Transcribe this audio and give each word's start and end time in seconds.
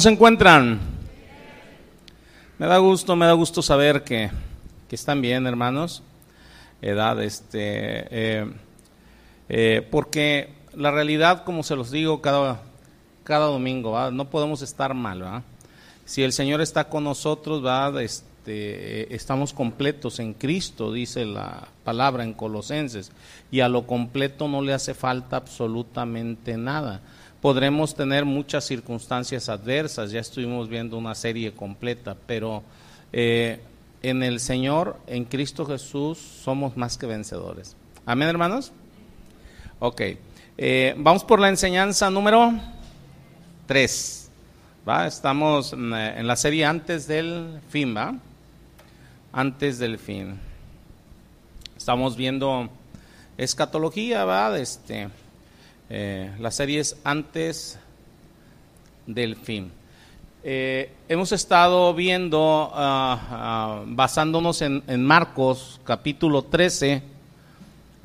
se 0.00 0.08
encuentran? 0.08 0.80
Me 2.58 2.66
da 2.66 2.78
gusto, 2.78 3.16
me 3.16 3.26
da 3.26 3.32
gusto 3.32 3.62
saber 3.62 4.02
que, 4.02 4.30
están 4.90 5.20
bien, 5.20 5.46
hermanos. 5.46 6.02
Edad, 6.82 7.22
este, 7.22 8.06
eh, 8.10 8.50
eh, 9.48 9.86
porque 9.90 10.54
la 10.74 10.90
realidad, 10.90 11.44
como 11.44 11.62
se 11.62 11.76
los 11.76 11.90
digo 11.90 12.22
cada, 12.22 12.62
cada 13.24 13.46
domingo, 13.46 14.10
no 14.10 14.30
podemos 14.30 14.62
estar 14.62 14.94
mal, 14.94 15.42
Si 16.06 16.22
el 16.22 16.32
Señor 16.32 16.60
está 16.60 16.88
con 16.88 17.04
nosotros, 17.04 17.62
¿verdad? 17.62 18.00
Este, 18.00 19.14
estamos 19.14 19.52
completos 19.52 20.18
en 20.18 20.32
Cristo, 20.32 20.92
dice 20.92 21.26
la 21.26 21.68
palabra 21.84 22.24
en 22.24 22.32
Colosenses, 22.32 23.12
y 23.50 23.60
a 23.60 23.68
lo 23.68 23.86
completo 23.86 24.48
no 24.48 24.62
le 24.62 24.72
hace 24.72 24.94
falta 24.94 25.36
absolutamente 25.36 26.56
nada 26.56 27.02
podremos 27.40 27.94
tener 27.94 28.24
muchas 28.24 28.64
circunstancias 28.64 29.48
adversas, 29.48 30.10
ya 30.10 30.20
estuvimos 30.20 30.68
viendo 30.68 30.98
una 30.98 31.14
serie 31.14 31.52
completa, 31.52 32.16
pero 32.26 32.62
eh, 33.12 33.60
en 34.02 34.22
el 34.22 34.40
Señor, 34.40 34.98
en 35.06 35.24
Cristo 35.24 35.64
Jesús, 35.66 36.18
somos 36.18 36.76
más 36.76 36.96
que 36.96 37.06
vencedores. 37.06 37.76
Amén, 38.06 38.28
hermanos. 38.28 38.72
Ok, 39.78 40.02
eh, 40.58 40.94
vamos 40.98 41.24
por 41.24 41.40
la 41.40 41.48
enseñanza 41.48 42.10
número 42.10 42.52
3. 43.66 44.20
¿va? 44.88 45.06
Estamos 45.06 45.72
en 45.72 46.26
la 46.26 46.36
serie 46.36 46.64
antes 46.64 47.06
del 47.06 47.60
fin, 47.68 47.96
¿va? 47.96 48.14
Antes 49.32 49.78
del 49.78 49.98
fin. 49.98 50.38
Estamos 51.76 52.16
viendo 52.16 52.68
escatología, 53.36 54.24
¿va? 54.24 54.58
Este, 54.58 55.08
eh, 55.90 56.30
las 56.38 56.54
series 56.54 56.96
antes 57.02 57.78
del 59.06 59.34
fin. 59.34 59.72
Eh, 60.44 60.92
hemos 61.08 61.32
estado 61.32 61.92
viendo, 61.92 62.70
ah, 62.72 63.20
ah, 63.30 63.82
basándonos 63.86 64.62
en, 64.62 65.04
Marcos 65.04 65.80
capítulo 65.84 66.42
13, 66.42 67.02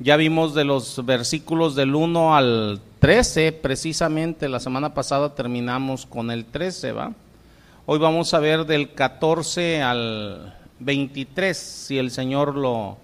ya 0.00 0.16
vimos 0.16 0.52
de 0.52 0.64
los 0.64 1.06
versículos 1.06 1.76
del 1.76 1.94
1 1.94 2.36
al 2.36 2.80
13, 2.98 3.52
precisamente 3.52 4.48
la 4.48 4.60
semana 4.60 4.92
pasada 4.92 5.34
terminamos 5.34 6.04
con 6.04 6.30
el 6.30 6.44
13, 6.44 6.92
¿va? 6.92 7.12
Hoy 7.86 8.00
vamos 8.00 8.34
a 8.34 8.40
ver 8.40 8.66
del 8.66 8.92
14 8.92 9.80
al 9.80 10.56
23, 10.80 11.56
si 11.56 11.98
el 11.98 12.10
Señor 12.10 12.56
lo, 12.56 12.98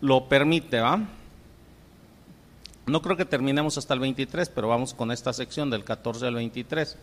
lo 0.00 0.24
permite, 0.28 0.80
¿va? 0.80 1.00
No 2.88 3.02
creo 3.02 3.16
que 3.16 3.24
terminemos 3.24 3.76
hasta 3.78 3.94
el 3.94 4.00
23, 4.00 4.48
pero 4.48 4.68
vamos 4.68 4.94
con 4.94 5.12
esta 5.12 5.32
sección 5.32 5.70
del 5.70 5.84
14 5.84 6.26
al 6.26 6.34
23. 6.34 6.96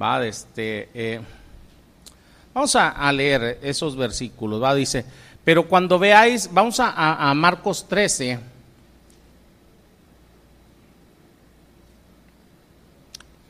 Va, 0.00 0.24
este, 0.26 0.88
eh, 0.94 1.20
vamos 2.54 2.76
a, 2.76 3.10
leer 3.12 3.58
esos 3.62 3.96
versículos. 3.96 4.62
Va, 4.62 4.74
dice, 4.74 5.04
pero 5.44 5.66
cuando 5.66 5.98
veáis, 5.98 6.50
vamos 6.52 6.80
a, 6.80 7.30
a 7.30 7.34
Marcos 7.34 7.86
13. 7.88 8.38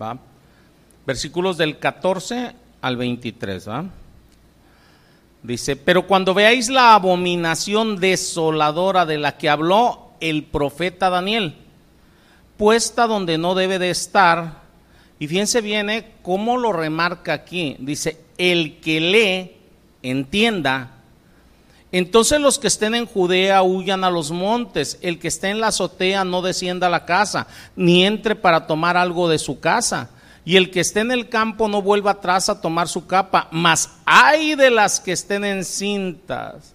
¿va? 0.01 0.19
Versículos 1.07 1.57
del 1.57 1.79
14 1.79 2.55
al 2.81 2.97
23. 2.97 3.69
¿va? 3.69 3.85
Dice, 5.43 5.77
pero 5.77 6.07
cuando 6.07 6.35
veáis 6.35 6.69
la 6.69 6.95
abominación 6.95 7.99
desoladora 7.99 9.07
de 9.07 9.19
la 9.19 9.37
que 9.37 9.49
habló 9.49 10.10
el 10.21 10.45
profeta 10.45 11.11
Daniel, 11.11 11.55
puesta 12.57 13.07
donde 13.07 13.39
no 13.39 13.55
debe 13.55 13.79
de 13.79 13.91
estar. 13.91 14.61
Y 15.19 15.27
fíjense 15.27 15.61
bien 15.61 15.91
¿eh? 15.91 16.13
cómo 16.23 16.57
lo 16.57 16.73
remarca 16.73 17.33
aquí. 17.33 17.77
Dice, 17.79 18.19
el 18.39 18.81
que 18.81 19.01
lee, 19.01 19.57
entienda. 20.03 20.93
Entonces 21.93 22.41
los 22.41 22.59
que 22.59 22.69
estén 22.69 22.95
en 22.95 23.07
Judea 23.07 23.63
huyan 23.63 24.05
a 24.05 24.11
los 24.11 24.31
montes, 24.31 24.99
el 25.03 25.19
que 25.19 25.29
esté 25.29 25.49
en 25.49 25.61
la 25.61 25.69
azotea 25.69 26.25
no 26.25 26.41
descienda 26.41 26.87
a 26.87 26.91
la 26.91 27.05
casa, 27.05 27.49
ni 27.75 28.07
entre 28.07 28.37
para 28.37 28.67
tomar 28.67 28.97
algo 28.97 29.29
de 29.29 29.39
su 29.39 29.61
casa. 29.61 30.11
Y 30.45 30.57
el 30.57 30.71
que 30.71 30.81
esté 30.81 31.01
en 31.01 31.11
el 31.11 31.29
campo 31.29 31.69
no 31.69 31.83
vuelva 31.83 32.13
atrás 32.13 32.49
a 32.49 32.61
tomar 32.61 32.89
su 32.89 33.07
capa, 33.07 33.49
mas 33.51 33.91
hay 34.05 34.55
de 34.55 34.71
las 34.71 35.01
que 35.01 35.13
estén 35.13 35.45
en 35.45 35.65
cintas 35.65 36.75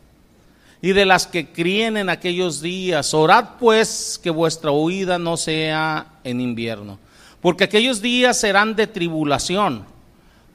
y 0.85 0.94
de 0.94 1.03
las 1.03 1.25
que 1.25 1.47
críen 1.47 1.97
en 1.97 2.09
aquellos 2.09 2.62
días. 2.62 3.16
Orad 3.16 3.57
pues 3.59 4.19
que 4.22 4.29
vuestra 4.29 4.69
huida 4.69 5.18
no 5.18 5.35
sea 5.35 6.06
en 6.23 6.40
invierno, 6.40 7.00
porque 7.41 7.63
aquellos 7.63 8.03
días 8.03 8.40
serán 8.40 8.75
de 8.75 8.85
tribulación, 8.85 9.84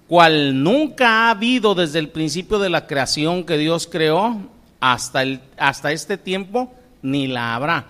cual 0.07 0.63
nunca 0.63 1.09
ha 1.09 1.31
habido 1.31 1.75
desde 1.75 1.99
el 1.99 2.11
principio 2.11 2.61
de 2.61 2.71
la 2.71 2.87
creación 2.87 3.43
que 3.43 3.59
Dios 3.59 3.89
creó 3.91 4.37
hasta, 4.79 5.25
hasta 5.57 5.91
este 5.91 6.17
tiempo, 6.17 6.73
ni 7.03 7.27
la 7.27 7.57
habrá. 7.57 7.87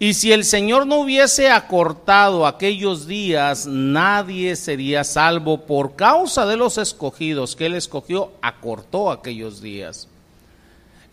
Y 0.00 0.14
si 0.14 0.32
el 0.32 0.44
Señor 0.44 0.84
no 0.84 0.96
hubiese 0.96 1.48
acortado 1.48 2.44
aquellos 2.44 3.06
días, 3.06 3.68
nadie 3.68 4.56
sería 4.56 5.04
salvo 5.04 5.60
por 5.64 5.94
causa 5.94 6.44
de 6.44 6.56
los 6.56 6.76
escogidos 6.76 7.54
que 7.54 7.66
Él 7.66 7.74
escogió, 7.74 8.32
acortó 8.42 9.12
aquellos 9.12 9.62
días. 9.62 10.08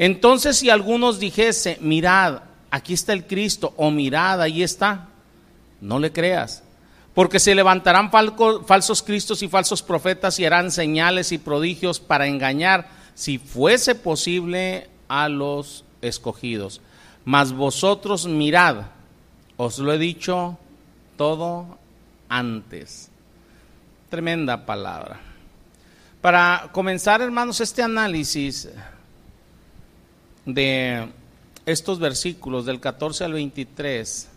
Entonces 0.02 0.58
si 0.58 0.72
algunos 0.72 1.20
dijese, 1.20 1.78
mirad, 1.80 2.42
aquí 2.72 2.94
está 2.96 3.14
el 3.14 3.28
Cristo, 3.28 3.72
o 3.78 3.92
mirad, 3.92 4.42
ahí 4.42 4.64
está, 4.64 5.10
no 5.80 6.00
le 6.00 6.12
creas, 6.12 6.64
porque 7.14 7.40
se 7.40 7.54
levantarán 7.54 8.10
falsos 8.10 9.04
cristos 9.04 9.44
y 9.44 9.48
falsos 9.48 9.84
profetas 9.84 10.40
y 10.40 10.46
harán 10.46 10.72
señales 10.72 11.32
y 11.32 11.38
prodigios 11.38 12.00
para 12.00 12.26
engañar, 12.26 12.90
si 13.14 13.38
fuese 13.38 13.94
posible, 13.94 14.90
a 15.08 15.30
los 15.30 15.86
escogidos. 16.02 16.82
Mas 17.24 17.54
vosotros 17.54 18.26
mirad, 18.26 18.88
os 19.56 19.78
lo 19.78 19.94
he 19.94 20.00
dicho 20.00 20.58
todo 21.16 21.78
antes. 22.28 23.12
Tremenda 24.10 24.66
palabra. 24.66 25.20
Para 26.22 26.72
comenzar, 26.72 27.22
hermanos, 27.22 27.62
este 27.62 27.84
análisis, 27.84 28.68
de 30.54 31.08
estos 31.66 32.00
versículos 32.00 32.66
del 32.66 32.80
14 32.80 33.24
al 33.24 33.34
23, 33.34 34.30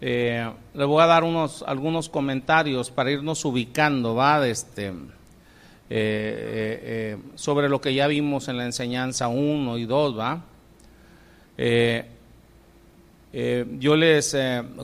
eh, 0.00 0.50
le 0.74 0.84
voy 0.84 1.02
a 1.02 1.06
dar 1.06 1.24
unos, 1.24 1.64
algunos 1.66 2.08
comentarios 2.08 2.90
para 2.90 3.10
irnos 3.10 3.44
ubicando, 3.44 4.14
¿va? 4.14 4.46
Este, 4.46 4.88
eh, 4.88 4.92
eh, 5.90 7.16
sobre 7.34 7.68
lo 7.68 7.80
que 7.80 7.94
ya 7.94 8.06
vimos 8.06 8.48
en 8.48 8.56
la 8.56 8.64
enseñanza 8.64 9.28
1 9.28 9.78
y 9.78 9.84
2, 9.84 10.18
¿va? 10.18 10.44
yo 13.80 13.96
les 13.96 14.36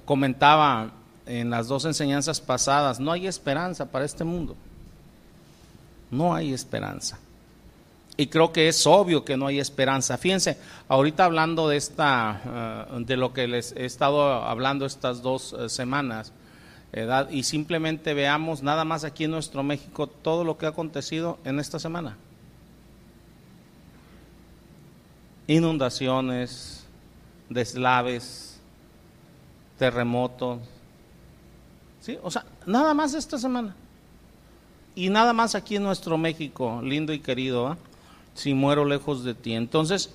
comentaba 0.05 0.91
en 1.27 1.51
las 1.51 1.69
dos 1.69 1.85
enseñanzas 1.85 2.41
pasadas, 2.41 2.99
no 2.99 3.13
hay 3.13 3.29
esperanza 3.29 3.91
para 3.91 4.05
este 4.05 4.25
mundo. 4.25 4.57
No 6.11 6.35
hay 6.35 6.53
esperanza. 6.53 7.19
Y 8.17 8.29
creo 8.29 8.53
que 8.53 8.69
es 8.69 8.87
obvio 8.87 9.25
que 9.25 9.37
no 9.37 9.49
hay 9.49 9.59
esperanza. 9.59 10.17
Fíjense, 10.17 10.57
ahorita 10.89 11.25
hablando 11.25 11.69
de 11.69 11.77
esta, 11.77 12.87
eh, 12.93 13.05
de 13.05 13.17
lo 13.17 13.33
que 13.33 13.49
les 13.49 13.73
he 13.73 13.85
estado 13.85 14.23
hablando 14.45 14.87
estas 14.87 15.23
dos 15.23 15.53
eh, 15.59 15.69
semanas, 15.69 16.33
y 17.31 17.43
simplemente 17.43 18.15
veamos 18.15 18.63
nada 18.63 18.85
más 18.85 19.03
aquí 19.03 19.25
en 19.25 19.33
nuestro 19.33 19.65
México 19.65 20.07
todo 20.07 20.45
lo 20.45 20.57
que 20.57 20.67
ha 20.67 20.69
acontecido 20.69 21.39
en 21.45 21.59
esta 21.59 21.81
semana. 21.81 22.17
Inundaciones, 25.49 26.85
deslaves, 27.49 28.61
terremotos, 29.77 30.61
¿sí? 32.01 32.17
O 32.23 32.31
sea, 32.31 32.45
nada 32.65 32.95
más 32.95 33.13
esta 33.15 33.39
semana. 33.39 33.75
Y 34.95 35.09
nada 35.11 35.33
más 35.33 35.57
aquí 35.57 35.75
en 35.75 35.83
nuestro 35.83 36.17
México, 36.17 36.81
lindo 36.81 37.13
y 37.13 37.19
querido, 37.19 37.67
¿ah? 37.67 37.77
Si 38.35 38.55
muero 38.55 38.85
lejos 38.85 39.25
de 39.25 39.35
ti. 39.35 39.55
Entonces, 39.55 40.11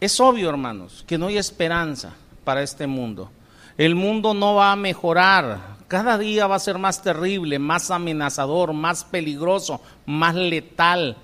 es 0.00 0.18
obvio, 0.20 0.48
hermanos, 0.48 1.04
que 1.06 1.18
no 1.18 1.26
hay 1.26 1.38
esperanza 1.38 2.14
para 2.44 2.62
este 2.62 2.86
mundo. 2.86 3.30
El 3.76 3.94
mundo 3.94 4.34
no 4.34 4.54
va 4.54 4.72
a 4.72 4.76
mejorar. 4.76 5.76
Cada 5.88 6.18
día 6.18 6.46
va 6.46 6.56
a 6.56 6.60
ser 6.60 6.78
más 6.78 7.02
terrible, 7.02 7.58
más 7.58 7.90
amenazador, 7.90 8.72
más 8.72 9.04
peligroso, 9.04 9.80
más 10.06 10.34
letal, 10.34 11.16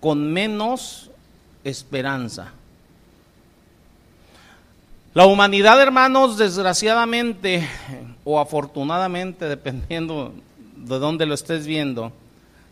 con 0.00 0.32
menos 0.32 1.10
esperanza. 1.64 2.52
La 5.14 5.26
humanidad, 5.26 5.80
hermanos, 5.80 6.38
desgraciadamente 6.38 7.68
o 8.24 8.40
afortunadamente, 8.40 9.44
dependiendo 9.48 10.32
de 10.76 10.98
dónde 10.98 11.26
lo 11.26 11.34
estés 11.34 11.66
viendo, 11.66 12.12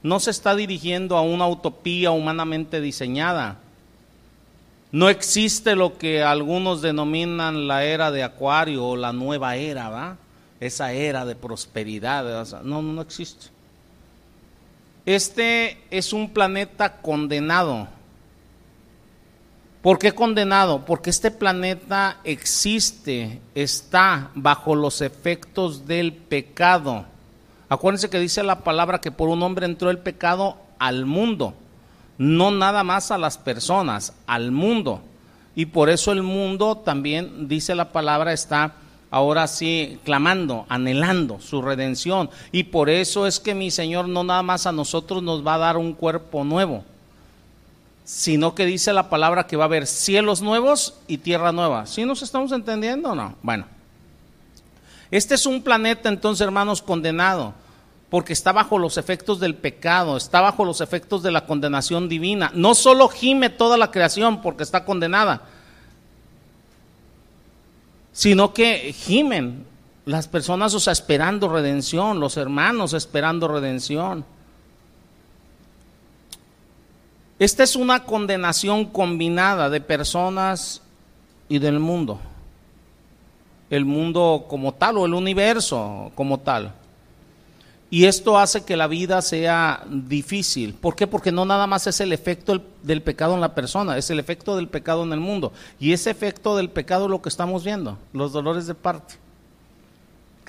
no 0.03 0.21
se 0.21 0.31
está 0.31 0.55
dirigiendo 0.55 1.17
a 1.17 1.23
una 1.23 1.47
utopía 1.47 2.11
humanamente 2.11 2.81
diseñada. 2.81 3.59
No 4.93 5.09
existe 5.09 5.77
lo 5.77 5.99
que 5.99 6.23
algunos 6.23 6.83
denominan 6.83 7.69
la 7.69 7.85
era 7.85 8.11
de 8.11 8.23
Acuario 8.23 8.87
o 8.87 8.97
la 8.97 9.13
nueva 9.13 9.57
era, 9.57 9.89
¿va? 9.89 10.17
esa 10.61 10.93
era 10.93 11.25
de 11.25 11.35
prosperidad. 11.35 12.47
no, 12.63 12.83
no 12.83 13.03
existe. 13.03 13.47
Este 15.07 15.79
es 15.91 16.13
un 16.13 16.31
planeta 16.31 17.01
condenado. 17.01 17.89
¿Por 19.83 19.99
qué 19.99 20.13
condenado? 20.13 20.85
Porque 20.85 21.09
este 21.09 21.31
planeta 21.31 22.19
existe, 22.23 23.41
está 23.55 24.31
bajo 24.35 24.75
los 24.75 25.01
efectos 25.01 25.87
del 25.87 26.13
pecado. 26.13 27.07
Acuérdense 27.71 28.11
que 28.11 28.19
dice 28.19 28.43
la 28.43 28.65
palabra 28.65 29.01
que 29.01 29.13
por 29.13 29.29
un 29.29 29.45
hombre 29.45 29.65
entró 29.65 29.91
el 29.91 29.99
pecado 29.99 30.57
al 30.81 31.07
mundo, 31.07 31.55
no 32.19 32.51
nada 32.51 32.83
más 32.83 33.13
a 33.13 33.17
las 33.17 33.39
personas, 33.39 34.13
al 34.27 34.51
mundo. 34.51 35.01
Y 35.55 35.67
por 35.67 35.89
eso 35.89 36.11
el 36.11 36.25
mundo 36.25 36.77
también, 36.77 37.47
dice 37.47 37.77
la 37.77 37.93
palabra, 37.93 38.33
está 38.33 38.75
ahora 39.13 39.47
sí 39.47 40.01
clamando, 40.05 40.67
anhelando 40.69 41.41
su 41.41 41.63
redención. 41.63 42.29
Y 42.51 42.65
por 42.65 42.91
eso 42.91 43.29
es 43.29 43.39
que 43.39 43.55
mi 43.55 43.71
Señor 43.71 44.09
no 44.09 44.25
nada 44.25 44.43
más 44.43 44.67
a 44.67 44.73
nosotros 44.73 45.23
nos 45.23 45.47
va 45.47 45.55
a 45.55 45.59
dar 45.59 45.77
un 45.77 45.93
cuerpo 45.93 46.43
nuevo, 46.43 46.85
sino 48.05 48.57
que 48.57 48.67
dice 48.67 48.93
la 48.93 49.09
palabra 49.09 49.47
que 49.47 49.57
va 49.57 49.65
a 49.65 49.67
haber 49.67 49.87
cielos 49.87 50.43
nuevos 50.43 50.95
y 51.07 51.19
tierra 51.19 51.53
nueva. 51.53 51.87
¿Sí 51.87 52.05
nos 52.05 52.23
estamos 52.23 52.51
entendiendo 52.51 53.11
o 53.11 53.15
no? 53.15 53.37
Bueno, 53.43 53.67
este 55.11 55.35
es 55.35 55.47
un 55.47 55.63
planeta 55.63 56.09
entonces, 56.09 56.45
hermanos, 56.45 56.83
condenado, 56.83 57.55
porque 58.11 58.33
está 58.33 58.53
bajo 58.53 58.79
los 58.79 58.97
efectos 58.97 59.41
del 59.41 59.55
pecado, 59.55 60.17
está 60.17 60.41
bajo 60.41 60.65
los 60.65 60.81
efectos 60.81 61.23
de 61.23 61.31
la 61.31 61.47
condenación 61.47 62.09
divina. 62.09 62.51
No 62.55 62.75
solo 62.75 63.09
gime 63.09 63.51
toda 63.51 63.77
la 63.77 63.91
creación 63.91 64.43
porque 64.43 64.63
está 64.63 64.85
condenada, 64.85 65.43
sino 68.13 68.53
que 68.53 68.93
gimen 68.93 69.67
las 70.05 70.29
personas, 70.29 70.75
o 70.75 70.81
sea, 70.81 70.93
esperando 70.93 71.49
redención, 71.49 72.21
los 72.21 72.37
hermanos 72.37 72.93
esperando 72.93 73.49
redención. 73.49 74.25
Esta 77.39 77.63
es 77.63 77.75
una 77.75 78.05
condenación 78.05 78.87
combinada 78.87 79.71
de 79.71 79.81
personas 79.81 80.83
y 81.49 81.59
del 81.59 81.79
mundo. 81.81 82.21
El 83.71 83.85
mundo 83.85 84.47
como 84.49 84.75
tal 84.75 84.99
o 84.99 85.07
el 85.07 85.15
universo 85.15 86.13
como 86.15 86.39
tal. 86.41 86.75
Y 87.93 88.05
esto 88.05 88.39
hace 88.39 88.65
que 88.65 88.77
la 88.77 88.87
vida 88.87 89.21
sea 89.23 89.85
difícil. 89.89 90.75
¿Por 90.75 90.95
qué? 90.95 91.07
Porque 91.07 91.33
no 91.33 91.45
nada 91.45 91.67
más 91.67 91.87
es 91.87 92.01
el 92.01 92.13
efecto 92.13 92.63
del 92.83 93.03
pecado 93.03 93.35
en 93.35 93.41
la 93.41 93.55
persona, 93.55 93.97
es 93.97 94.11
el 94.11 94.21
efecto 94.21 94.55
del 94.55 94.69
pecado 94.69 95.03
en 95.03 95.13
el 95.13 95.19
mundo. 95.19 95.53
Y 95.81 95.93
ese 95.93 96.11
efecto 96.11 96.57
del 96.57 96.71
pecado 96.71 97.07
es 97.07 97.11
lo 97.11 97.23
que 97.23 97.29
estamos 97.29 97.65
viendo, 97.65 97.99
los 98.13 98.33
dolores 98.33 98.67
de 98.67 98.75
parto 98.75 99.15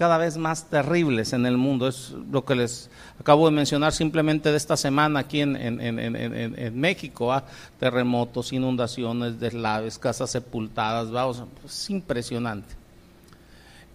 cada 0.01 0.17
vez 0.17 0.35
más 0.35 0.67
terribles 0.67 1.31
en 1.31 1.45
el 1.45 1.57
mundo. 1.57 1.88
Es 1.88 2.15
lo 2.31 2.44
que 2.44 2.56
les 2.56 2.89
acabo 3.19 3.47
de 3.47 3.56
mencionar 3.56 3.94
simplemente 3.94 4.50
de 4.50 4.57
esta 4.57 4.75
semana 4.75 5.19
aquí 5.19 5.41
en, 5.41 5.56
en, 5.56 6.79
México. 6.79 7.31
¿ah? 7.31 7.44
Terremotos, 7.79 8.51
inundaciones, 8.51 9.39
deslaves, 9.39 10.00
casas 10.00 10.31
sepultadas. 10.31 11.12
Vamos, 11.12 11.44
es 11.63 11.89
impresionante. 11.91 12.80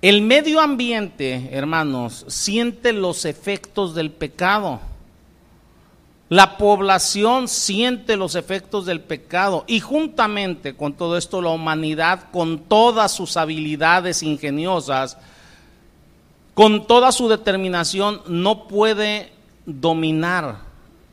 El 0.02 0.20
medio 0.22 0.60
ambiente, 0.60 1.48
hermanos, 1.52 2.26
siente 2.28 2.92
los 2.92 3.24
efectos 3.24 3.94
del 3.94 4.10
pecado. 4.10 4.80
La 6.28 6.58
población 6.58 7.48
siente 7.48 8.16
los 8.16 8.34
efectos 8.34 8.84
del 8.84 9.00
pecado 9.00 9.64
y 9.66 9.80
juntamente 9.80 10.74
con 10.74 10.92
todo 10.92 11.16
esto 11.16 11.40
la 11.40 11.50
humanidad, 11.50 12.30
con 12.32 12.58
todas 12.58 13.12
sus 13.12 13.36
habilidades 13.36 14.22
ingeniosas, 14.22 15.16
con 16.52 16.86
toda 16.86 17.12
su 17.12 17.28
determinación 17.28 18.22
no 18.26 18.66
puede 18.66 19.32
dominar 19.66 20.58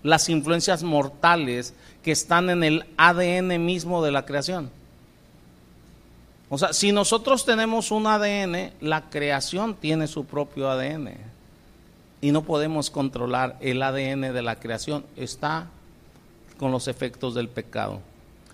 las 0.02 0.30
influencias 0.30 0.84
mortales 0.84 1.74
que 2.02 2.12
están 2.12 2.50
en 2.50 2.64
el 2.64 2.86
ADN 2.98 3.64
mismo 3.64 4.04
de 4.04 4.12
la 4.12 4.26
creación. 4.26 4.72
O 6.54 6.58
sea, 6.60 6.72
si 6.72 6.92
nosotros 6.92 7.46
tenemos 7.46 7.90
un 7.90 8.06
ADN, 8.06 8.74
la 8.80 9.10
creación 9.10 9.74
tiene 9.74 10.06
su 10.06 10.26
propio 10.26 10.70
ADN. 10.70 11.16
Y 12.22 12.32
no 12.32 12.44
podemos 12.44 12.92
controlar 12.92 13.58
el 13.60 13.82
ADN 13.82 14.32
de 14.32 14.42
la 14.44 14.58
creación. 14.58 15.04
Está 15.18 15.66
con 16.60 16.72
los 16.72 16.88
efectos 16.88 17.34
del 17.34 17.50
pecado. 17.50 18.02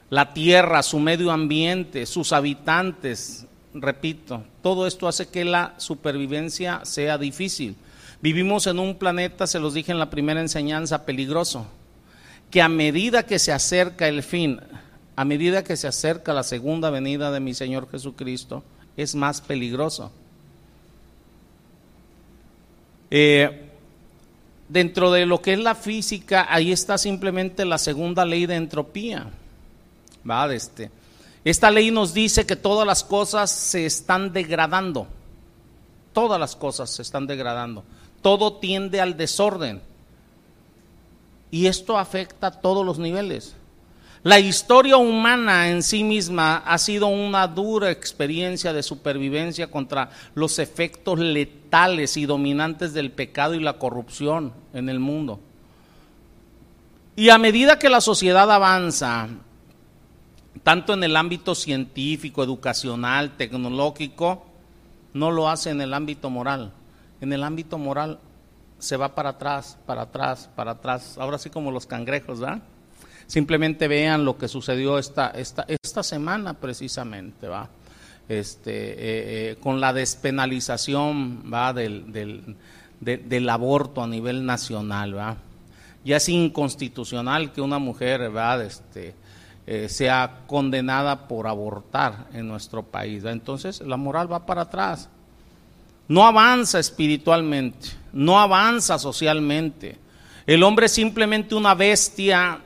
La 0.10 0.34
tierra, 0.34 0.82
su 0.82 0.98
medio 0.98 1.30
ambiente, 1.30 2.06
sus 2.06 2.32
habitantes, 2.32 3.46
repito, 3.74 4.46
todo 4.64 4.88
esto 4.88 5.06
hace 5.06 5.28
que 5.28 5.44
la 5.44 5.74
supervivencia 5.76 6.80
sea 6.86 7.18
difícil. 7.18 7.76
Vivimos 8.22 8.66
en 8.68 8.80
un 8.80 8.96
planeta, 8.96 9.46
se 9.46 9.60
los 9.60 9.74
dije 9.74 9.92
en 9.92 10.00
la 10.00 10.10
primera 10.10 10.40
enseñanza, 10.40 11.04
peligroso, 11.04 11.68
que 12.50 12.62
a 12.62 12.70
medida 12.70 13.24
que 13.24 13.40
se 13.40 13.52
acerca 13.52 14.08
el 14.08 14.24
fin, 14.24 14.62
a 15.20 15.26
medida 15.26 15.66
que 15.66 15.76
se 15.76 15.86
acerca 15.86 16.34
la 16.34 16.44
segunda 16.44 16.90
venida 16.92 17.30
de 17.30 17.42
mi 17.42 17.54
Señor 17.54 17.92
Jesucristo, 17.92 18.64
es 18.96 19.16
más 19.16 19.42
peligroso. 19.42 20.14
Eh, 23.12 23.70
dentro 24.70 25.12
de 25.12 25.26
lo 25.26 25.42
que 25.42 25.52
es 25.52 25.60
la 25.60 25.76
física, 25.76 26.48
ahí 26.50 26.72
está 26.72 26.98
simplemente 26.98 27.66
la 27.66 27.78
segunda 27.78 28.24
ley 28.24 28.46
de 28.46 28.56
entropía. 28.56 29.30
¿va? 30.24 30.54
Este, 30.54 30.90
esta 31.44 31.70
ley 31.70 31.92
nos 31.92 32.14
dice 32.14 32.46
que 32.46 32.56
todas 32.56 32.88
las 32.88 33.04
cosas 33.04 33.52
se 33.52 33.86
están 33.86 34.32
degradando. 34.32 35.06
Todas 36.14 36.40
las 36.40 36.56
cosas 36.56 36.92
se 36.92 37.02
están 37.02 37.28
degradando. 37.28 37.84
Todo 38.22 38.54
tiende 38.54 39.02
al 39.02 39.18
desorden. 39.18 39.82
Y 41.52 41.66
esto 41.66 41.98
afecta 41.98 42.48
a 42.48 42.62
todos 42.62 42.86
los 42.86 43.00
niveles. 43.00 43.58
La 44.24 44.40
historia 44.40 44.98
humana 44.98 45.70
en 45.70 45.82
sí 45.82 46.04
misma 46.04 46.58
ha 46.58 46.78
sido 46.78 47.08
una 47.08 47.48
dura 47.48 47.90
experiencia 47.90 48.74
de 48.74 48.84
supervivencia 48.84 49.72
contra 49.72 50.10
los 50.36 50.60
efectos 50.60 51.20
letales 51.20 52.18
y 52.18 52.26
dominantes 52.26 52.94
del 52.94 53.12
pecado 53.12 53.56
y 53.56 53.62
la 53.62 53.78
corrupción 53.78 54.52
en 54.74 54.90
el 54.90 55.00
mundo. 55.00 55.40
Y 57.16 57.30
a 57.30 57.38
medida 57.38 57.80
que 57.80 57.90
la 57.90 58.02
sociedad 58.02 58.52
avanza, 58.52 59.30
tanto 60.64 60.94
en 60.94 61.04
el 61.06 61.16
ámbito 61.16 61.56
científico, 61.56 62.44
educacional, 62.44 63.38
tecnológico, 63.38 64.46
no 65.14 65.32
lo 65.32 65.50
hace 65.50 65.70
en 65.70 65.80
el 65.80 65.94
ámbito 65.94 66.30
moral. 66.30 66.74
En 67.22 67.32
el 67.32 67.44
ámbito 67.44 67.78
moral 67.78 68.20
se 68.80 68.98
va 68.98 69.16
para 69.16 69.30
atrás, 69.30 69.78
para 69.86 70.04
atrás, 70.04 70.50
para 70.56 70.72
atrás, 70.72 71.18
ahora 71.18 71.38
sí 71.38 71.50
como 71.50 71.72
los 71.72 71.86
cangrejos, 71.86 72.42
¿verdad? 72.42 72.62
Simplemente 73.30 73.88
vean 73.88 74.26
lo 74.26 74.40
que 74.40 74.48
sucedió 74.48 74.98
esta, 74.98 75.28
esta, 75.28 75.64
esta 75.68 76.02
semana 76.02 76.56
precisamente, 76.56 77.48
¿va? 77.48 77.70
Este, 78.28 78.72
eh, 78.72 78.96
eh, 79.52 79.56
con 79.60 79.80
la 79.80 79.94
despenalización 79.94 81.44
¿va? 81.54 81.72
Del, 81.72 82.12
del, 82.12 82.56
del, 83.00 83.50
aborto 83.50 84.02
a 84.02 84.08
nivel 84.08 84.48
nacional. 84.48 85.16
¿va? 85.16 85.38
Ya 86.04 86.18
es 86.18 86.28
inconstitucional 86.28 87.52
que 87.52 87.62
una 87.62 87.78
mujer 87.78 88.36
¿va? 88.36 88.64
Este, 88.64 89.14
eh, 89.68 89.90
sea 89.90 90.40
condenada 90.48 91.28
por 91.28 91.46
abortar 91.46 92.30
en 92.34 92.48
nuestro 92.48 92.82
país. 92.82 93.26
Entonces 93.26 93.80
la 93.82 93.98
moral 93.98 94.34
va 94.34 94.44
para 94.48 94.64
atrás. 94.64 95.08
No 96.08 96.26
avanza 96.26 96.80
espiritualmente, 96.80 97.90
no 98.12 98.40
avanza 98.40 98.98
socialmente. 98.98 100.00
El 100.48 100.64
hombre 100.64 100.88
es 100.88 100.94
simplemente 100.94 101.54
una 101.54 101.76
bestia 101.76 102.64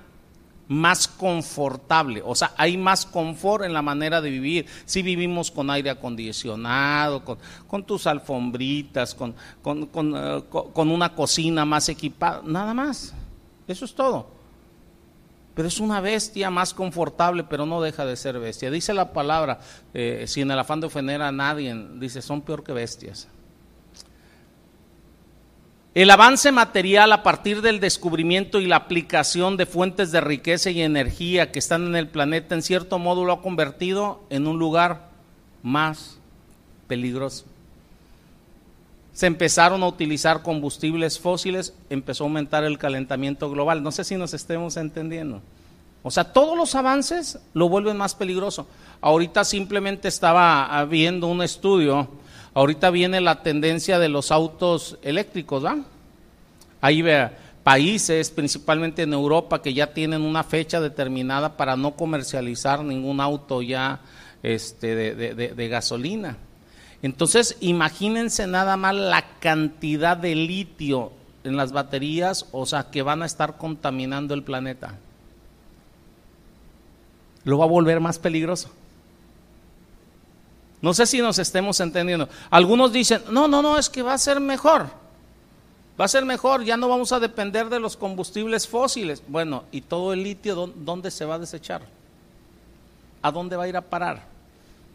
más 0.68 1.08
confortable, 1.08 2.22
o 2.24 2.36
sea, 2.36 2.54
hay 2.58 2.78
más 2.78 3.06
confort 3.06 3.66
en 3.66 3.74
la 3.74 3.82
manera 3.82 4.22
de 4.22 4.30
vivir. 4.30 4.66
Si 4.86 5.02
vivimos 5.02 5.52
con 5.52 5.70
aire 5.70 5.90
acondicionado, 5.90 7.24
con, 7.68 7.84
tus 7.84 8.08
alfombritas, 8.08 9.14
con, 9.14 9.36
eh, 9.66 10.44
con, 10.50 10.92
una 10.92 11.14
cocina 11.14 11.66
más 11.66 11.90
equipada, 11.90 12.42
nada 12.46 12.74
más. 12.74 13.14
Eso 13.68 13.86
es 13.86 13.94
todo. 13.94 14.28
Pero 15.54 15.68
es 15.68 15.80
una 15.80 16.02
bestia 16.02 16.50
más 16.50 16.74
confortable, 16.74 17.44
pero 17.44 17.66
no 17.66 17.82
deja 17.82 18.06
de 18.06 18.16
ser 18.16 18.40
bestia. 18.40 18.72
Dice 18.72 18.94
la 18.94 19.14
palabra, 19.14 19.60
eh, 19.94 20.26
sin 20.28 20.50
el 20.50 20.58
afán 20.58 20.80
de 20.80 20.88
ofender 20.88 21.22
a 21.22 21.32
nadie, 21.32 21.76
dice, 22.00 22.22
son 22.22 22.42
peor 22.42 22.64
que 22.64 22.74
bestias. 22.74 23.28
El 25.96 26.10
avance 26.10 26.52
material 26.52 27.12
a 27.12 27.22
partir 27.22 27.62
del 27.62 27.80
descubrimiento 27.80 28.60
y 28.60 28.66
la 28.66 28.78
aplicación 28.78 29.58
de 29.58 29.68
fuentes 29.68 30.12
de 30.12 30.22
riqueza 30.22 30.72
y 30.72 30.82
energía 30.82 31.52
que 31.52 31.60
están 31.60 31.86
en 31.86 31.96
el 31.96 32.08
planeta, 32.08 32.56
en 32.56 32.64
cierto 32.64 32.98
modo 32.98 33.26
lo 33.26 33.34
ha 33.34 33.42
convertido 33.44 34.20
en 34.32 34.48
un 34.48 34.58
lugar 34.58 35.10
más 35.62 36.18
peligroso. 36.88 37.46
Se 39.14 39.28
empezaron 39.28 39.84
a 39.84 39.88
utilizar 39.88 40.42
combustibles 40.42 41.20
fósiles, 41.20 41.76
empezó 41.92 42.24
a 42.24 42.28
aumentar 42.28 42.64
el 42.64 42.80
calentamiento 42.80 43.52
global. 43.52 43.84
No 43.84 43.92
sé 43.92 44.04
si 44.04 44.16
nos 44.16 44.34
estemos 44.34 44.78
entendiendo. 44.78 45.44
O 46.02 46.10
sea, 46.10 46.34
todos 46.34 46.58
los 46.58 46.74
avances 46.74 47.38
lo 47.54 47.70
vuelven 47.70 47.98
más 47.98 48.16
peligroso. 48.16 48.66
Ahorita 49.00 49.44
simplemente 49.44 50.08
estaba 50.08 50.84
viendo 50.86 51.28
un 51.28 51.44
estudio 51.44 52.10
Ahorita 52.54 52.92
viene 52.92 53.20
la 53.20 53.42
tendencia 53.42 53.98
de 53.98 54.10
los 54.10 54.32
autos 54.32 54.98
eléctricos, 55.02 55.66
¿va? 55.66 55.78
Ahí 56.82 57.02
vea, 57.02 57.38
países, 57.64 58.30
principalmente 58.30 59.04
en 59.04 59.14
Europa, 59.14 59.62
que 59.62 59.74
ya 59.74 59.94
tienen 59.94 60.22
una 60.22 60.44
fecha 60.44 60.80
determinada 60.80 61.58
para 61.58 61.76
no 61.76 61.96
comercializar 61.96 62.84
ningún 62.84 63.22
auto 63.22 63.62
ya 63.62 64.02
este, 64.44 64.96
de, 64.96 65.68
gasolina. 65.68 66.38
Entonces, 67.02 67.58
imagínense 67.60 68.46
nada 68.48 68.78
más 68.78 68.96
la 68.96 69.26
cantidad 69.40 70.16
de 70.16 70.36
litio 70.36 71.12
en 71.44 71.58
las 71.58 71.72
baterías, 71.72 72.46
o 72.52 72.66
sea, 72.66 72.92
que 72.92 73.02
van 73.02 73.24
a 73.24 73.26
estar 73.26 73.58
contaminando 73.58 74.34
el 74.34 74.44
planeta. 74.44 74.98
Lo 77.46 77.58
va 77.58 77.66
a 77.66 77.68
volver 77.68 78.00
más 78.00 78.20
peligroso. 78.20 78.70
No 80.84 80.94
sé 80.94 81.06
si 81.06 81.22
nos 81.22 81.40
estemos 81.40 81.80
entendiendo. 81.80 82.28
Algunos 82.50 82.92
dicen, 82.92 83.24
no, 83.32 83.48
no, 83.48 83.62
no, 83.62 83.78
es 83.78 83.90
que 83.90 84.02
va 84.02 84.14
a 84.14 84.18
ser 84.18 84.42
mejor. 84.42 84.88
Va 85.98 86.04
a 86.04 86.10
ser 86.10 86.26
mejor, 86.26 86.66
ya 86.66 86.76
no 86.76 86.90
vamos 86.90 87.14
a 87.14 87.22
depender 87.22 87.70
de 87.70 87.80
los 87.80 87.96
combustibles 87.96 88.68
fósiles. 88.68 89.24
Bueno, 89.30 89.64
¿y 89.72 89.80
todo 89.80 90.12
el 90.12 90.24
litio 90.24 90.74
dónde 90.76 91.10
se 91.10 91.24
va 91.24 91.36
a 91.36 91.40
desechar? 91.40 91.84
¿A 93.22 93.32
dónde 93.32 93.56
va 93.56 93.64
a 93.64 93.68
ir 93.70 93.78
a 93.78 93.82
parar? 93.82 94.24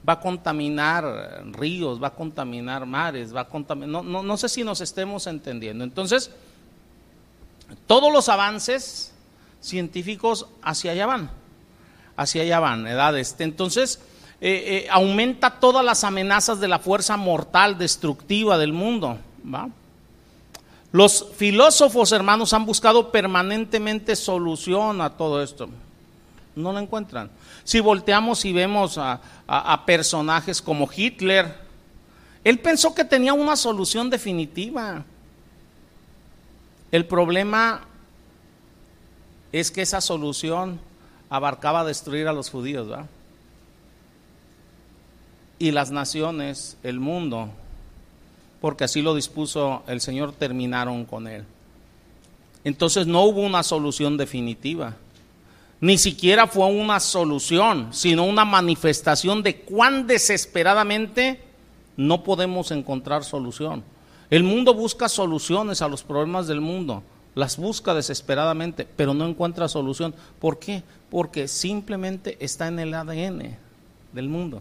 Va 0.06 0.12
a 0.12 0.20
contaminar 0.20 1.42
ríos, 1.52 2.02
va 2.02 2.08
a 2.08 2.14
contaminar 2.14 2.84
mares, 2.84 3.34
va 3.34 3.40
a 3.40 3.48
contaminar... 3.48 3.88
No, 3.88 4.02
no, 4.02 4.22
no 4.22 4.36
sé 4.36 4.50
si 4.50 4.64
nos 4.64 4.82
estemos 4.82 5.26
entendiendo. 5.26 5.84
Entonces, 5.84 6.30
todos 7.86 8.12
los 8.12 8.28
avances 8.28 9.14
científicos 9.62 10.48
hacia 10.60 10.92
allá 10.92 11.06
van. 11.06 11.30
Hacia 12.14 12.42
allá 12.42 12.60
van, 12.60 12.86
edades. 12.86 13.36
Entonces, 13.38 14.00
eh, 14.40 14.84
eh, 14.84 14.88
aumenta 14.90 15.58
todas 15.58 15.84
las 15.84 16.04
amenazas 16.04 16.60
de 16.60 16.68
la 16.68 16.78
fuerza 16.78 17.16
mortal 17.16 17.76
destructiva 17.76 18.56
del 18.56 18.72
mundo. 18.72 19.18
Los 20.92 21.26
filósofos, 21.36 22.12
hermanos, 22.12 22.52
han 22.52 22.64
buscado 22.64 23.10
permanentemente 23.10 24.14
solución 24.14 25.00
a 25.00 25.10
todo 25.10 25.42
esto. 25.42 25.68
No 26.54 26.72
la 26.72 26.80
encuentran. 26.80 27.30
Si 27.64 27.80
volteamos 27.80 28.44
y 28.44 28.52
vemos 28.52 28.96
a, 28.96 29.20
a 29.46 29.84
personajes 29.84 30.62
como 30.62 30.88
Hitler, 30.94 31.54
él 32.44 32.60
pensó 32.60 32.94
que 32.94 33.04
tenía 33.04 33.32
una 33.32 33.56
solución 33.56 34.08
definitiva. 34.08 35.04
El 36.92 37.06
problema 37.06 37.82
es 39.50 39.70
que 39.70 39.82
esa 39.82 40.00
solución 40.00 40.80
abarcaba 41.28 41.84
destruir 41.84 42.28
a 42.28 42.32
los 42.32 42.50
judíos, 42.50 42.88
¿verdad? 42.88 43.06
Y 45.58 45.72
las 45.72 45.90
naciones, 45.90 46.76
el 46.82 47.00
mundo, 47.00 47.48
porque 48.60 48.84
así 48.84 49.02
lo 49.02 49.14
dispuso 49.14 49.82
el 49.86 50.00
Señor, 50.00 50.32
terminaron 50.32 51.04
con 51.04 51.26
él. 51.26 51.44
Entonces 52.64 53.06
no 53.06 53.24
hubo 53.24 53.40
una 53.42 53.62
solución 53.62 54.16
definitiva. 54.16 54.96
Ni 55.80 55.96
siquiera 55.96 56.46
fue 56.46 56.66
una 56.66 56.98
solución, 57.00 57.88
sino 57.92 58.24
una 58.24 58.44
manifestación 58.44 59.42
de 59.42 59.60
cuán 59.60 60.06
desesperadamente 60.06 61.40
no 61.96 62.24
podemos 62.24 62.70
encontrar 62.70 63.24
solución. 63.24 63.84
El 64.30 64.42
mundo 64.42 64.74
busca 64.74 65.08
soluciones 65.08 65.80
a 65.80 65.88
los 65.88 66.02
problemas 66.02 66.46
del 66.46 66.60
mundo, 66.60 67.02
las 67.34 67.56
busca 67.56 67.94
desesperadamente, 67.94 68.86
pero 68.96 69.14
no 69.14 69.26
encuentra 69.26 69.68
solución. 69.68 70.14
¿Por 70.40 70.58
qué? 70.58 70.82
Porque 71.10 71.46
simplemente 71.48 72.36
está 72.40 72.66
en 72.66 72.80
el 72.80 72.92
ADN 72.92 73.56
del 74.12 74.28
mundo 74.28 74.60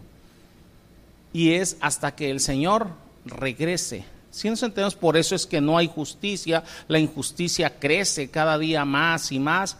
y 1.32 1.52
es 1.52 1.76
hasta 1.80 2.14
que 2.14 2.30
el 2.30 2.40
Señor 2.40 2.88
regrese. 3.24 4.04
Si 4.30 4.48
nos 4.48 4.62
entendemos, 4.62 4.94
por 4.94 5.16
eso 5.16 5.34
es 5.34 5.46
que 5.46 5.60
no 5.60 5.78
hay 5.78 5.88
justicia, 5.88 6.62
la 6.86 6.98
injusticia 6.98 7.78
crece 7.78 8.30
cada 8.30 8.58
día 8.58 8.84
más 8.84 9.32
y 9.32 9.38
más, 9.38 9.76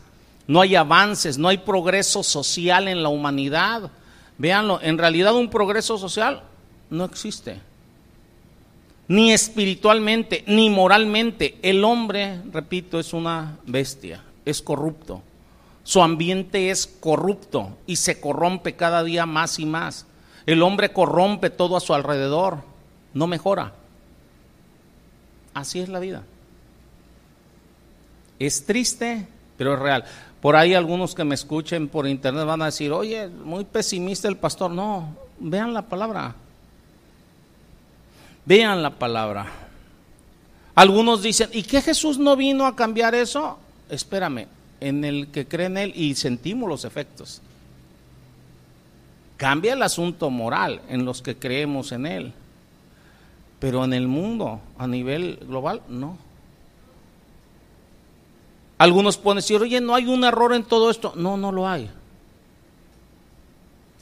no 0.46 0.62
hay 0.62 0.74
avances, 0.74 1.36
no 1.38 1.48
hay 1.48 1.58
progreso 1.58 2.22
social 2.22 2.88
en 2.88 3.02
la 3.02 3.10
humanidad. 3.10 3.90
Véanlo, 4.38 4.80
en 4.82 4.96
realidad 4.96 5.34
un 5.34 5.50
progreso 5.50 5.98
social 5.98 6.42
no 6.88 7.04
existe. 7.04 7.60
Ni 9.08 9.32
espiritualmente, 9.32 10.44
ni 10.46 10.70
moralmente. 10.70 11.58
El 11.62 11.84
hombre, 11.84 12.40
repito, 12.50 12.98
es 12.98 13.12
una 13.12 13.58
bestia, 13.66 14.22
es 14.44 14.62
corrupto. 14.62 15.22
Su 15.84 16.02
ambiente 16.02 16.70
es 16.70 16.86
corrupto 16.86 17.76
y 17.86 17.96
se 17.96 18.20
corrompe 18.20 18.74
cada 18.74 19.04
día 19.04 19.26
más 19.26 19.58
y 19.58 19.66
más. 19.66 20.06
El 20.48 20.62
hombre 20.62 20.94
corrompe 20.94 21.50
todo 21.50 21.76
a 21.76 21.80
su 21.80 21.92
alrededor, 21.92 22.60
no 23.12 23.26
mejora. 23.26 23.74
Así 25.52 25.78
es 25.78 25.90
la 25.90 25.98
vida. 25.98 26.22
Es 28.38 28.64
triste, 28.64 29.28
pero 29.58 29.74
es 29.74 29.78
real. 29.78 30.04
Por 30.40 30.56
ahí 30.56 30.72
algunos 30.72 31.14
que 31.14 31.22
me 31.22 31.34
escuchen 31.34 31.86
por 31.88 32.08
internet 32.08 32.46
van 32.46 32.62
a 32.62 32.64
decir, 32.64 32.92
oye, 32.92 33.28
muy 33.28 33.66
pesimista 33.66 34.26
el 34.26 34.38
pastor. 34.38 34.70
No, 34.70 35.14
vean 35.38 35.74
la 35.74 35.82
palabra. 35.82 36.34
Vean 38.46 38.82
la 38.82 38.88
palabra. 38.88 39.52
Algunos 40.74 41.22
dicen, 41.22 41.50
¿y 41.52 41.62
qué 41.62 41.82
Jesús 41.82 42.18
no 42.18 42.36
vino 42.36 42.64
a 42.64 42.74
cambiar 42.74 43.14
eso? 43.14 43.58
Espérame, 43.90 44.46
en 44.80 45.04
el 45.04 45.28
que 45.28 45.46
cree 45.46 45.66
en 45.66 45.76
Él 45.76 45.92
y 45.94 46.14
sentimos 46.14 46.70
los 46.70 46.86
efectos. 46.86 47.42
Cambia 49.38 49.72
el 49.72 49.82
asunto 49.82 50.28
moral 50.30 50.82
en 50.88 51.04
los 51.04 51.22
que 51.22 51.36
creemos 51.36 51.92
en 51.92 52.06
Él. 52.06 52.32
Pero 53.60 53.84
en 53.84 53.92
el 53.92 54.08
mundo, 54.08 54.60
a 54.76 54.86
nivel 54.86 55.38
global, 55.46 55.80
no. 55.88 56.18
Algunos 58.78 59.16
pueden 59.16 59.36
decir, 59.36 59.60
oye, 59.60 59.80
no 59.80 59.94
hay 59.94 60.06
un 60.06 60.24
error 60.24 60.52
en 60.52 60.64
todo 60.64 60.90
esto. 60.90 61.12
No, 61.16 61.36
no 61.36 61.52
lo 61.52 61.68
hay. 61.68 61.88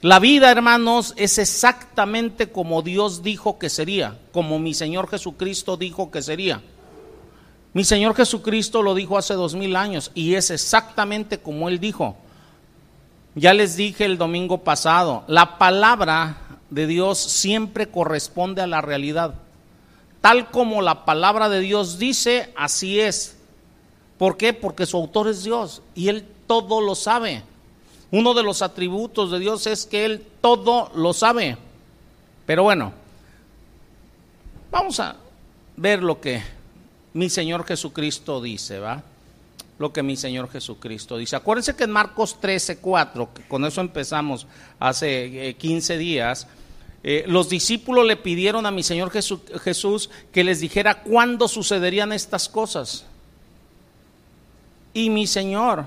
La 0.01 0.19
vida, 0.21 0.51
hermanos, 0.51 1.13
es 1.17 1.39
exactamente 1.39 2.51
como 2.51 2.81
Dios 2.81 3.23
dijo 3.23 3.59
que 3.59 3.69
sería, 3.69 4.19
como 4.33 4.59
mi 4.59 4.73
Señor 4.73 5.09
Jesucristo 5.09 5.77
dijo 5.77 6.11
que 6.11 6.23
sería. 6.23 6.63
Mi 7.75 7.85
Señor 7.85 8.15
Jesucristo 8.15 8.83
lo 8.83 8.95
dijo 8.95 9.19
hace 9.19 9.35
dos 9.35 9.55
mil 9.55 9.77
años 9.77 10.11
y 10.15 10.35
es 10.35 10.51
exactamente 10.51 11.39
como 11.39 11.69
Él 11.69 11.79
dijo. 11.79 12.17
Ya 13.37 13.53
les 13.53 13.77
dije 13.77 14.07
el 14.07 14.17
domingo 14.17 14.65
pasado, 14.65 15.23
la 15.29 15.59
palabra 15.59 16.39
de 16.71 16.87
Dios 16.87 17.19
siempre 17.19 17.87
corresponde 17.87 18.63
a 18.63 18.67
la 18.67 18.81
realidad. 18.81 19.35
Tal 20.23 20.51
como 20.51 20.81
la 20.81 21.05
palabra 21.05 21.51
de 21.51 21.61
Dios 21.61 21.99
dice, 21.99 22.51
así 22.57 22.99
es. 22.99 23.37
¿Por 24.17 24.39
qué? 24.39 24.55
Porque 24.55 24.87
su 24.87 24.97
autor 24.97 25.29
es 25.29 25.45
Dios 25.45 25.83
y 25.95 26.09
Él 26.09 26.27
todo 26.47 26.81
lo 26.81 26.95
sabe. 26.95 27.43
Uno 28.11 28.33
de 28.33 28.43
los 28.43 28.63
atributos 28.63 29.31
de 29.31 29.39
Dios 29.39 29.67
es 29.67 29.85
que 29.85 30.07
Él 30.07 30.27
todo 30.41 30.91
lo 30.95 31.13
sabe. 31.13 31.59
Pero 32.47 32.63
bueno, 32.63 32.95
vamos 34.71 34.99
a 34.99 35.15
ver 35.77 36.03
lo 36.03 36.23
que 36.23 36.43
mi 37.13 37.29
Señor 37.29 37.67
Jesucristo 37.67 38.41
dice, 38.41 38.79
¿va? 38.79 39.03
Lo 39.79 39.93
que 39.93 40.03
mi 40.03 40.17
Señor 40.17 40.51
Jesucristo 40.51 41.17
dice. 41.19 41.37
Acuérdense 41.37 41.77
que 41.77 41.85
en 41.85 41.91
Marcos 41.91 42.41
13, 42.41 42.79
4, 42.79 43.35
que 43.35 43.43
con 43.49 43.65
eso 43.65 43.81
empezamos 43.81 44.47
hace 44.79 45.55
15 45.59 45.95
eh, 45.95 45.99
días, 45.99 46.49
eh, 47.03 47.25
los 47.29 47.49
discípulos 47.49 48.07
le 48.07 48.17
pidieron 48.17 48.67
a 48.67 48.71
mi 48.71 48.83
Señor 48.83 49.11
Jesús 49.11 50.11
que 50.33 50.45
les 50.45 50.61
dijera 50.61 51.03
cuándo 51.03 51.47
sucederían 51.47 52.13
estas 52.13 52.49
cosas. 52.49 53.05
Y 54.93 55.11
mi 55.11 55.27
Señor 55.27 55.87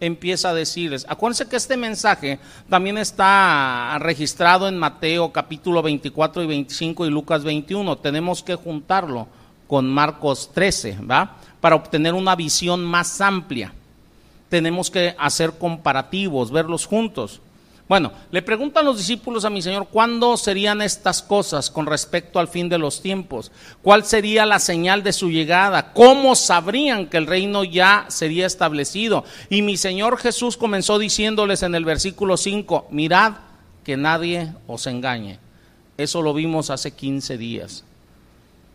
empieza 0.00 0.50
a 0.50 0.54
decirles, 0.54 1.04
acuérdense 1.08 1.48
que 1.48 1.56
este 1.56 1.76
mensaje 1.76 2.38
también 2.68 2.98
está 2.98 3.98
registrado 4.00 4.68
en 4.68 4.78
Mateo 4.78 5.32
capítulo 5.32 5.82
24 5.82 6.42
y 6.42 6.46
25 6.46 7.06
y 7.06 7.10
Lucas 7.10 7.44
21. 7.44 7.98
Tenemos 7.98 8.42
que 8.42 8.54
juntarlo 8.54 9.28
con 9.68 9.88
Marcos 9.88 10.50
13, 10.54 10.98
¿va? 11.08 11.36
Para 11.62 11.76
obtener 11.76 12.12
una 12.12 12.34
visión 12.34 12.84
más 12.84 13.20
amplia. 13.20 13.72
Tenemos 14.48 14.90
que 14.90 15.14
hacer 15.16 15.52
comparativos, 15.52 16.50
verlos 16.50 16.84
juntos. 16.84 17.40
Bueno, 17.88 18.10
le 18.32 18.42
preguntan 18.42 18.84
los 18.84 18.98
discípulos 18.98 19.44
a 19.44 19.50
mi 19.50 19.62
Señor, 19.62 19.86
¿cuándo 19.86 20.36
serían 20.36 20.82
estas 20.82 21.22
cosas 21.22 21.70
con 21.70 21.86
respecto 21.86 22.40
al 22.40 22.48
fin 22.48 22.68
de 22.68 22.78
los 22.78 23.00
tiempos? 23.00 23.52
¿Cuál 23.80 24.04
sería 24.04 24.44
la 24.44 24.58
señal 24.58 25.04
de 25.04 25.12
su 25.12 25.30
llegada? 25.30 25.92
¿Cómo 25.92 26.34
sabrían 26.34 27.06
que 27.06 27.18
el 27.18 27.28
reino 27.28 27.62
ya 27.62 28.06
sería 28.08 28.46
establecido? 28.46 29.24
Y 29.48 29.62
mi 29.62 29.76
Señor 29.76 30.18
Jesús 30.18 30.56
comenzó 30.56 30.98
diciéndoles 30.98 31.62
en 31.62 31.76
el 31.76 31.84
versículo 31.84 32.36
5, 32.36 32.88
mirad 32.90 33.34
que 33.84 33.96
nadie 33.96 34.52
os 34.66 34.88
engañe. 34.88 35.38
Eso 35.96 36.22
lo 36.22 36.34
vimos 36.34 36.70
hace 36.70 36.90
15 36.90 37.38
días. 37.38 37.84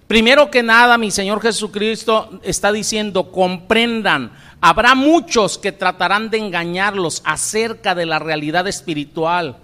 Primero 0.07 0.49
que 0.49 0.63
nada, 0.63 0.97
mi 0.97 1.11
Señor 1.11 1.41
Jesucristo 1.41 2.39
está 2.43 2.71
diciendo, 2.71 3.29
comprendan, 3.29 4.31
habrá 4.61 4.95
muchos 4.95 5.57
que 5.57 5.73
tratarán 5.73 6.29
de 6.29 6.37
engañarlos 6.37 7.21
acerca 7.25 7.93
de 7.93 8.05
la 8.05 8.17
realidad 8.17 8.67
espiritual. 8.67 9.57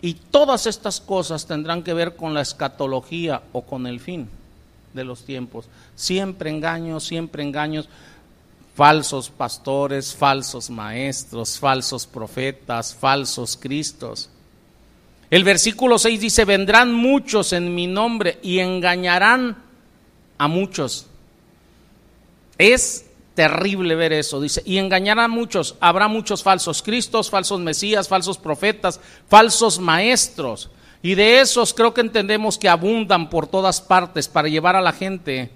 Y 0.00 0.14
todas 0.14 0.66
estas 0.66 1.00
cosas 1.00 1.46
tendrán 1.46 1.82
que 1.82 1.92
ver 1.92 2.14
con 2.14 2.34
la 2.34 2.42
escatología 2.42 3.42
o 3.52 3.62
con 3.62 3.88
el 3.88 3.98
fin 3.98 4.28
de 4.94 5.02
los 5.02 5.24
tiempos. 5.24 5.66
Siempre 5.96 6.48
engaños, 6.48 7.02
siempre 7.02 7.42
engaños. 7.42 7.88
Falsos 8.76 9.30
pastores, 9.30 10.14
falsos 10.14 10.70
maestros, 10.70 11.58
falsos 11.58 12.06
profetas, 12.06 12.94
falsos 12.94 13.56
cristos. 13.56 14.28
El 15.30 15.42
versículo 15.42 15.98
6 15.98 16.20
dice, 16.20 16.44
vendrán 16.44 16.94
muchos 16.94 17.52
en 17.52 17.74
mi 17.74 17.86
nombre 17.86 18.38
y 18.42 18.60
engañarán 18.60 19.56
a 20.38 20.48
muchos. 20.48 21.06
Es 22.58 23.06
terrible 23.34 23.94
ver 23.96 24.12
eso, 24.12 24.40
dice, 24.40 24.62
y 24.64 24.78
engañarán 24.78 25.24
a 25.26 25.28
muchos, 25.28 25.76
habrá 25.80 26.08
muchos 26.08 26.42
falsos 26.42 26.82
cristos, 26.82 27.28
falsos 27.28 27.60
mesías, 27.60 28.08
falsos 28.08 28.38
profetas, 28.38 29.00
falsos 29.28 29.78
maestros. 29.78 30.70
Y 31.02 31.14
de 31.14 31.40
esos 31.40 31.74
creo 31.74 31.92
que 31.92 32.00
entendemos 32.00 32.56
que 32.56 32.68
abundan 32.68 33.28
por 33.28 33.46
todas 33.46 33.80
partes 33.80 34.28
para 34.28 34.48
llevar 34.48 34.76
a 34.76 34.80
la 34.80 34.92
gente 34.92 35.50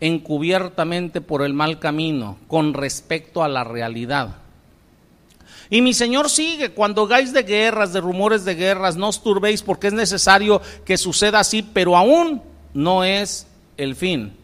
encubiertamente 0.00 1.20
por 1.20 1.42
el 1.42 1.54
mal 1.54 1.78
camino 1.78 2.38
con 2.46 2.74
respecto 2.74 3.42
a 3.42 3.48
la 3.48 3.64
realidad. 3.64 4.43
Y 5.70 5.80
mi 5.80 5.94
Señor 5.94 6.30
sigue, 6.30 6.70
cuando 6.70 7.02
hagáis 7.02 7.32
de 7.32 7.42
guerras, 7.42 7.92
de 7.92 8.00
rumores 8.00 8.44
de 8.44 8.54
guerras, 8.54 8.96
no 8.96 9.08
os 9.08 9.22
turbéis 9.22 9.62
porque 9.62 9.88
es 9.88 9.92
necesario 9.92 10.60
que 10.84 10.98
suceda 10.98 11.40
así, 11.40 11.62
pero 11.62 11.96
aún 11.96 12.42
no 12.74 13.04
es 13.04 13.46
el 13.76 13.96
fin. 13.96 14.36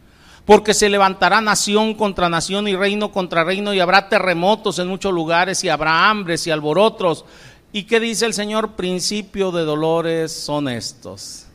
Porque 0.44 0.74
se 0.74 0.88
levantará 0.88 1.40
nación 1.40 1.94
contra 1.94 2.28
nación 2.28 2.66
y 2.66 2.74
reino 2.74 3.12
contra 3.12 3.44
reino 3.44 3.74
y 3.74 3.80
habrá 3.80 4.08
terremotos 4.08 4.78
en 4.78 4.88
muchos 4.88 5.12
lugares 5.12 5.62
y 5.62 5.68
habrá 5.68 6.08
hambres 6.08 6.46
y 6.46 6.50
alborotos. 6.50 7.24
¿Y 7.72 7.84
qué 7.84 8.00
dice 8.00 8.26
el 8.26 8.34
Señor? 8.34 8.72
Principio 8.72 9.52
de 9.52 9.64
dolores 9.64 10.32
son 10.32 10.68
estos 10.68 11.49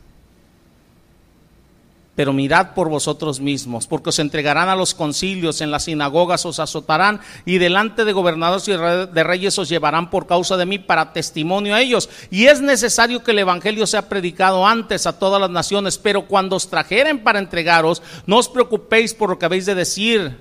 pero 2.16 2.32
mirad 2.32 2.74
por 2.74 2.88
vosotros 2.88 3.40
mismos, 3.40 3.86
porque 3.86 4.08
os 4.08 4.18
entregarán 4.18 4.70
a 4.70 4.74
los 4.74 4.94
concilios, 4.94 5.60
en 5.60 5.70
las 5.70 5.84
sinagogas 5.84 6.46
os 6.46 6.58
azotarán, 6.58 7.20
y 7.44 7.58
delante 7.58 8.04
de 8.04 8.12
gobernadores 8.12 8.66
y 8.66 8.72
de 8.72 9.24
reyes 9.24 9.58
os 9.58 9.68
llevarán 9.68 10.08
por 10.08 10.26
causa 10.26 10.56
de 10.56 10.66
mí 10.66 10.78
para 10.78 11.12
testimonio 11.12 11.74
a 11.74 11.82
ellos. 11.82 12.08
Y 12.30 12.46
es 12.46 12.62
necesario 12.62 13.22
que 13.22 13.32
el 13.32 13.40
Evangelio 13.40 13.86
sea 13.86 14.08
predicado 14.08 14.66
antes 14.66 15.06
a 15.06 15.18
todas 15.18 15.40
las 15.40 15.50
naciones, 15.50 15.98
pero 15.98 16.26
cuando 16.26 16.56
os 16.56 16.68
trajeren 16.68 17.22
para 17.22 17.38
entregaros, 17.38 18.02
no 18.26 18.38
os 18.38 18.48
preocupéis 18.48 19.12
por 19.12 19.28
lo 19.28 19.38
que 19.38 19.44
habéis 19.44 19.66
de 19.66 19.74
decir, 19.74 20.38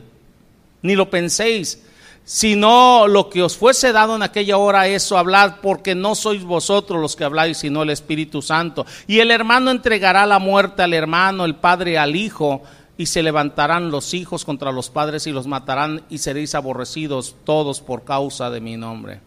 ni 0.82 0.96
lo 0.96 1.10
penséis 1.10 1.82
sino 2.26 3.08
lo 3.08 3.30
que 3.30 3.44
os 3.44 3.56
fuese 3.56 3.92
dado 3.92 4.16
en 4.16 4.24
aquella 4.24 4.58
hora, 4.58 4.88
eso 4.88 5.18
hablad, 5.18 5.58
porque 5.62 5.94
no 5.94 6.16
sois 6.16 6.44
vosotros 6.44 7.00
los 7.00 7.16
que 7.16 7.24
habláis, 7.24 7.60
sino 7.60 7.84
el 7.84 7.92
Espíritu 7.92 8.42
Santo. 8.42 8.86
Y 9.06 9.20
el 9.20 9.30
hermano 9.30 9.70
entregará 9.70 10.26
la 10.26 10.40
muerte 10.40 10.82
al 10.82 10.94
hermano, 10.94 11.46
el 11.46 11.56
padre 11.56 12.00
al 12.00 12.16
hijo, 12.16 12.64
y 12.98 13.06
se 13.06 13.22
levantarán 13.22 13.92
los 13.92 14.14
hijos 14.16 14.44
contra 14.44 14.72
los 14.72 14.90
padres 14.90 15.28
y 15.28 15.32
los 15.32 15.46
matarán, 15.46 16.04
y 16.10 16.18
seréis 16.18 16.56
aborrecidos 16.56 17.36
todos 17.44 17.80
por 17.80 18.04
causa 18.04 18.50
de 18.50 18.60
mi 18.60 18.76
nombre. 18.76 19.22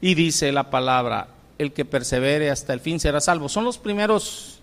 Y 0.00 0.14
dice 0.14 0.52
la 0.52 0.70
palabra, 0.70 1.28
el 1.58 1.72
que 1.72 1.84
persevere 1.84 2.50
hasta 2.50 2.72
el 2.72 2.80
fin 2.80 3.00
será 3.00 3.20
salvo. 3.20 3.48
Son 3.48 3.64
los 3.64 3.78
primeros 3.78 4.60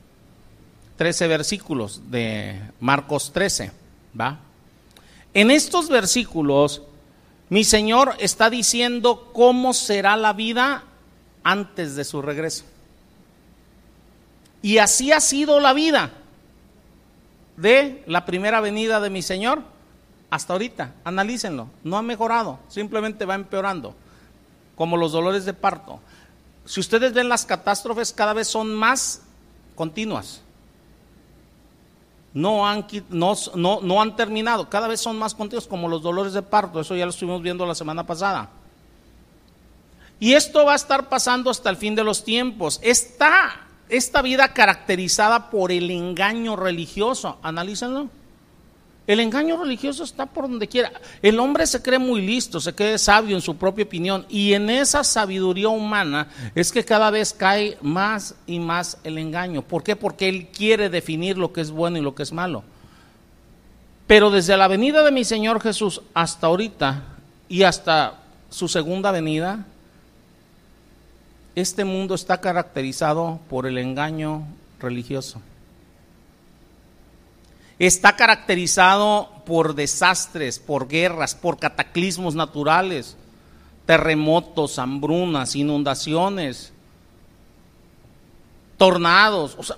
13 0.95 1.27
versículos 1.27 2.01
de 2.09 2.61
Marcos 2.79 3.33
13, 3.33 3.71
¿va? 4.19 4.39
En 5.33 5.49
estos 5.49 5.89
versículos, 5.89 6.83
mi 7.49 7.63
Señor 7.63 8.15
está 8.19 8.49
diciendo 8.49 9.31
cómo 9.33 9.73
será 9.73 10.15
la 10.15 10.33
vida 10.33 10.83
antes 11.43 11.95
de 11.95 12.03
su 12.03 12.21
regreso. 12.21 12.65
Y 14.61 14.77
así 14.77 15.11
ha 15.11 15.19
sido 15.19 15.59
la 15.59 15.73
vida 15.73 16.11
de 17.57 18.03
la 18.07 18.25
primera 18.25 18.61
venida 18.61 18.99
de 18.99 19.09
mi 19.09 19.21
Señor 19.21 19.61
hasta 20.29 20.53
ahorita. 20.53 20.93
Analícenlo. 21.03 21.67
No 21.83 21.97
ha 21.97 22.01
mejorado, 22.01 22.59
simplemente 22.69 23.25
va 23.25 23.35
empeorando, 23.35 23.95
como 24.75 24.97
los 24.97 25.11
dolores 25.11 25.45
de 25.45 25.53
parto. 25.53 25.99
Si 26.65 26.79
ustedes 26.79 27.13
ven 27.13 27.27
las 27.27 27.45
catástrofes, 27.45 28.13
cada 28.13 28.33
vez 28.33 28.47
son 28.47 28.73
más 28.73 29.21
continuas 29.75 30.41
no 32.33 32.67
han, 32.67 32.85
no, 33.09 33.35
no, 33.81 34.01
han 34.01 34.15
terminado, 34.15 34.69
cada 34.69 34.87
vez 34.87 34.99
son 34.99 35.17
más 35.19 35.35
continuos 35.35 35.67
como 35.67 35.87
los 35.87 36.01
dolores 36.01 36.33
de 36.33 36.41
parto, 36.41 36.79
eso 36.79 36.95
ya 36.95 37.05
lo 37.05 37.11
estuvimos 37.11 37.41
viendo 37.41 37.65
la 37.65 37.75
semana 37.75 38.05
pasada. 38.05 38.49
Y 40.19 40.33
esto 40.33 40.65
va 40.65 40.73
a 40.73 40.77
estar 40.77 41.09
pasando 41.09 41.49
hasta 41.49 41.69
el 41.69 41.75
fin 41.75 41.95
de 41.95 42.03
los 42.03 42.23
tiempos. 42.23 42.79
Está 42.81 43.67
esta 43.89 44.21
vida 44.21 44.53
caracterizada 44.53 45.49
por 45.49 45.71
el 45.71 45.91
engaño 45.91 46.55
religioso, 46.55 47.37
analícenlo. 47.43 48.09
El 49.05 49.19
engaño 49.19 49.57
religioso 49.61 50.05
está 50.05 50.25
por 50.25 50.47
donde 50.47 50.67
quiera. 50.67 50.93
El 51.21 51.39
hombre 51.39 51.67
se 51.67 51.81
cree 51.81 51.99
muy 51.99 52.21
listo, 52.21 52.61
se 52.61 52.73
cree 52.73 52.97
sabio 52.97 53.35
en 53.35 53.41
su 53.41 53.57
propia 53.57 53.83
opinión 53.83 54.25
y 54.29 54.53
en 54.53 54.69
esa 54.69 55.03
sabiduría 55.03 55.67
humana 55.67 56.29
es 56.55 56.71
que 56.71 56.85
cada 56.85 57.11
vez 57.11 57.33
cae 57.33 57.77
más 57.81 58.35
y 58.47 58.59
más 58.59 58.97
el 59.03 59.17
engaño. 59.17 59.61
¿Por 59.61 59.83
qué? 59.83 59.97
Porque 59.97 60.29
él 60.29 60.47
quiere 60.47 60.89
definir 60.89 61.37
lo 61.37 61.51
que 61.51 61.59
es 61.59 61.71
bueno 61.71 61.97
y 61.97 62.01
lo 62.01 62.15
que 62.15 62.23
es 62.23 62.31
malo. 62.31 62.63
Pero 64.07 64.31
desde 64.31 64.55
la 64.55 64.69
venida 64.69 65.03
de 65.03 65.11
mi 65.11 65.25
Señor 65.25 65.61
Jesús 65.61 66.01
hasta 66.13 66.47
ahorita 66.47 67.03
y 67.49 67.63
hasta 67.63 68.21
su 68.49 68.69
segunda 68.69 69.11
venida, 69.11 69.65
este 71.55 71.83
mundo 71.83 72.15
está 72.15 72.39
caracterizado 72.39 73.39
por 73.49 73.67
el 73.67 73.77
engaño 73.77 74.47
religioso 74.79 75.41
está 77.85 78.15
caracterizado 78.15 79.29
por 79.45 79.75
desastres, 79.75 80.59
por 80.59 80.87
guerras, 80.87 81.35
por 81.35 81.57
cataclismos 81.57 82.35
naturales, 82.35 83.17
terremotos, 83.85 84.79
hambrunas, 84.79 85.55
inundaciones, 85.55 86.71
tornados. 88.77 89.75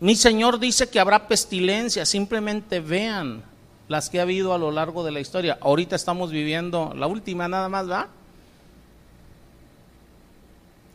Mi 0.00 0.16
Señor 0.16 0.58
dice 0.58 0.88
que 0.88 1.00
habrá 1.00 1.28
pestilencia, 1.28 2.04
simplemente 2.04 2.80
vean 2.80 3.42
las 3.88 4.10
que 4.10 4.18
ha 4.18 4.22
habido 4.22 4.54
a 4.54 4.58
lo 4.58 4.70
largo 4.70 5.04
de 5.04 5.12
la 5.12 5.20
historia. 5.20 5.58
Ahorita 5.60 5.96
estamos 5.96 6.30
viviendo 6.30 6.92
la 6.94 7.06
última 7.06 7.48
nada 7.48 7.68
más, 7.68 7.90
¿va? 7.90 8.08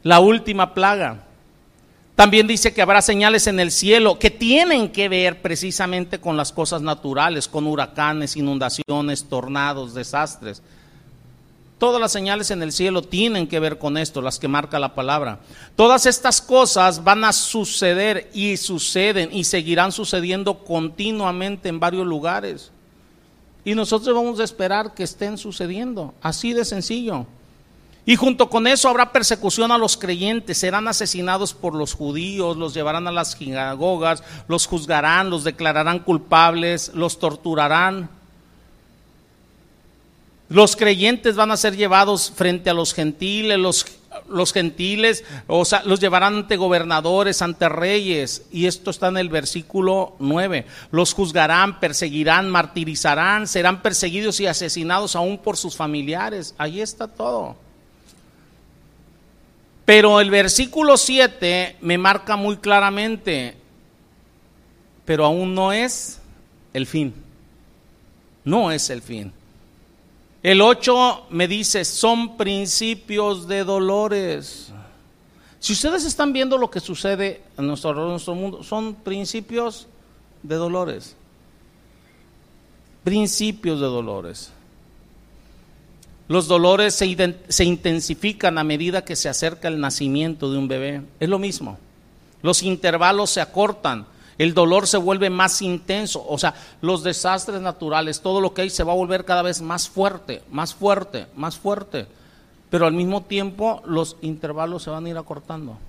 La 0.03 0.19
última 0.19 0.73
plaga. 0.73 1.25
También 2.19 2.47
dice 2.47 2.73
que 2.73 2.81
habrá 2.81 3.01
señales 3.01 3.47
en 3.47 3.61
el 3.61 3.71
cielo 3.71 4.19
que 4.19 4.29
tienen 4.29 4.89
que 4.89 5.07
ver 5.07 5.41
precisamente 5.41 6.19
con 6.19 6.35
las 6.35 6.51
cosas 6.51 6.81
naturales, 6.81 7.47
con 7.47 7.65
huracanes, 7.65 8.35
inundaciones, 8.35 9.23
tornados, 9.29 9.93
desastres. 9.93 10.61
Todas 11.77 12.01
las 12.01 12.11
señales 12.11 12.51
en 12.51 12.61
el 12.61 12.73
cielo 12.73 13.03
tienen 13.03 13.47
que 13.47 13.61
ver 13.61 13.79
con 13.79 13.95
esto, 13.95 14.21
las 14.21 14.37
que 14.37 14.49
marca 14.49 14.79
la 14.79 14.95
palabra. 14.95 15.39
Todas 15.77 16.05
estas 16.05 16.41
cosas 16.41 17.05
van 17.05 17.23
a 17.23 17.31
suceder 17.31 18.29
y 18.33 18.57
suceden 18.57 19.29
y 19.31 19.45
seguirán 19.45 19.93
sucediendo 19.93 20.65
continuamente 20.65 21.69
en 21.69 21.79
varios 21.79 22.05
lugares. 22.05 22.69
Y 23.63 23.75
nosotros 23.75 24.13
vamos 24.13 24.41
a 24.41 24.43
esperar 24.43 24.93
que 24.93 25.03
estén 25.03 25.37
sucediendo, 25.37 26.13
así 26.21 26.51
de 26.51 26.65
sencillo. 26.65 27.27
Y 28.09 28.15
junto 28.15 28.49
con 28.49 28.65
eso 28.65 28.89
habrá 28.89 29.11
persecución 29.11 29.71
a 29.71 29.77
los 29.77 29.95
creyentes, 29.95 30.57
serán 30.57 30.87
asesinados 30.87 31.53
por 31.53 31.75
los 31.75 31.93
judíos, 31.93 32.57
los 32.57 32.73
llevarán 32.73 33.07
a 33.07 33.11
las 33.11 33.33
sinagogas, 33.33 34.23
los 34.47 34.65
juzgarán, 34.65 35.29
los 35.29 35.43
declararán 35.43 35.99
culpables, 35.99 36.91
los 36.95 37.19
torturarán. 37.19 38.09
Los 40.49 40.75
creyentes 40.75 41.35
van 41.35 41.51
a 41.51 41.57
ser 41.57 41.77
llevados 41.77 42.33
frente 42.35 42.71
a 42.71 42.73
los 42.73 42.95
gentiles, 42.95 43.59
los, 43.59 43.85
los 44.27 44.53
gentiles, 44.53 45.23
o 45.45 45.63
sea, 45.63 45.83
los 45.85 45.99
llevarán 45.99 46.33
ante 46.33 46.57
gobernadores, 46.57 47.43
ante 47.43 47.69
reyes. 47.69 48.47
Y 48.51 48.65
esto 48.65 48.89
está 48.89 49.09
en 49.09 49.17
el 49.17 49.29
versículo 49.29 50.15
9. 50.17 50.65
Los 50.89 51.13
juzgarán, 51.13 51.79
perseguirán, 51.79 52.49
martirizarán, 52.49 53.45
serán 53.45 53.83
perseguidos 53.83 54.39
y 54.39 54.47
asesinados 54.47 55.15
aún 55.15 55.37
por 55.37 55.57
sus 55.57 55.75
familiares. 55.75 56.55
Ahí 56.57 56.81
está 56.81 57.07
todo. 57.07 57.68
Pero 59.89 60.21
el 60.21 60.29
versículo 60.29 60.97
7 60.97 61.77
me 61.81 61.97
marca 61.97 62.35
muy 62.35 62.57
claramente, 62.57 63.57
pero 65.03 65.25
aún 65.25 65.55
no 65.55 65.73
es 65.73 66.21
el 66.75 66.85
fin. 66.85 67.11
No 68.43 68.71
es 68.71 68.91
el 68.91 69.01
fin. 69.01 69.33
El 70.43 70.61
8 70.61 71.25
me 71.31 71.47
dice, 71.47 71.83
son 71.85 72.37
principios 72.37 73.47
de 73.47 73.63
dolores. 73.63 74.71
Si 75.57 75.73
ustedes 75.73 76.05
están 76.05 76.33
viendo 76.33 76.59
lo 76.59 76.69
que 76.69 76.81
sucede 76.81 77.41
en 77.57 77.65
nuestro, 77.65 77.89
en 77.89 78.09
nuestro 78.09 78.35
mundo, 78.35 78.61
son 78.61 78.93
principios 78.93 79.87
de 80.43 80.53
dolores. 80.53 81.15
Principios 83.03 83.79
de 83.79 83.87
dolores. 83.87 84.51
Los 86.29 86.47
dolores 86.47 86.93
se, 86.93 87.65
intensifican 87.65 88.59
a 88.59 88.63
medida 88.63 89.03
que 89.03 89.15
se 89.15 89.29
acerca 89.29 89.67
el 89.67 89.81
nacimiento 89.81 90.51
de 90.51 90.59
un 90.59 90.67
bebé. 90.67 91.01
Es 91.19 91.27
lo 91.27 91.39
mismo. 91.39 91.79
Los 92.43 92.61
intervalos 92.61 93.31
se 93.31 93.41
acortan. 93.41 94.05
El 94.37 94.53
dolor 94.53 94.85
se 94.85 94.97
vuelve 94.97 95.31
más 95.31 95.59
intenso. 95.63 96.23
O 96.29 96.37
sea, 96.37 96.53
los 96.81 97.01
desastres 97.01 97.61
naturales, 97.61 98.21
todo 98.21 98.41
lo 98.41 98.53
que 98.53 98.61
hay 98.61 98.69
se 98.69 98.83
va 98.83 98.93
a 98.93 98.95
volver 98.95 99.25
cada 99.25 99.41
vez 99.41 99.59
más 99.59 99.89
fuerte, 99.89 100.43
más 100.51 100.75
fuerte, 100.75 101.25
más 101.35 101.57
fuerte. 101.57 102.05
Pero 102.69 102.85
al 102.85 102.93
mismo 102.93 103.23
tiempo 103.23 103.81
los 103.87 104.15
intervalos 104.21 104.83
se 104.83 104.91
van 104.91 105.07
a 105.07 105.09
ir 105.09 105.17
acortando. 105.17 105.79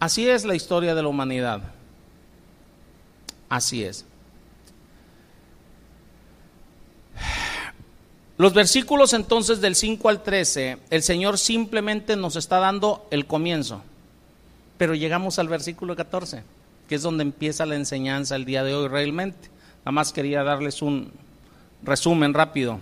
Así 0.00 0.28
es 0.28 0.44
la 0.44 0.54
historia 0.54 0.94
de 0.94 1.02
la 1.02 1.08
humanidad. 1.08 1.62
Así 3.48 3.82
es. 3.82 4.04
Los 8.38 8.54
versículos 8.54 9.12
entonces 9.12 9.60
del 9.60 9.76
5 9.76 10.08
al 10.08 10.22
13, 10.22 10.78
el 10.90 11.02
Señor 11.02 11.38
simplemente 11.38 12.16
nos 12.16 12.36
está 12.36 12.58
dando 12.58 13.06
el 13.10 13.26
comienzo. 13.26 13.82
Pero 14.78 14.94
llegamos 14.94 15.38
al 15.38 15.48
versículo 15.48 15.94
14, 15.94 16.42
que 16.88 16.94
es 16.94 17.02
donde 17.02 17.22
empieza 17.22 17.66
la 17.66 17.76
enseñanza 17.76 18.34
el 18.34 18.44
día 18.44 18.64
de 18.64 18.74
hoy 18.74 18.88
realmente. 18.88 19.48
Nada 19.80 19.92
más 19.92 20.12
quería 20.12 20.42
darles 20.42 20.80
un 20.80 21.12
resumen 21.82 22.32
rápido. 22.32 22.80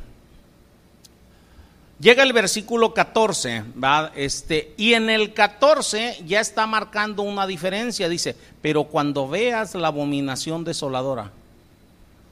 Llega 2.01 2.23
el 2.23 2.33
versículo 2.33 2.95
14, 2.95 3.65
¿va? 3.83 4.11
Este, 4.15 4.73
y 4.79 4.95
en 4.95 5.11
el 5.11 5.35
14 5.35 6.23
ya 6.27 6.41
está 6.41 6.67
marcando 6.67 7.23
una 7.23 7.47
diferencia, 7.47 8.09
dice, 8.09 8.35
pero 8.63 8.85
cuando 8.85 9.29
veas 9.29 9.75
la 9.75 9.89
abominación 9.89 10.65
desoladora, 10.65 11.31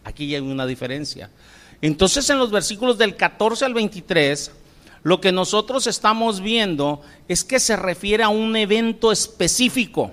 aquí 0.04 0.28
ya 0.28 0.38
hay 0.38 0.42
una 0.42 0.64
diferencia. 0.64 1.28
Entonces 1.80 2.28
en 2.30 2.38
los 2.38 2.50
versículos 2.50 2.98
del 2.98 3.16
14 3.16 3.64
al 3.64 3.74
23, 3.74 4.50
lo 5.02 5.20
que 5.20 5.32
nosotros 5.32 5.86
estamos 5.86 6.40
viendo 6.40 7.02
es 7.28 7.44
que 7.44 7.60
se 7.60 7.76
refiere 7.76 8.24
a 8.24 8.28
un 8.28 8.56
evento 8.56 9.12
específico. 9.12 10.12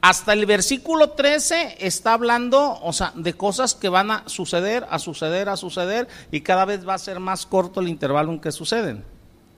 Hasta 0.00 0.34
el 0.34 0.44
versículo 0.44 1.10
13 1.10 1.76
está 1.78 2.12
hablando, 2.12 2.78
o 2.82 2.92
sea, 2.92 3.12
de 3.14 3.32
cosas 3.34 3.74
que 3.74 3.88
van 3.88 4.10
a 4.10 4.28
suceder, 4.28 4.86
a 4.90 4.98
suceder, 4.98 5.48
a 5.48 5.56
suceder, 5.56 6.08
y 6.30 6.42
cada 6.42 6.66
vez 6.66 6.86
va 6.86 6.94
a 6.94 6.98
ser 6.98 7.20
más 7.20 7.46
corto 7.46 7.80
el 7.80 7.88
intervalo 7.88 8.32
en 8.32 8.40
que 8.40 8.52
suceden. 8.52 9.02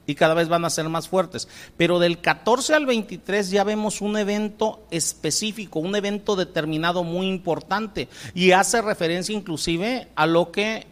Y 0.07 0.15
cada 0.15 0.35
vez 0.35 0.49
van 0.49 0.65
a 0.65 0.71
ser 0.71 0.89
más 0.89 1.09
fuertes. 1.09 1.49
Pero 1.77 1.99
del 1.99 2.21
14 2.21 2.75
al 2.75 2.87
23 2.87 3.51
ya 3.51 3.65
vemos 3.65 4.01
un 4.01 4.17
evento 4.17 4.87
específico, 4.91 5.81
un 5.81 5.97
evento 5.97 6.37
determinado 6.37 7.03
muy 7.03 7.27
importante. 7.27 8.09
Y 8.35 8.53
hace 8.53 8.83
referencia 8.83 9.35
inclusive 9.35 10.09
a 10.15 10.27
lo 10.27 10.53
que, 10.53 10.87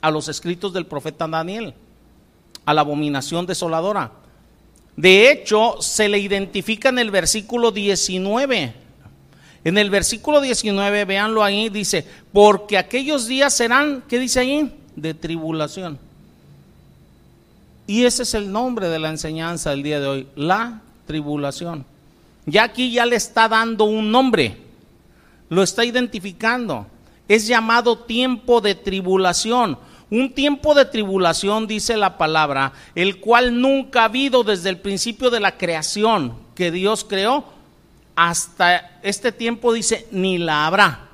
a 0.00 0.10
los 0.10 0.28
escritos 0.28 0.72
del 0.72 0.86
profeta 0.86 1.28
Daniel, 1.28 1.74
a 2.64 2.74
la 2.74 2.80
abominación 2.80 3.46
desoladora. 3.46 4.12
De 4.96 5.30
hecho, 5.30 5.76
se 5.80 6.08
le 6.08 6.18
identifica 6.18 6.88
en 6.88 6.98
el 6.98 7.10
versículo 7.10 7.70
19 7.72 8.84
en 9.64 9.78
el 9.78 9.88
versículo 9.88 10.42
19, 10.42 11.06
véanlo 11.06 11.42
ahí, 11.42 11.70
dice, 11.70 12.06
porque 12.32 12.76
aquellos 12.76 13.26
días 13.26 13.56
serán, 13.56 14.04
¿qué 14.06 14.18
dice 14.18 14.40
ahí? 14.40 14.70
De 14.94 15.14
tribulación. 15.14 15.98
Y 17.86 18.04
ese 18.04 18.22
es 18.22 18.34
el 18.34 18.50
nombre 18.50 18.88
de 18.88 18.98
la 18.98 19.10
enseñanza 19.10 19.70
del 19.70 19.82
día 19.82 20.00
de 20.00 20.06
hoy, 20.06 20.28
la 20.36 20.80
tribulación. 21.06 21.84
Ya 22.46 22.64
aquí 22.64 22.90
ya 22.90 23.06
le 23.06 23.16
está 23.16 23.48
dando 23.48 23.84
un 23.84 24.10
nombre, 24.10 24.58
lo 25.48 25.62
está 25.62 25.84
identificando. 25.84 26.86
Es 27.28 27.46
llamado 27.46 27.98
tiempo 27.98 28.60
de 28.60 28.74
tribulación. 28.74 29.78
Un 30.10 30.32
tiempo 30.32 30.74
de 30.74 30.84
tribulación, 30.84 31.66
dice 31.66 31.96
la 31.96 32.18
palabra, 32.18 32.72
el 32.94 33.20
cual 33.20 33.60
nunca 33.60 34.02
ha 34.02 34.04
habido 34.04 34.44
desde 34.44 34.68
el 34.68 34.78
principio 34.78 35.30
de 35.30 35.40
la 35.40 35.56
creación 35.56 36.34
que 36.54 36.70
Dios 36.70 37.04
creó 37.04 37.44
hasta 38.16 38.98
este 39.02 39.32
tiempo 39.32 39.72
dice, 39.72 40.06
ni 40.10 40.38
la 40.38 40.66
habrá. 40.66 41.08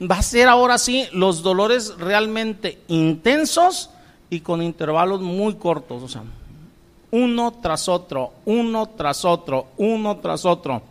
Va 0.00 0.16
a 0.16 0.22
ser 0.22 0.48
ahora 0.48 0.78
sí 0.78 1.06
los 1.12 1.42
dolores 1.42 1.94
realmente 1.98 2.80
intensos 2.88 3.90
y 4.30 4.40
con 4.40 4.62
intervalos 4.62 5.20
muy 5.20 5.54
cortos, 5.54 6.02
o 6.02 6.08
sea, 6.08 6.22
uno 7.10 7.52
tras 7.62 7.88
otro, 7.88 8.32
uno 8.44 8.86
tras 8.86 9.24
otro, 9.24 9.66
uno 9.76 10.16
tras 10.16 10.44
otro. 10.44 10.82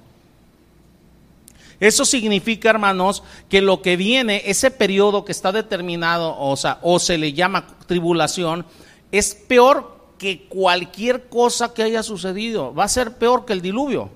Eso 1.80 2.06
significa, 2.06 2.70
hermanos, 2.70 3.24
que 3.50 3.62
lo 3.62 3.82
que 3.82 3.98
viene, 3.98 4.42
ese 4.46 4.72
periodo 4.72 5.26
que 5.26 5.34
está 5.34 5.52
determinado, 5.52 6.38
o 6.40 6.56
sea, 6.56 6.80
o 6.82 6.98
se 6.98 7.18
le 7.18 7.34
llama 7.34 7.68
tribulación, 7.88 8.66
es 9.12 9.36
peor 9.36 9.94
que 10.18 10.46
cualquier 10.46 11.28
cosa 11.28 11.74
que 11.74 11.84
haya 11.84 12.02
sucedido. 12.02 12.74
Va 12.74 12.86
a 12.86 12.88
ser 12.88 13.18
peor 13.18 13.44
que 13.44 13.52
el 13.52 13.62
diluvio. 13.62 14.10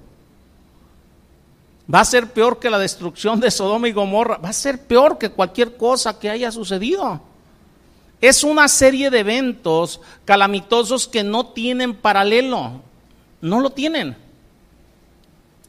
Va 1.94 2.00
a 2.00 2.06
ser 2.06 2.32
peor 2.32 2.60
que 2.60 2.70
la 2.70 2.80
destrucción 2.80 3.42
de 3.42 3.52
Sodoma 3.52 3.90
y 3.90 3.92
Gomorra. 3.92 4.38
Va 4.38 4.50
a 4.50 4.54
ser 4.54 4.86
peor 4.86 5.18
que 5.18 5.32
cualquier 5.32 5.76
cosa 5.76 6.18
que 6.18 6.30
haya 6.30 6.52
sucedido. 6.52 7.20
Es 8.20 8.44
una 8.44 8.68
serie 8.68 9.10
de 9.10 9.20
eventos 9.20 10.02
calamitosos 10.26 11.08
que 11.08 11.24
no 11.24 11.48
tienen 11.48 11.94
paralelo. 11.94 12.82
No 13.42 13.60
lo 13.60 13.70
tienen. 13.70 14.16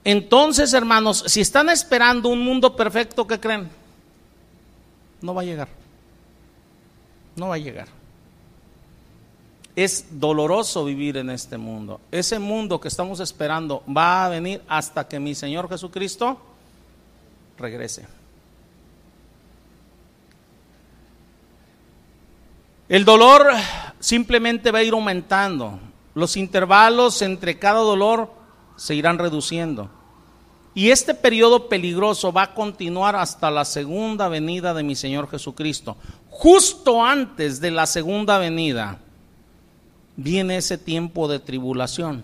Entonces, 0.05 0.73
hermanos, 0.73 1.25
si 1.27 1.43
están 1.43 1.69
esperando 1.69 2.31
un 2.31 2.41
mundo 2.41 2.75
perfecto, 2.75 3.27
¿qué 3.27 3.39
creen? 3.39 3.69
No 5.21 5.35
va 5.35 5.43
a 5.43 5.45
llegar. 5.45 5.69
No 7.37 7.49
va 7.49 7.57
a 7.57 7.59
llegar. 7.59 7.89
Es 9.77 10.07
doloroso 10.11 10.85
vivir 10.85 11.19
en 11.19 11.31
este 11.31 11.59
mundo. 11.59 12.01
Ese 12.11 12.39
mundo 12.39 12.81
que 12.81 12.89
estamos 12.89 13.21
esperando 13.21 13.83
va 13.85 14.25
a 14.25 14.29
venir 14.29 14.63
hasta 14.67 15.07
que 15.07 15.21
mi 15.21 15.35
Señor 15.35 15.69
Jesucristo 15.69 16.41
regrese. 17.59 18.18
El 22.88 23.05
dolor 23.05 23.46
simplemente 24.01 24.70
va 24.70 24.79
a 24.79 24.83
ir 24.83 24.94
aumentando. 24.94 25.79
Los 26.14 26.37
intervalos 26.37 27.20
entre 27.22 27.59
cada 27.59 27.81
dolor 27.81 28.33
se 28.77 28.94
irán 28.94 29.18
reduciendo. 29.18 29.90
Y 30.74 30.90
este 30.90 31.12
periodo 31.12 31.68
peligroso 31.68 32.33
va 32.33 32.42
a 32.42 32.55
continuar 32.55 33.16
hasta 33.16 33.51
la 33.51 33.64
segunda 33.64 34.29
venida 34.29 34.72
de 34.74 34.83
mi 34.83 34.94
Señor 34.94 35.29
Jesucristo. 35.29 35.96
Justo 36.31 37.05
antes 37.05 37.61
de 37.61 37.70
la 37.70 37.87
segunda 37.87 38.38
venida 38.38 38.98
viene 40.16 40.57
ese 40.57 40.79
tiempo 40.79 41.29
de 41.29 41.40
tribulación, 41.40 42.22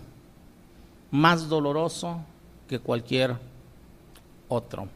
más 1.11 1.49
doloroso 1.49 2.21
que 2.67 2.79
cualquier 2.79 3.35
otro. 4.47 4.87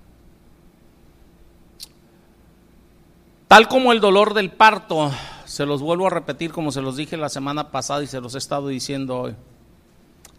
Tal 3.47 3.67
como 3.67 3.91
el 3.91 3.99
dolor 3.99 4.33
del 4.33 4.51
parto, 4.51 5.11
se 5.59 5.65
los 5.65 5.81
vuelvo 5.81 6.07
a 6.07 6.09
repetir 6.09 6.53
como 6.53 6.71
se 6.71 6.81
los 6.81 6.95
dije 6.95 7.17
la 7.17 7.27
semana 7.27 7.69
pasada 7.69 8.01
y 8.01 8.07
se 8.07 8.21
los 8.21 8.33
he 8.33 8.37
estado 8.37 8.69
diciendo 8.69 9.19
hoy, 9.19 9.35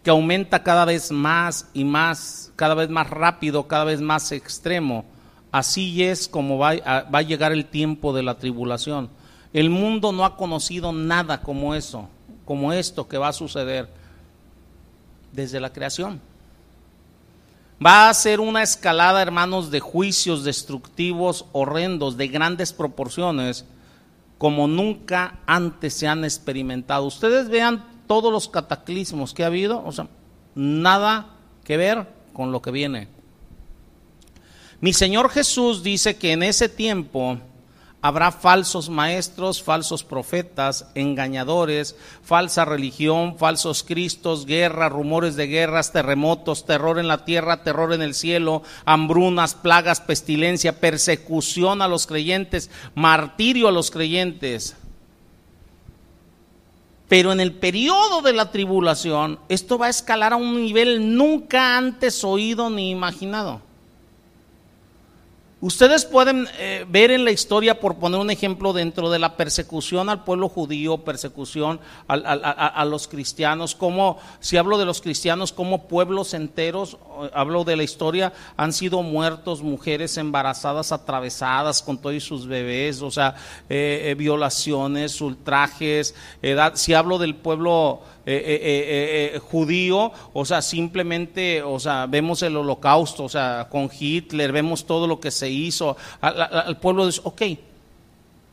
que 0.01 0.09
aumenta 0.09 0.63
cada 0.63 0.83
vez 0.83 1.11
más 1.11 1.67
y 1.75 1.83
más, 1.83 2.51
cada 2.55 2.73
vez 2.73 2.89
más 2.89 3.07
rápido, 3.07 3.67
cada 3.67 3.83
vez 3.83 4.01
más 4.01 4.31
extremo. 4.31 5.05
Así 5.51 6.03
es 6.03 6.27
como 6.27 6.57
va 6.57 6.71
a, 6.71 7.21
llegar 7.21 7.51
el 7.51 7.67
tiempo 7.67 8.13
de 8.13 8.23
la 8.23 8.39
tribulación. 8.39 9.11
El 9.53 9.69
mundo 9.69 10.11
no 10.11 10.25
ha 10.25 10.37
conocido 10.37 10.91
nada 10.91 11.43
como 11.43 11.75
eso 11.75 12.09
como 12.43 12.73
esto 12.73 13.07
que 13.07 13.19
va 13.19 13.27
a 13.27 13.33
suceder 13.33 13.89
desde 15.31 15.59
la 15.59 15.71
creación. 15.71 16.19
Va 17.85 18.09
a 18.09 18.13
ser 18.15 18.39
una 18.39 18.63
escalada, 18.63 19.21
hermanos, 19.21 19.69
de 19.69 19.81
juicios 19.81 20.43
destructivos, 20.43 21.45
horrendos, 21.51 22.17
de 22.17 22.27
grandes 22.27 22.73
proporciones, 22.73 23.65
como 24.41 24.67
nunca 24.67 25.37
antes 25.45 25.93
se 25.93 26.07
han 26.07 26.23
experimentado. 26.23 27.05
Ustedes 27.05 27.47
vean 27.47 27.85
todos 28.07 28.33
los 28.33 28.49
cataclismos 28.49 29.35
que 29.35 29.43
ha 29.43 29.45
habido, 29.45 29.85
o 29.85 29.91
sea, 29.91 30.07
nada 30.55 31.35
que 31.63 31.77
ver 31.77 32.07
con 32.33 32.51
lo 32.51 32.59
que 32.59 32.71
viene. 32.71 33.07
Mi 34.79 34.93
Señor 34.93 35.29
Jesús 35.29 35.83
dice 35.83 36.17
que 36.17 36.31
en 36.31 36.41
ese 36.41 36.69
tiempo 36.69 37.37
Habrá 38.03 38.31
falsos 38.31 38.89
maestros, 38.89 39.61
falsos 39.61 40.03
profetas, 40.03 40.87
engañadores, 40.95 41.95
falsa 42.23 42.65
religión, 42.65 43.37
falsos 43.37 43.83
cristos, 43.83 44.47
guerra, 44.47 44.89
rumores 44.89 45.35
de 45.35 45.45
guerras, 45.45 45.91
terremotos, 45.91 46.65
terror 46.65 46.97
en 46.97 47.07
la 47.07 47.25
tierra, 47.25 47.61
terror 47.61 47.93
en 47.93 48.01
el 48.01 48.15
cielo, 48.15 48.63
hambrunas, 48.85 49.53
plagas, 49.53 50.01
pestilencia, 50.01 50.79
persecución 50.79 51.83
a 51.83 51.87
los 51.87 52.07
creyentes, 52.07 52.71
martirio 52.95 53.67
a 53.67 53.71
los 53.71 53.91
creyentes. 53.91 54.75
Pero 57.07 57.31
en 57.31 57.39
el 57.39 57.53
periodo 57.53 58.23
de 58.23 58.33
la 58.33 58.49
tribulación, 58.49 59.37
esto 59.47 59.77
va 59.77 59.87
a 59.87 59.89
escalar 59.89 60.33
a 60.33 60.37
un 60.37 60.63
nivel 60.63 61.15
nunca 61.15 61.77
antes 61.77 62.23
oído 62.23 62.71
ni 62.71 62.89
imaginado. 62.89 63.61
Ustedes 65.61 66.05
pueden 66.05 66.47
eh, 66.57 66.85
ver 66.89 67.11
en 67.11 67.23
la 67.23 67.29
historia, 67.29 67.79
por 67.79 67.97
poner 67.97 68.19
un 68.19 68.31
ejemplo, 68.31 68.73
dentro 68.73 69.11
de 69.11 69.19
la 69.19 69.37
persecución 69.37 70.09
al 70.09 70.23
pueblo 70.23 70.49
judío, 70.49 70.97
persecución 70.97 71.79
a, 72.07 72.83
los 72.85 73.07
cristianos, 73.07 73.75
como, 73.75 74.17
si 74.39 74.57
hablo 74.57 74.79
de 74.79 74.85
los 74.85 75.01
cristianos, 75.01 75.53
como 75.53 75.87
pueblos 75.87 76.33
enteros, 76.33 76.97
eh, 77.21 77.29
hablo 77.35 77.63
de 77.63 77.75
la 77.75 77.83
historia, 77.83 78.33
han 78.57 78.73
sido 78.73 79.03
muertos, 79.03 79.61
mujeres 79.61 80.17
embarazadas, 80.17 80.91
atravesadas 80.91 81.83
con 81.83 81.99
todos 81.99 82.23
sus 82.23 82.47
bebés, 82.47 83.03
o 83.03 83.11
sea, 83.11 83.35
eh, 83.69 84.15
violaciones, 84.17 85.21
ultrajes, 85.21 86.15
edad. 86.41 86.73
Si 86.73 86.95
hablo 86.95 87.19
del 87.19 87.35
pueblo 87.35 88.01
eh, 88.23 88.35
eh, 88.35 89.31
eh, 89.33 89.39
judío, 89.39 90.11
o 90.31 90.45
sea, 90.45 90.61
simplemente, 90.61 91.63
o 91.63 91.79
sea, 91.79 92.05
vemos 92.05 92.43
el 92.43 92.55
holocausto, 92.55 93.23
o 93.23 93.29
sea, 93.29 93.67
con 93.71 93.89
Hitler, 93.91 94.51
vemos 94.51 94.85
todo 94.85 95.07
lo 95.07 95.19
que 95.19 95.31
se 95.31 95.49
hizo, 95.51 95.97
al, 96.21 96.77
pueblo 96.77 97.05
dice, 97.05 97.21
ok, 97.23 97.41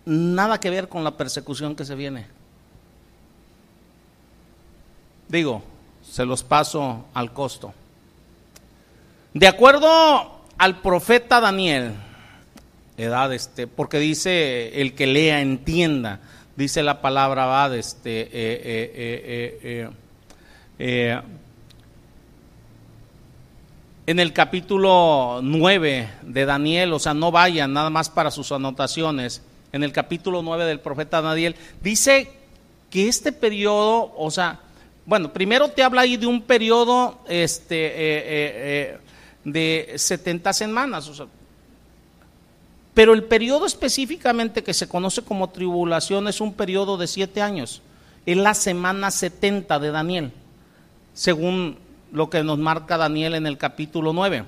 nada 0.07 0.61
que 0.61 0.71
ver 0.71 0.89
con 0.89 1.05
la 1.05 1.17
persecución 1.17 1.75
que 1.75 1.85
se 1.85 1.95
viene. 1.95 2.27
Digo, 5.29 5.63
se 6.03 6.25
los 6.25 6.43
paso 6.43 7.07
al 7.15 7.33
costo. 7.33 7.75
De 9.35 9.47
acuerdo 9.47 10.41
al 10.57 10.81
profeta 10.81 11.41
Daniel, 11.41 11.95
edad 12.97 13.33
este, 13.33 13.67
porque 13.67 13.99
dice 13.99 14.81
el 14.81 14.95
que 14.95 15.07
lea 15.07 15.41
entienda 15.41 16.21
dice 16.59 16.83
la 16.83 17.01
palabra 17.01 17.47
va 17.47 17.75
este, 17.77 18.23
eh, 18.23 18.29
eh, 18.33 19.91
eh, 20.81 21.21
en 24.09 24.19
el 24.19 24.33
capítulo 24.33 25.41
9 25.43 26.09
de 26.23 26.47
Daniel, 26.47 26.95
o 26.95 26.99
sea, 26.99 27.13
no 27.13 27.31
vayan 27.31 27.75
nada 27.75 27.91
más 27.91 28.09
para 28.09 28.31
sus 28.31 28.51
anotaciones, 28.53 29.43
en 29.71 29.83
el 29.83 29.93
capítulo 29.93 30.41
9 30.41 30.65
del 30.65 30.81
profeta 30.81 31.21
Daniel, 31.21 31.55
dice 31.83 32.31
que 32.89 33.07
este 33.07 33.33
periodo, 33.33 34.15
o 34.17 34.31
sea, 34.31 34.61
bueno, 35.05 35.31
primero 35.31 35.69
te 35.69 35.83
habla 35.83 36.01
ahí 36.01 36.17
de 36.17 36.27
un 36.27 36.41
periodo 36.41 37.19
este, 37.29 38.99
de 39.45 39.93
70 39.95 40.55
semanas, 40.55 41.13
pero 42.95 43.13
el 43.13 43.25
periodo 43.25 43.67
específicamente 43.67 44.65
que 44.65 44.73
se 44.73 44.89
conoce 44.89 45.21
como 45.21 45.51
tribulación 45.51 46.29
es 46.29 46.41
un 46.41 46.55
periodo 46.55 46.97
de 46.97 47.09
siete 47.09 47.43
años. 47.43 47.83
Es 48.25 48.39
la 48.39 48.55
semana 48.55 49.11
70 49.11 49.79
de 49.79 49.91
Daniel, 49.91 50.33
según 51.13 51.77
lo 52.13 52.31
que 52.31 52.43
nos 52.43 52.59
marca 52.59 52.97
Daniel 52.97 53.35
en 53.35 53.47
el 53.47 53.59
capítulo 53.59 54.13
9. 54.13 54.45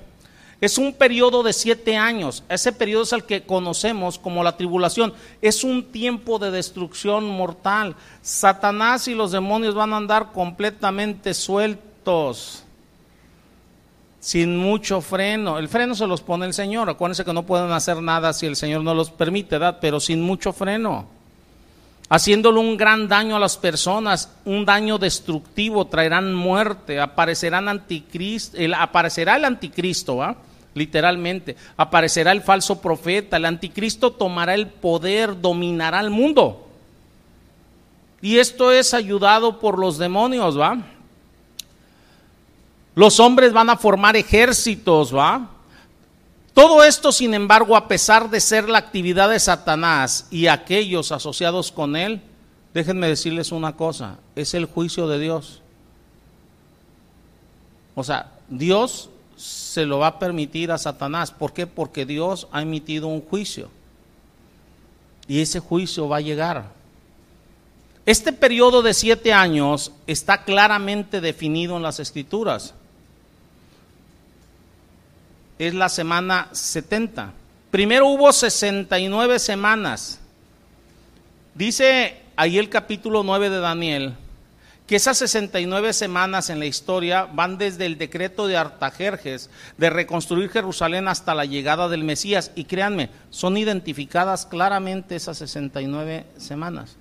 Es 0.61 0.77
un 0.77 0.93
periodo 0.93 1.41
de 1.41 1.53
siete 1.53 1.97
años. 1.97 2.43
Ese 2.47 2.71
periodo 2.71 3.03
es 3.03 3.13
el 3.13 3.23
que 3.23 3.43
conocemos 3.43 4.19
como 4.19 4.43
la 4.43 4.57
tribulación. 4.57 5.11
Es 5.41 5.63
un 5.63 5.91
tiempo 5.91 6.37
de 6.37 6.51
destrucción 6.51 7.27
mortal. 7.27 7.95
Satanás 8.21 9.07
y 9.07 9.15
los 9.15 9.31
demonios 9.31 9.73
van 9.73 9.93
a 9.93 9.97
andar 9.97 10.31
completamente 10.31 11.33
sueltos 11.33 12.63
sin 14.21 14.55
mucho 14.55 15.01
freno. 15.01 15.57
El 15.57 15.67
freno 15.67 15.95
se 15.95 16.05
los 16.05 16.21
pone 16.21 16.45
el 16.45 16.53
Señor. 16.53 16.89
Acuérdense 16.89 17.25
que 17.25 17.33
no 17.33 17.43
pueden 17.43 17.71
hacer 17.71 17.99
nada 18.01 18.31
si 18.31 18.45
el 18.45 18.55
Señor 18.55 18.83
no 18.83 18.93
los 18.93 19.09
permite, 19.09 19.57
¿verdad? 19.57 19.79
Pero 19.81 19.99
sin 19.99 20.21
mucho 20.21 20.53
freno. 20.53 21.07
Haciéndole 22.13 22.59
un 22.59 22.75
gran 22.75 23.07
daño 23.07 23.37
a 23.37 23.39
las 23.39 23.55
personas, 23.55 24.29
un 24.43 24.65
daño 24.65 24.97
destructivo, 24.97 25.87
traerán 25.87 26.33
muerte, 26.33 26.99
aparecerán 26.99 27.69
anticristo, 27.69 28.57
aparecerá 28.77 29.37
el 29.37 29.45
anticristo, 29.45 30.17
¿va? 30.17 30.35
literalmente, 30.73 31.55
aparecerá 31.77 32.33
el 32.33 32.41
falso 32.41 32.81
profeta, 32.81 33.37
el 33.37 33.45
anticristo 33.45 34.11
tomará 34.11 34.55
el 34.55 34.67
poder, 34.67 35.39
dominará 35.39 36.01
el 36.01 36.09
mundo. 36.09 36.67
Y 38.21 38.39
esto 38.39 38.73
es 38.73 38.93
ayudado 38.93 39.61
por 39.61 39.79
los 39.79 39.97
demonios, 39.97 40.59
¿va? 40.59 40.79
Los 42.93 43.21
hombres 43.21 43.53
van 43.53 43.69
a 43.69 43.77
formar 43.77 44.17
ejércitos, 44.17 45.15
¿va? 45.15 45.49
Todo 46.53 46.83
esto, 46.83 47.11
sin 47.11 47.33
embargo, 47.33 47.75
a 47.75 47.87
pesar 47.87 48.29
de 48.29 48.41
ser 48.41 48.67
la 48.67 48.77
actividad 48.77 49.29
de 49.29 49.39
Satanás 49.39 50.27
y 50.29 50.47
aquellos 50.47 51.11
asociados 51.11 51.71
con 51.71 51.95
él, 51.95 52.21
déjenme 52.73 53.07
decirles 53.07 53.51
una 53.51 53.75
cosa, 53.75 54.17
es 54.35 54.53
el 54.53 54.65
juicio 54.65 55.07
de 55.07 55.19
Dios. 55.19 55.61
O 57.95 58.03
sea, 58.03 58.31
Dios 58.49 59.09
se 59.37 59.85
lo 59.85 59.99
va 59.99 60.07
a 60.07 60.19
permitir 60.19 60.71
a 60.71 60.77
Satanás. 60.77 61.31
¿Por 61.31 61.53
qué? 61.53 61.67
Porque 61.67 62.05
Dios 62.05 62.47
ha 62.51 62.61
emitido 62.61 63.07
un 63.07 63.21
juicio. 63.21 63.69
Y 65.27 65.41
ese 65.41 65.59
juicio 65.59 66.07
va 66.07 66.17
a 66.17 66.21
llegar. 66.21 66.71
Este 68.05 68.33
periodo 68.33 68.81
de 68.81 68.93
siete 68.93 69.31
años 69.31 69.91
está 70.07 70.43
claramente 70.43 71.21
definido 71.21 71.77
en 71.77 71.83
las 71.83 71.99
escrituras 71.99 72.73
es 75.67 75.75
la 75.75 75.89
semana 75.89 76.49
70. 76.53 77.33
Primero 77.69 78.07
hubo 78.07 78.33
69 78.33 79.37
semanas. 79.37 80.19
Dice 81.53 82.17
ahí 82.35 82.57
el 82.57 82.67
capítulo 82.67 83.21
9 83.21 83.51
de 83.51 83.59
Daniel 83.59 84.15
que 84.87 84.95
esas 84.95 85.19
69 85.19 85.93
semanas 85.93 86.49
en 86.49 86.57
la 86.57 86.65
historia 86.65 87.25
van 87.31 87.59
desde 87.59 87.85
el 87.85 87.99
decreto 87.99 88.47
de 88.47 88.57
Artajerjes 88.57 89.51
de 89.77 89.91
reconstruir 89.91 90.49
Jerusalén 90.49 91.07
hasta 91.07 91.35
la 91.35 91.45
llegada 91.45 91.87
del 91.87 92.03
Mesías. 92.03 92.51
Y 92.55 92.63
créanme, 92.63 93.11
son 93.29 93.55
identificadas 93.55 94.47
claramente 94.47 95.15
esas 95.15 95.37
69 95.37 96.25
semanas. 96.37 96.97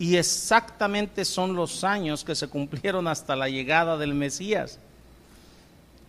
Y 0.00 0.16
exactamente 0.16 1.24
son 1.24 1.54
los 1.54 1.84
años 1.84 2.24
que 2.24 2.34
se 2.34 2.48
cumplieron 2.48 3.06
hasta 3.06 3.36
la 3.36 3.48
llegada 3.48 3.96
del 3.96 4.12
Mesías. 4.12 4.80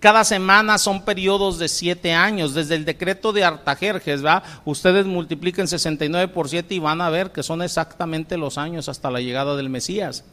Cada 0.03 0.25
semana 0.25 0.79
son 0.79 1.05
periodos 1.05 1.59
de 1.59 1.69
siete 1.69 2.11
años. 2.11 2.53
Desde 2.53 2.75
el 2.75 2.83
decreto 2.83 3.31
de 3.31 3.45
Artajerjes, 3.45 4.21
¿va? 4.21 4.43
Ustedes 4.65 5.05
multipliquen 5.05 5.65
69 5.65 6.27
por 6.27 6.49
7 6.49 6.75
y 6.75 6.79
van 6.79 6.99
a 6.99 7.09
ver 7.09 7.31
que 7.31 7.41
son 7.41 7.61
exactamente 7.61 8.35
los 8.35 8.57
años 8.57 8.89
hasta 8.89 9.09
la 9.09 9.21
llegada 9.21 9.55
del 9.55 9.69
Mesías. 9.69 10.25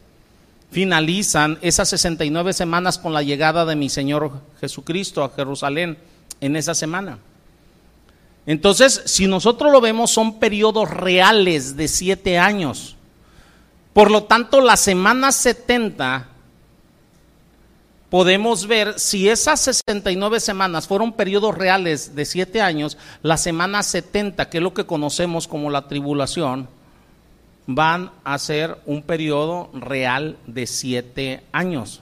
Finalizan 0.71 1.57
esas 1.61 1.87
69 1.87 2.51
semanas 2.51 2.97
con 2.97 3.13
la 3.13 3.23
llegada 3.23 3.63
de 3.63 3.77
mi 3.77 3.87
Señor 3.87 4.41
Jesucristo 4.59 5.23
a 5.23 5.29
Jerusalén 5.29 5.97
en 6.41 6.57
esa 6.57 6.75
semana. 6.75 7.19
Entonces, 8.45 9.01
si 9.05 9.25
nosotros 9.25 9.71
lo 9.71 9.79
vemos, 9.79 10.11
son 10.11 10.37
periodos 10.37 10.89
reales 10.89 11.77
de 11.77 11.87
siete 11.87 12.37
años. 12.37 12.97
Por 13.93 14.11
lo 14.11 14.23
tanto, 14.23 14.59
la 14.59 14.75
semana 14.75 15.31
70 15.31 16.27
podemos 18.11 18.67
ver 18.67 18.99
si 18.99 19.29
esas 19.29 19.61
69 19.61 20.41
semanas 20.41 20.85
fueron 20.85 21.13
periodos 21.13 21.57
reales 21.57 22.13
de 22.13 22.25
7 22.25 22.61
años, 22.61 22.97
la 23.23 23.37
semana 23.37 23.81
70, 23.81 24.49
que 24.49 24.57
es 24.57 24.63
lo 24.63 24.73
que 24.73 24.85
conocemos 24.85 25.47
como 25.47 25.69
la 25.69 25.87
tribulación, 25.87 26.67
van 27.67 28.11
a 28.25 28.37
ser 28.37 28.77
un 28.85 29.01
periodo 29.01 29.69
real 29.73 30.35
de 30.45 30.67
7 30.67 31.41
años. 31.53 32.01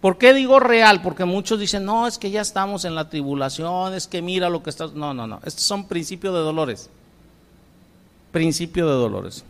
¿Por 0.00 0.16
qué 0.16 0.32
digo 0.32 0.58
real? 0.58 1.02
Porque 1.02 1.26
muchos 1.26 1.60
dicen, 1.60 1.84
no, 1.84 2.06
es 2.06 2.16
que 2.16 2.30
ya 2.30 2.40
estamos 2.40 2.86
en 2.86 2.94
la 2.94 3.10
tribulación, 3.10 3.92
es 3.92 4.06
que 4.06 4.22
mira 4.22 4.48
lo 4.48 4.62
que 4.62 4.70
está... 4.70 4.86
No, 4.86 5.12
no, 5.12 5.26
no, 5.26 5.40
estos 5.44 5.62
son 5.62 5.86
principios 5.86 6.32
de 6.32 6.40
dolores. 6.40 6.88
Principio 8.32 8.86
de 8.88 8.94
dolores. 8.94 9.44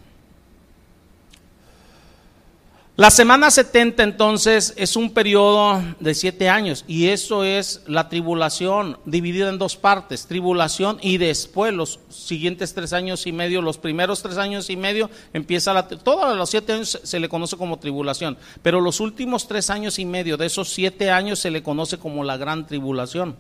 La 2.94 3.10
semana 3.10 3.50
70 3.50 4.02
entonces 4.02 4.74
es 4.76 4.96
un 4.96 5.14
periodo 5.14 5.82
de 5.98 6.14
siete 6.14 6.50
años 6.50 6.84
y 6.86 7.06
eso 7.06 7.42
es 7.42 7.80
la 7.86 8.10
tribulación 8.10 8.98
dividida 9.06 9.48
en 9.48 9.56
dos 9.56 9.76
partes, 9.76 10.26
tribulación 10.26 10.98
y 11.00 11.16
después 11.16 11.72
los 11.72 12.00
siguientes 12.10 12.74
tres 12.74 12.92
años 12.92 13.26
y 13.26 13.32
medio, 13.32 13.62
los 13.62 13.78
primeros 13.78 14.20
tres 14.20 14.36
años 14.36 14.68
y 14.68 14.76
medio 14.76 15.08
empieza 15.32 15.72
la, 15.72 15.88
todos 15.88 16.36
los 16.36 16.50
siete 16.50 16.74
años 16.74 17.00
se 17.02 17.18
le 17.18 17.30
conoce 17.30 17.56
como 17.56 17.78
tribulación, 17.78 18.36
pero 18.60 18.78
los 18.78 19.00
últimos 19.00 19.48
tres 19.48 19.70
años 19.70 19.98
y 19.98 20.04
medio 20.04 20.36
de 20.36 20.44
esos 20.44 20.68
siete 20.68 21.10
años 21.10 21.38
se 21.38 21.50
le 21.50 21.62
conoce 21.62 21.96
como 21.96 22.24
la 22.24 22.36
gran 22.36 22.66
tribulación, 22.66 23.36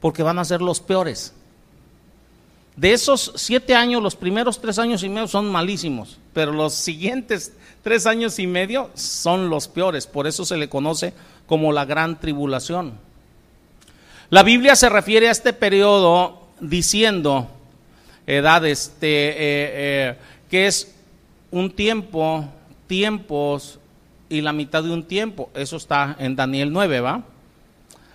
porque 0.00 0.22
van 0.22 0.38
a 0.38 0.46
ser 0.46 0.62
los 0.62 0.80
peores. 0.80 1.34
De 2.78 2.92
esos 2.92 3.32
siete 3.34 3.74
años, 3.74 4.00
los 4.00 4.14
primeros 4.14 4.60
tres 4.60 4.78
años 4.78 5.02
y 5.02 5.08
medio 5.08 5.26
son 5.26 5.50
malísimos, 5.50 6.16
pero 6.32 6.52
los 6.52 6.74
siguientes 6.74 7.52
tres 7.82 8.06
años 8.06 8.38
y 8.38 8.46
medio 8.46 8.88
son 8.94 9.50
los 9.50 9.66
peores, 9.66 10.06
por 10.06 10.28
eso 10.28 10.44
se 10.44 10.56
le 10.56 10.68
conoce 10.68 11.12
como 11.48 11.72
la 11.72 11.84
gran 11.84 12.20
tribulación. 12.20 12.92
La 14.30 14.44
Biblia 14.44 14.76
se 14.76 14.88
refiere 14.88 15.26
a 15.26 15.32
este 15.32 15.52
periodo 15.52 16.46
diciendo, 16.60 17.48
edad, 18.28 18.64
este, 18.64 19.08
eh, 19.08 19.34
eh, 19.40 20.16
que 20.48 20.68
es 20.68 20.94
un 21.50 21.72
tiempo, 21.72 22.44
tiempos 22.86 23.80
y 24.28 24.40
la 24.40 24.52
mitad 24.52 24.84
de 24.84 24.92
un 24.92 25.02
tiempo. 25.02 25.50
Eso 25.52 25.78
está 25.78 26.14
en 26.20 26.36
Daniel 26.36 26.72
9, 26.72 27.00
¿va? 27.00 27.24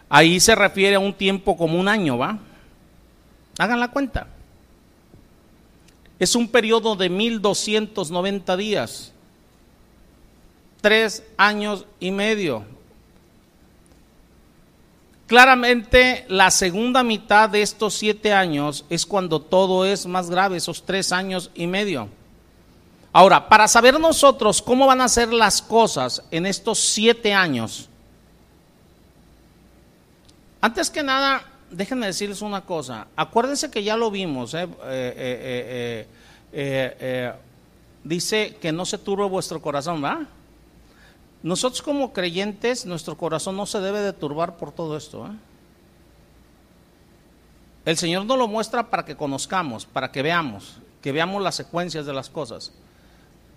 Ahí 0.07 0.39
se 0.39 0.55
refiere 0.55 0.95
a 0.95 0.99
un 0.99 1.13
tiempo 1.13 1.57
como 1.57 1.77
un 1.77 1.89
año, 1.89 2.17
¿va? 2.17 2.39
Hagan 3.57 3.81
la 3.81 3.89
cuenta. 3.89 4.27
Es 6.23 6.35
un 6.35 6.47
periodo 6.47 6.95
de 6.95 7.09
1290 7.09 8.55
días. 8.55 9.11
Tres 10.79 11.21
años 11.35 11.85
y 11.99 12.11
medio. 12.11 12.63
Claramente 15.27 16.25
la 16.29 16.49
segunda 16.49 17.03
mitad 17.03 17.49
de 17.49 17.61
estos 17.61 17.95
siete 17.95 18.31
años 18.31 18.85
es 18.89 19.05
cuando 19.05 19.41
todo 19.41 19.83
es 19.83 20.05
más 20.05 20.29
grave, 20.29 20.55
esos 20.55 20.85
tres 20.85 21.11
años 21.11 21.51
y 21.55 21.67
medio. 21.67 22.07
Ahora, 23.11 23.49
para 23.49 23.67
saber 23.67 23.99
nosotros 23.99 24.61
cómo 24.61 24.87
van 24.87 25.01
a 25.01 25.09
ser 25.09 25.33
las 25.33 25.61
cosas 25.61 26.23
en 26.31 26.45
estos 26.45 26.79
siete 26.79 27.33
años, 27.33 27.89
antes 30.61 30.89
que 30.89 31.03
nada, 31.03 31.43
déjenme 31.73 32.05
decirles 32.05 32.41
una 32.41 32.61
cosa. 32.61 33.07
Acuérdense 33.15 33.69
que 33.69 33.83
ya 33.83 33.97
lo 33.97 34.11
vimos. 34.11 34.53
¿eh? 34.53 34.67
Eh, 34.85 36.07
eh, 36.53 37.33
dice 38.03 38.57
que 38.61 38.71
no 38.71 38.85
se 38.85 38.97
turbe 38.97 39.25
vuestro 39.25 39.61
corazón. 39.61 40.27
Nosotros 41.41 41.81
como 41.81 42.13
creyentes, 42.13 42.85
nuestro 42.85 43.17
corazón 43.17 43.57
no 43.57 43.65
se 43.65 43.79
debe 43.81 43.99
de 43.99 44.13
turbar 44.13 44.57
por 44.57 44.71
todo 44.71 44.95
esto. 44.95 45.29
El 47.85 47.97
Señor 47.97 48.25
nos 48.25 48.37
lo 48.37 48.47
muestra 48.47 48.89
para 48.89 49.03
que 49.03 49.17
conozcamos, 49.17 49.85
para 49.85 50.11
que 50.11 50.21
veamos, 50.21 50.77
que 51.01 51.11
veamos 51.11 51.41
las 51.41 51.55
secuencias 51.55 52.05
de 52.05 52.13
las 52.13 52.29
cosas. 52.29 52.71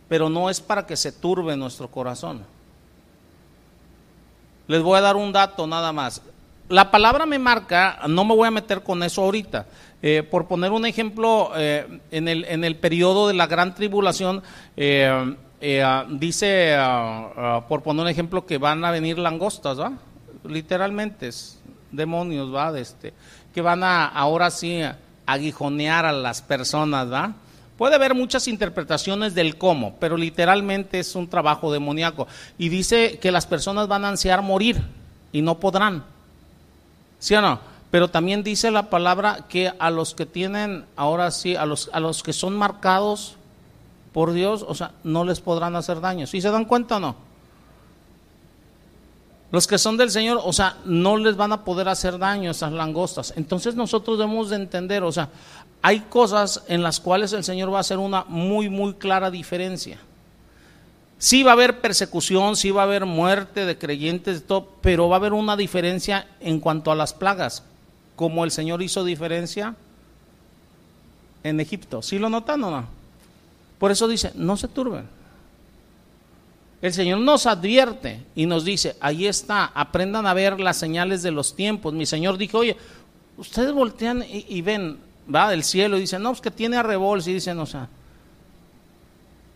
Pero 0.09 0.29
no 0.29 0.51
es 0.51 0.61
para 0.61 0.87
que 0.87 0.97
se 0.97 1.13
turbe 1.13 1.57
nuestro 1.57 1.89
corazón. 1.89 2.45
Les 4.67 4.83
voy 4.83 4.99
a 4.99 5.03
dar 5.03 5.15
un 5.15 5.33
dato 5.33 5.67
nada 5.69 5.93
más 5.93 6.23
la 6.69 6.91
palabra 6.91 7.27
me 7.27 7.39
marca, 7.39 8.01
no 8.09 8.25
me 8.25 8.35
voy 8.35 8.49
a 8.49 8.51
meter 8.51 8.83
con 8.83 9.03
eso 9.03 9.23
ahorita. 9.23 9.67
Eh, 10.03 10.23
por 10.23 10.47
poner 10.47 10.73
un 10.73 10.85
ejemplo, 10.85 11.53
eh, 11.57 12.01
en, 12.11 12.29
el, 12.29 12.45
en 12.45 12.65
el 12.65 12.77
periodo 12.77 13.29
de 13.29 13.35
la 13.35 13.47
gran 13.47 13.75
tribulación, 13.75 14.43
eh, 14.77 15.37
dice, 16.11 16.77
por 17.69 17.83
poner 17.83 18.03
un 18.03 18.09
ejemplo, 18.09 18.45
que 18.47 18.59
van 18.59 18.85
a 18.85 18.91
venir 18.91 19.19
langostas, 19.19 19.81
¿va? 19.81 19.93
Literalmente, 20.45 21.31
demonios, 21.91 22.55
¿va? 22.55 22.79
Este, 22.79 23.15
que 23.55 23.63
van 23.63 23.83
a 23.83 24.07
ahora 24.07 24.51
sí 24.51 24.81
aguijonear 25.25 26.05
a 26.05 26.13
las 26.13 26.43
personas, 26.43 27.11
¿va? 27.11 27.35
Puede 27.77 27.95
haber 27.95 28.15
muchas 28.15 28.49
interpretaciones 28.49 29.35
del 29.35 29.59
cómo, 29.59 29.97
pero 29.99 30.17
literalmente 30.17 30.99
es 30.99 31.15
un 31.15 31.29
trabajo 31.29 31.73
demoníaco. 31.73 32.27
Y 32.59 32.69
dice 32.71 33.19
que 33.19 33.31
las 33.31 33.47
personas 33.47 33.89
van 33.89 34.05
a 34.05 34.09
ansiar 34.09 34.41
morir 34.43 34.83
y 35.33 35.43
no 35.43 35.59
podrán. 35.59 36.16
¿Sí 37.27 37.35
o 37.35 37.41
no? 37.41 37.59
Pero 37.91 38.07
también 38.07 38.45
dice 38.45 38.71
la 38.71 38.89
palabra 38.89 39.47
que 39.49 39.73
a 39.81 39.91
los 39.91 40.15
que 40.15 40.27
tienen, 40.27 40.85
ahora 40.95 41.33
sí, 41.33 41.57
a 41.57 41.67
los, 41.67 41.91
a 41.93 41.99
los 41.99 42.23
que 42.23 42.33
son 42.33 42.57
marcados 42.57 43.35
por 44.13 44.33
Dios, 44.33 44.65
o 44.65 44.77
sea, 44.77 44.93
no 45.03 45.25
les 45.25 45.41
podrán 45.41 45.75
hacer 45.75 46.01
daño. 46.01 46.29
¿Sí 46.29 46.41
se 46.41 46.53
dan 46.53 46.67
cuenta 46.67 46.99
o 46.99 47.01
no? 47.01 47.17
Los 49.51 49.67
que 49.67 49.77
son 49.77 49.97
del 49.97 50.13
Señor, 50.13 50.41
o 50.41 50.53
sea, 50.53 50.77
no 50.85 51.17
les 51.17 51.35
van 51.35 51.51
a 51.53 51.65
poder 51.65 51.89
hacer 51.89 52.17
daño 52.17 52.53
esas 52.53 52.71
langostas. 52.71 53.35
Entonces 53.35 53.75
nosotros 53.75 54.19
debemos 54.19 54.51
de 54.51 54.57
entender, 54.57 55.03
o 55.03 55.11
sea, 55.11 55.29
hay 55.83 56.03
cosas 56.03 56.63
en 56.69 56.85
las 56.85 57.01
cuales 57.01 57.33
el 57.33 57.43
Señor 57.43 57.73
va 57.73 57.79
a 57.79 57.81
hacer 57.81 57.99
una 57.99 58.25
muy, 58.29 58.71
muy 58.71 58.95
clara 58.95 59.33
diferencia. 59.33 59.99
Sí 61.19 61.43
va 61.43 61.53
a 61.53 61.55
haber 61.55 61.81
persecución, 61.81 62.57
sí 62.57 62.71
va 62.71 62.83
a 62.83 62.85
haber 62.85 63.07
muerte 63.07 63.65
de 63.65 63.79
creyentes, 63.79 64.47
todo, 64.47 64.69
pero 64.83 65.09
va 65.09 65.17
a 65.17 65.19
haber 65.19 65.33
una 65.33 65.57
diferencia 65.57 66.27
en 66.41 66.61
cuanto 66.61 66.91
a 66.91 66.95
las 66.95 67.15
plagas, 67.15 67.63
como 68.17 68.45
el 68.45 68.51
Señor 68.51 68.83
hizo 68.83 69.03
diferencia 69.03 69.75
en 71.43 71.61
Egipto. 71.61 72.03
¿Sí 72.03 72.19
lo 72.19 72.29
notan 72.29 72.63
o 72.65 72.71
no? 72.71 72.87
Por 73.79 73.91
eso 73.91 74.09
dice, 74.09 74.33
no 74.35 74.57
se 74.57 74.69
turben. 74.69 75.09
El 76.83 76.93
Señor 76.93 77.21
nos 77.21 77.47
advierte 77.47 78.23
y 78.35 78.47
nos 78.47 78.65
dice, 78.65 78.97
ahí 79.01 79.27
está, 79.27 79.65
aprendan 79.67 80.27
a 80.27 80.35
ver 80.35 80.61
las 80.61 80.77
señales 80.77 81.23
de 81.23 81.31
los 81.31 81.57
tiempos. 81.57 81.95
Mi 81.95 82.05
Señor 82.05 82.37
dijo, 82.37 82.59
oye, 82.59 82.77
ustedes 83.39 83.73
voltean 83.73 84.25
y, 84.29 84.61
ven, 84.61 84.99
va 85.33 85.51
del 85.51 85.65
cielo 85.65 85.97
y 85.97 86.01
dicen, 86.01 86.23
no, 86.23 86.33
es 86.33 86.41
que 86.41 86.51
tiene 86.51 86.77
arrebol, 86.77 87.23
y 87.25 87.33
dicen, 87.33 87.59
o 87.59 87.67
sea, 87.67 87.89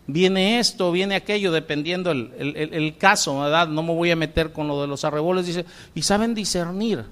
viene 0.06 0.58
esto, 0.58 0.92
viene 0.92 1.14
aquello, 1.14 1.52
dependiendo 1.52 2.10
el, 2.10 2.94
caso, 2.98 3.40
¿verdad? 3.40 3.68
No 3.68 3.82
me 3.82 3.94
voy 3.94 4.10
a 4.10 4.16
meter 4.16 4.52
con 4.52 4.68
lo 4.68 4.80
de 4.80 4.86
los 4.86 5.04
arreboles, 5.04 5.46
dice, 5.46 5.64
y 5.94 6.02
saben 6.02 6.34
discernir 6.34 7.04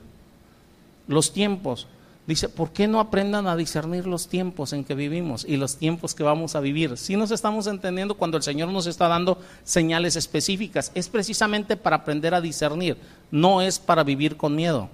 los 1.07 1.33
tiempos. 1.33 1.87
Dice, 2.27 2.51
¿por 2.51 2.72
qué 2.72 2.87
no 2.87 3.01
aprendan 3.01 3.46
a 3.46 3.57
discernir 3.57 4.07
los 4.07 4.29
tiempos 4.29 4.74
en 4.74 4.85
que 4.85 4.94
vivimos 4.94 5.46
y 5.48 5.57
los 5.57 5.77
tiempos 5.77 6.14
que 6.14 6.22
vamos 6.22 6.57
a 6.57 6.61
vivir? 6.61 6.98
Si 6.98 7.16
nos 7.16 7.31
estamos 7.31 7.66
entendiendo 7.66 8.16
cuando 8.16 8.37
el 8.37 8.42
Señor 8.42 8.68
nos 8.68 8.87
está 8.87 9.09
dando 9.09 9.40
señales 9.64 10.14
específicas, 10.14 10.92
es 10.94 11.09
precisamente 11.09 11.79
para 11.79 11.96
aprender 11.96 12.35
a 12.35 12.42
discernir, 12.42 12.98
no 13.31 13.62
es 13.62 13.79
para 13.79 14.05
vivir 14.05 14.37
con 14.37 14.55
miedo. 14.55 14.90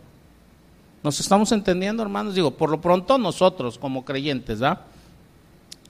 ¿Nos 1.02 1.18
estamos 1.18 1.50
entendiendo, 1.50 2.04
hermanos? 2.04 2.36
Digo, 2.36 2.52
por 2.52 2.70
lo 2.70 2.80
pronto 2.80 3.18
nosotros 3.18 3.78
como 3.78 4.04
creyentes, 4.04 4.60
¿verdad? 4.60 4.82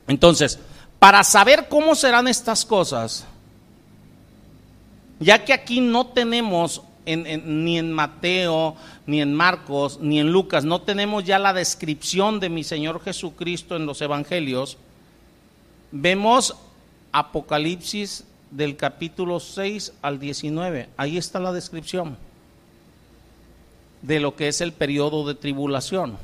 Entonces, 0.09 0.59
para 0.99 1.23
saber 1.25 1.69
cómo 1.69 1.95
serán 1.95 2.29
estas 2.29 2.65
cosas, 2.65 3.27
ya 5.21 5.45
que 5.45 5.53
aquí 5.53 5.81
no 5.81 6.07
tenemos 6.07 6.83
ni 7.07 7.79
en 7.79 7.93
Mateo, 7.93 8.77
ni 9.07 9.21
en 9.21 9.35
Marcos, 9.35 9.99
ni 10.01 10.21
en 10.21 10.33
Lucas, 10.33 10.65
no 10.65 10.81
tenemos 10.81 11.25
ya 11.25 11.39
la 11.39 11.53
descripción 11.53 12.41
de 12.41 12.49
mi 12.49 12.65
Señor 12.65 13.03
Jesucristo 13.03 13.77
en 13.77 13.87
los 13.87 14.01
Evangelios, 14.01 14.79
vemos 15.93 16.57
Apocalipsis 17.13 18.25
del 18.51 18.77
capítulo 18.77 19.39
6 19.41 19.93
al 20.03 20.19
19. 20.19 20.89
Ahí 20.97 21.17
está 21.17 21.39
la 21.41 21.53
descripción 21.53 22.17
de 24.03 24.21
lo 24.21 24.37
que 24.37 24.49
es 24.49 24.61
el 24.61 24.73
periodo 24.73 25.27
de 25.27 25.35
tribulación. 25.35 26.17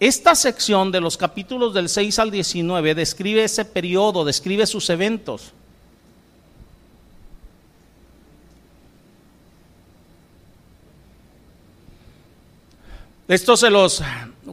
Esta 0.00 0.34
sección 0.34 0.90
de 0.90 1.00
los 1.00 1.16
capítulos 1.16 1.72
del 1.72 1.88
6 1.88 2.18
al 2.18 2.30
19 2.30 2.94
describe 2.94 3.44
ese 3.44 3.64
periodo, 3.64 4.24
describe 4.24 4.66
sus 4.66 4.90
eventos. 4.90 5.52
Esto 13.28 13.56
se 13.56 13.70
los 13.70 14.02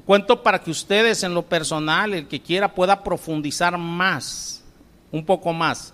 cuento 0.06 0.42
para 0.42 0.62
que 0.62 0.72
ustedes 0.72 1.24
en 1.24 1.34
lo 1.34 1.42
personal, 1.42 2.14
el 2.14 2.28
que 2.28 2.40
quiera, 2.40 2.74
pueda 2.74 3.04
profundizar 3.04 3.78
más, 3.78 4.64
un 5.12 5.26
poco 5.26 5.52
más. 5.52 5.94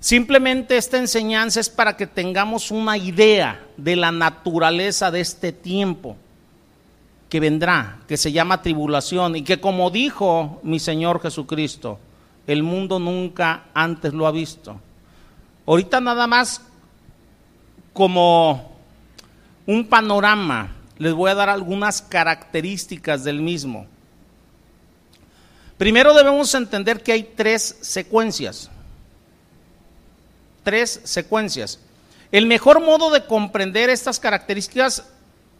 Simplemente 0.00 0.76
esta 0.76 0.96
enseñanza 0.96 1.60
es 1.60 1.68
para 1.68 1.96
que 1.96 2.06
tengamos 2.06 2.70
una 2.70 2.96
idea 2.96 3.66
de 3.76 3.96
la 3.96 4.10
naturaleza 4.10 5.10
de 5.10 5.20
este 5.20 5.52
tiempo 5.52 6.16
que 7.32 7.40
vendrá, 7.40 7.96
que 8.06 8.18
se 8.18 8.30
llama 8.30 8.60
tribulación 8.60 9.36
y 9.36 9.42
que 9.42 9.58
como 9.58 9.90
dijo 9.90 10.60
mi 10.64 10.78
Señor 10.78 11.22
Jesucristo, 11.22 11.98
el 12.46 12.62
mundo 12.62 12.98
nunca 12.98 13.64
antes 13.72 14.12
lo 14.12 14.26
ha 14.26 14.30
visto. 14.30 14.78
Ahorita 15.64 15.98
nada 16.02 16.26
más 16.26 16.60
como 17.94 18.70
un 19.64 19.86
panorama, 19.86 20.72
les 20.98 21.14
voy 21.14 21.30
a 21.30 21.34
dar 21.34 21.48
algunas 21.48 22.02
características 22.02 23.24
del 23.24 23.40
mismo. 23.40 23.86
Primero 25.78 26.12
debemos 26.12 26.54
entender 26.54 27.02
que 27.02 27.12
hay 27.12 27.22
tres 27.34 27.78
secuencias. 27.80 28.70
Tres 30.64 31.00
secuencias. 31.04 31.78
El 32.30 32.44
mejor 32.44 32.84
modo 32.84 33.10
de 33.10 33.24
comprender 33.24 33.88
estas 33.88 34.20
características 34.20 35.06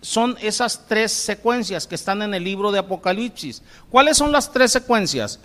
son 0.02 0.36
esas 0.42 0.86
tres 0.88 1.12
secuencias 1.12 1.86
que 1.86 1.94
están 1.94 2.22
en 2.22 2.34
el 2.34 2.42
libro 2.42 2.72
de 2.72 2.80
Apocalipsis. 2.80 3.62
¿Cuáles 3.88 4.18
son 4.18 4.32
las 4.32 4.52
tres 4.52 4.72
secuencias? 4.72 5.38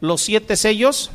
Los 0.00 0.20
siete 0.20 0.56
sellos, 0.56 1.10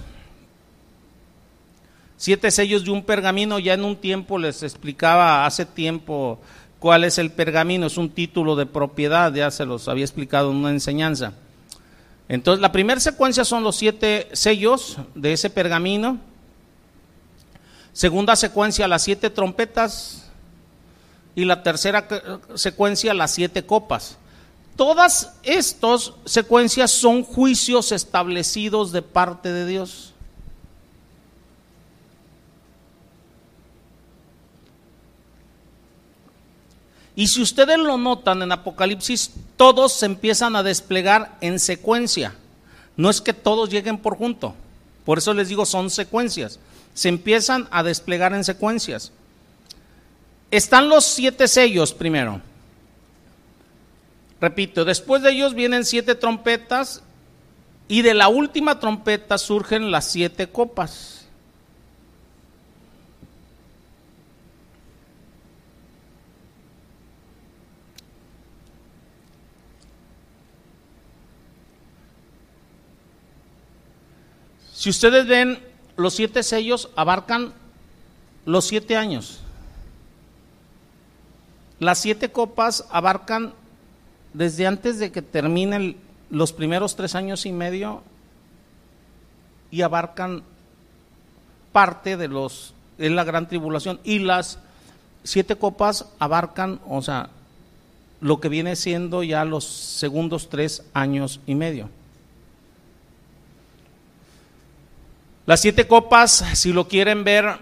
siete 2.16 2.50
sellos 2.50 2.86
de 2.86 2.92
un 2.92 3.04
pergamino, 3.04 3.60
ya 3.60 3.74
en 3.74 3.84
un 3.84 3.98
tiempo 3.98 4.40
les 4.40 4.64
explicaba 4.64 5.46
hace 5.46 5.66
tiempo 5.66 6.40
cuál 6.80 7.04
es 7.04 7.18
el 7.18 7.30
pergamino, 7.30 7.88
es 7.88 7.98
un 7.98 8.10
título 8.10 8.56
de 8.56 8.66
propiedad, 8.66 9.34
ya 9.34 9.52
se 9.52 9.66
los 9.66 9.90
había 9.90 10.06
explicado 10.06 10.52
en 10.52 10.58
una 10.58 10.70
enseñanza. 10.70 11.34
Entonces, 12.30 12.62
la 12.62 12.72
primera 12.72 13.02
secuencia 13.02 13.44
son 13.44 13.64
los 13.64 13.76
siete 13.76 14.30
sellos 14.32 14.98
de 15.14 15.34
ese 15.34 15.50
pergamino. 15.50 16.20
Segunda 17.92 18.38
secuencia, 18.38 18.88
las 18.88 19.04
siete 19.04 19.30
trompetas 19.30 20.27
y 21.38 21.46
la 21.46 21.62
tercera 21.62 22.08
secuencia 22.56 23.14
las 23.14 23.30
siete 23.30 23.64
copas. 23.64 24.18
Todas 24.76 25.34
estas 25.44 26.14
secuencias 26.26 26.90
son 26.90 27.24
juicios 27.24 27.92
establecidos 27.92 28.92
de 28.92 29.04
parte 29.04 29.54
de 29.54 29.68
Dios. 29.68 30.16
Y 37.16 37.28
si 37.28 37.44
ustedes 37.44 37.78
lo 37.78 38.00
notan 38.00 38.42
en 38.42 38.52
Apocalipsis, 38.52 39.30
todos 39.58 39.94
se 39.94 40.08
empiezan 40.08 40.56
a 40.56 40.64
desplegar 40.64 41.38
en 41.42 41.60
secuencia. 41.60 42.34
No 42.96 43.12
es 43.12 43.22
que 43.22 43.34
todos 43.34 43.70
lleguen 43.70 44.00
por 44.00 44.18
junto. 44.18 44.56
Por 45.06 45.20
eso 45.20 45.36
les 45.36 45.50
digo, 45.50 45.68
son 45.68 45.92
secuencias. 45.92 46.60
Se 46.96 47.10
empiezan 47.10 47.68
a 47.70 47.84
desplegar 47.84 48.34
en 48.34 48.44
secuencias. 48.44 49.12
Están 50.50 50.88
los 50.90 51.06
siete 51.06 51.48
sellos 51.48 51.94
primero. 51.94 52.42
Repito, 54.40 54.86
después 54.86 55.22
de 55.22 55.32
ellos 55.32 55.54
vienen 55.54 55.84
siete 55.84 56.16
trompetas 56.16 57.04
y 57.88 58.02
de 58.02 58.14
la 58.14 58.28
última 58.28 58.80
trompeta 58.80 59.38
surgen 59.38 59.92
las 59.92 60.06
siete 60.12 60.48
copas. 60.48 61.26
Si 74.74 74.92
ustedes 74.92 75.26
ven, 75.26 75.60
los 75.96 76.14
siete 76.14 76.44
sellos 76.44 76.90
abarcan 76.96 77.54
los 78.46 78.68
siete 78.68 78.96
años. 78.96 79.42
Las 81.80 82.00
siete 82.00 82.32
copas 82.32 82.86
abarcan 82.90 83.54
desde 84.34 84.66
antes 84.66 84.98
de 85.00 85.12
que 85.12 85.22
terminen 85.22 85.98
los 86.30 86.54
primeros 86.54 86.96
tres 86.96 87.16
años 87.16 87.46
y 87.46 87.52
medio 87.52 88.02
y 89.70 89.82
abarcan 89.82 90.44
parte 91.72 92.18
de 92.18 92.28
los 92.28 92.74
en 92.98 93.16
la 93.16 93.24
gran 93.24 93.48
tribulación 93.48 94.00
y 94.04 94.20
las 94.20 94.58
siete 95.24 95.56
copas 95.56 96.08
abarcan, 96.18 96.80
o 96.88 97.02
sea, 97.02 97.30
lo 98.22 98.40
que 98.40 98.50
viene 98.50 98.76
siendo 98.76 99.22
ya 99.22 99.46
los 99.46 99.66
segundos 99.66 100.50
tres 100.50 100.84
años 100.94 101.40
y 101.46 101.54
medio. 101.54 101.90
Las 105.46 105.62
siete 105.62 105.88
copas, 105.88 106.44
si 106.54 106.74
lo 106.74 106.88
quieren 106.88 107.24
ver, 107.24 107.60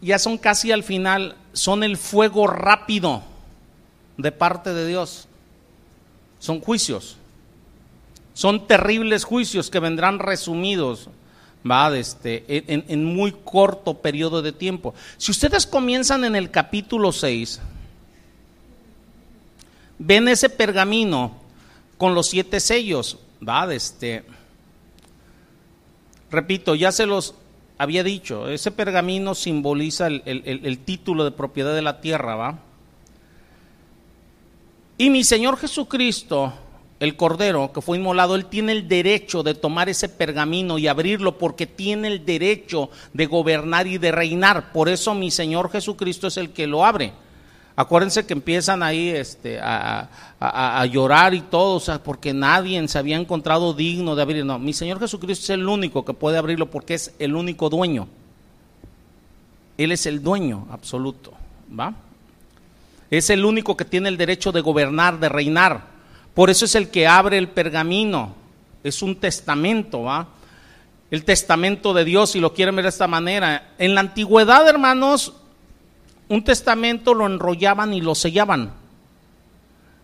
ya 0.00 0.18
son 0.20 0.38
casi 0.38 0.70
al 0.70 0.84
final, 0.84 1.36
son 1.52 1.82
el 1.82 1.96
fuego 1.96 2.46
rápido 2.46 3.22
de 4.16 4.32
parte 4.32 4.72
de 4.72 4.86
Dios. 4.86 5.28
Son 6.38 6.60
juicios. 6.60 7.16
Son 8.34 8.66
terribles 8.66 9.24
juicios 9.24 9.70
que 9.70 9.80
vendrán 9.80 10.18
resumidos 10.18 11.08
¿va? 11.68 11.96
Este, 11.96 12.44
en, 12.48 13.04
muy 13.04 13.32
corto 13.32 13.94
periodo 13.94 14.42
de 14.42 14.52
tiempo. 14.52 14.94
Si 15.16 15.30
ustedes 15.30 15.66
comienzan 15.66 16.24
en 16.24 16.36
el 16.36 16.50
capítulo 16.50 17.12
6, 17.12 17.60
ven 19.98 20.28
ese 20.28 20.48
pergamino 20.48 21.32
con 21.98 22.14
los 22.14 22.28
siete 22.28 22.60
sellos, 22.60 23.18
¿va? 23.46 23.72
Este, 23.72 24.24
Repito, 26.30 26.74
ya 26.74 26.92
se 26.92 27.06
los 27.06 27.34
había 27.78 28.02
dicho, 28.02 28.48
ese 28.48 28.70
pergamino 28.70 29.34
simboliza 29.34 30.08
el, 30.08 30.78
título 30.84 31.24
de 31.24 31.30
propiedad 31.30 31.74
de 31.74 31.82
la 31.82 32.00
tierra, 32.00 32.34
¿va? 32.34 32.58
Y 34.98 35.10
mi 35.10 35.24
Señor 35.24 35.58
Jesucristo, 35.58 36.52
el 37.00 37.16
Cordero 37.16 37.70
que 37.72 37.82
fue 37.82 37.98
inmolado, 37.98 38.34
Él 38.34 38.46
tiene 38.46 38.72
el 38.72 38.88
derecho 38.88 39.42
de 39.42 39.54
tomar 39.54 39.90
ese 39.90 40.08
pergamino 40.08 40.78
y 40.78 40.88
abrirlo 40.88 41.36
porque 41.36 41.66
tiene 41.66 42.08
el 42.08 42.24
derecho 42.24 42.88
de 43.12 43.26
gobernar 43.26 43.86
y 43.86 43.98
de 43.98 44.10
reinar. 44.10 44.72
Por 44.72 44.88
eso 44.88 45.14
mi 45.14 45.30
Señor 45.30 45.70
Jesucristo 45.70 46.28
es 46.28 46.38
el 46.38 46.50
que 46.50 46.66
lo 46.66 46.86
abre. 46.86 47.12
Acuérdense 47.78 48.24
que 48.24 48.32
empiezan 48.32 48.82
ahí 48.82 49.10
este, 49.10 49.60
a, 49.60 50.08
llorar 50.90 51.34
y 51.34 51.42
todo, 51.42 51.74
o 51.74 51.80
sea, 51.80 52.02
porque 52.02 52.32
nadie 52.32 52.88
se 52.88 52.98
había 52.98 53.18
encontrado 53.18 53.74
digno 53.74 54.16
de 54.16 54.22
abrir. 54.22 54.46
No, 54.46 54.58
mi 54.58 54.72
Señor 54.72 54.98
Jesucristo 54.98 55.44
es 55.44 55.50
el 55.50 55.68
único 55.68 56.02
que 56.02 56.14
puede 56.14 56.38
abrirlo 56.38 56.70
porque 56.70 56.94
es 56.94 57.14
el 57.18 57.34
único 57.34 57.68
dueño. 57.68 58.08
Él 59.76 59.92
es 59.92 60.06
el 60.06 60.22
dueño 60.22 60.66
absoluto, 60.70 61.34
¿va? 61.78 61.94
Es 63.10 63.30
el 63.30 63.44
único 63.44 63.76
que 63.76 63.84
tiene 63.84 64.08
el 64.08 64.16
derecho 64.16 64.52
de 64.52 64.60
gobernar, 64.60 65.18
de 65.20 65.28
reinar. 65.28 65.84
Por 66.34 66.50
eso 66.50 66.64
es 66.64 66.74
el 66.74 66.90
que 66.90 67.06
abre 67.06 67.38
el 67.38 67.48
pergamino. 67.48 68.34
Es 68.82 69.02
un 69.02 69.16
testamento, 69.16 70.02
¿va? 70.02 70.28
El 71.10 71.24
testamento 71.24 71.94
de 71.94 72.04
Dios, 72.04 72.30
si 72.32 72.40
lo 72.40 72.52
quieren 72.52 72.76
ver 72.76 72.84
de 72.84 72.88
esta 72.90 73.06
manera. 73.06 73.70
En 73.78 73.94
la 73.94 74.00
antigüedad, 74.00 74.68
hermanos, 74.68 75.34
un 76.28 76.42
testamento 76.42 77.14
lo 77.14 77.26
enrollaban 77.26 77.94
y 77.94 78.00
lo 78.00 78.14
sellaban. 78.14 78.72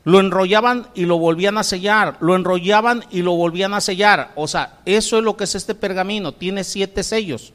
Lo 0.04 0.20
enrollaban 0.20 0.88
y 0.94 1.04
lo 1.04 1.18
volvían 1.18 1.58
a 1.58 1.64
sellar. 1.64 2.16
Lo 2.20 2.34
enrollaban 2.34 3.04
y 3.10 3.22
lo 3.22 3.32
volvían 3.32 3.74
a 3.74 3.80
sellar. 3.80 4.32
O 4.36 4.48
sea, 4.48 4.80
eso 4.84 5.18
es 5.18 5.24
lo 5.24 5.36
que 5.36 5.44
es 5.44 5.54
este 5.54 5.74
pergamino. 5.74 6.32
Tiene 6.32 6.64
siete 6.64 7.02
sellos. 7.02 7.52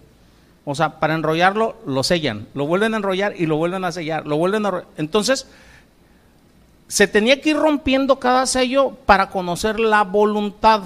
O 0.69 0.75
sea, 0.75 0.99
para 0.99 1.15
enrollarlo, 1.15 1.77
lo 1.85 2.03
sellan. 2.03 2.45
Lo 2.53 2.67
vuelven 2.67 2.93
a 2.93 2.97
enrollar 2.97 3.33
y 3.37 3.45
lo 3.45 3.55
vuelven 3.55 3.85
a 3.85 3.91
sellar. 3.93 4.27
Lo 4.27 4.35
vuelven 4.35 4.65
a... 4.65 4.83
Entonces, 4.97 5.47
se 6.89 7.07
tenía 7.07 7.39
que 7.39 7.51
ir 7.51 7.55
rompiendo 7.55 8.19
cada 8.19 8.45
sello 8.45 8.91
para 9.05 9.29
conocer 9.29 9.79
la 9.79 10.03
voluntad 10.03 10.81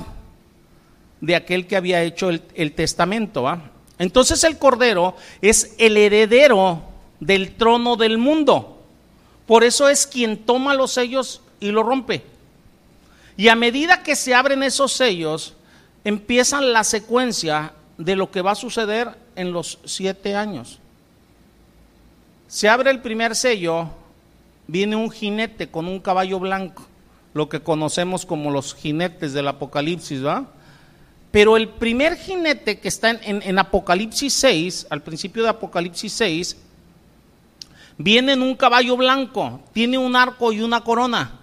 de 1.19 1.36
aquel 1.36 1.65
que 1.65 1.77
había 1.77 2.03
hecho 2.03 2.29
el, 2.29 2.43
el 2.53 2.73
testamento. 2.73 3.51
Entonces 3.97 4.43
el 4.43 4.59
Cordero 4.59 5.15
es 5.41 5.73
el 5.79 5.97
heredero 5.97 6.84
del 7.19 7.55
trono 7.55 7.95
del 7.95 8.19
mundo. 8.19 8.84
Por 9.47 9.63
eso 9.63 9.89
es 9.89 10.05
quien 10.05 10.38
toma 10.38 10.75
los 10.75 10.91
sellos 10.91 11.41
y 11.59 11.71
lo 11.71 11.82
rompe. 11.82 12.23
Y 13.36 13.47
a 13.47 13.55
medida 13.55 14.03
que 14.03 14.15
se 14.15 14.36
abren 14.36 14.61
esos 14.61 14.91
sellos, 14.91 15.55
empiezan 16.03 16.71
la 16.71 16.84
secuencia 16.84 17.73
de 17.97 18.15
lo 18.15 18.29
que 18.29 18.43
va 18.43 18.51
a 18.51 18.55
suceder 18.55 19.15
en 19.36 19.51
los 19.51 19.79
siete 19.86 20.36
años. 20.36 20.79
Se 22.47 22.69
abre 22.69 22.91
el 22.91 23.01
primer 23.01 23.36
sello, 23.36 23.89
viene 24.67 24.95
un 24.95 25.09
jinete 25.09 25.69
con 25.69 25.88
un 25.88 25.99
caballo 25.99 26.39
blanco, 26.39 26.86
lo 27.34 27.49
que 27.49 27.61
conocemos 27.61 28.25
como 28.25 28.51
los 28.51 28.75
jinetes 28.75 29.34
del 29.34 29.47
Apocalipsis, 29.47 30.25
¿va? 30.25 30.47
Pero 31.32 31.55
el 31.55 31.69
primer 31.69 32.17
jinete 32.17 32.79
que 32.79 32.89
está 32.89 33.11
en, 33.11 33.41
en 33.41 33.57
Apocalipsis 33.57 34.34
6, 34.34 34.88
al 34.89 35.01
principio 35.01 35.43
de 35.43 35.49
Apocalipsis 35.49 36.11
6, 36.11 36.57
Viene 38.03 38.34
en 38.34 38.41
un 38.41 38.55
caballo 38.55 38.97
blanco, 38.97 39.61
tiene 39.73 39.97
un 39.97 40.15
arco 40.15 40.51
y 40.51 40.61
una 40.61 40.82
corona. 40.82 41.39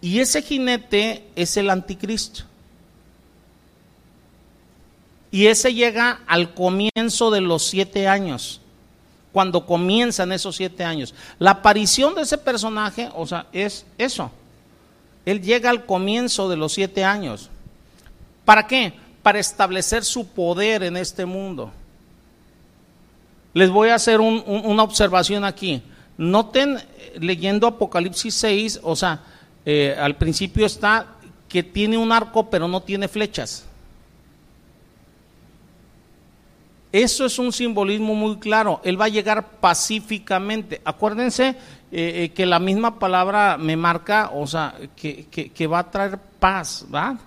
Y 0.00 0.20
ese 0.20 0.42
jinete 0.42 1.24
es 1.34 1.56
el 1.56 1.68
anticristo. 1.70 2.44
Y 5.32 5.46
ese 5.46 5.72
llega 5.72 6.20
al 6.26 6.52
comienzo 6.52 7.30
de 7.30 7.40
los 7.40 7.66
siete 7.66 8.06
años, 8.06 8.60
cuando 9.32 9.64
comienzan 9.64 10.30
esos 10.30 10.56
siete 10.56 10.84
años. 10.84 11.14
La 11.38 11.52
aparición 11.52 12.14
de 12.14 12.22
ese 12.22 12.36
personaje, 12.36 13.08
o 13.16 13.26
sea, 13.26 13.46
es 13.50 13.86
eso. 13.96 14.30
Él 15.24 15.40
llega 15.40 15.70
al 15.70 15.86
comienzo 15.86 16.50
de 16.50 16.56
los 16.56 16.74
siete 16.74 17.02
años. 17.02 17.48
¿Para 18.44 18.66
qué? 18.66 18.92
Para 19.22 19.38
establecer 19.38 20.04
su 20.04 20.28
poder 20.28 20.82
en 20.82 20.98
este 20.98 21.24
mundo. 21.24 21.72
Les 23.54 23.70
voy 23.70 23.88
a 23.88 23.94
hacer 23.94 24.20
una 24.20 24.82
observación 24.82 25.44
aquí. 25.44 25.82
Noten 26.18 26.76
eh, 26.76 27.16
leyendo 27.20 27.66
Apocalipsis 27.66 28.34
6, 28.34 28.80
o 28.82 28.94
sea, 28.94 29.20
eh, 29.64 29.96
al 29.98 30.16
principio 30.16 30.66
está 30.66 31.06
que 31.48 31.62
tiene 31.62 31.96
un 31.96 32.12
arco 32.12 32.50
pero 32.50 32.68
no 32.68 32.82
tiene 32.82 33.08
flechas. 33.08 33.64
Eso 36.92 37.24
es 37.24 37.38
un 37.38 37.52
simbolismo 37.52 38.14
muy 38.14 38.36
claro. 38.36 38.80
Él 38.84 39.00
va 39.00 39.06
a 39.06 39.08
llegar 39.08 39.48
pacíficamente. 39.60 40.82
Acuérdense 40.84 41.56
eh, 41.90 42.30
que 42.34 42.44
la 42.44 42.58
misma 42.58 42.98
palabra 42.98 43.56
me 43.56 43.76
marca, 43.76 44.30
o 44.34 44.46
sea, 44.46 44.74
que, 44.94 45.26
que, 45.26 45.66
va 45.66 45.78
a 45.78 45.90
traer 45.90 46.18
paz, 46.38 46.84
¿va? 46.94 47.18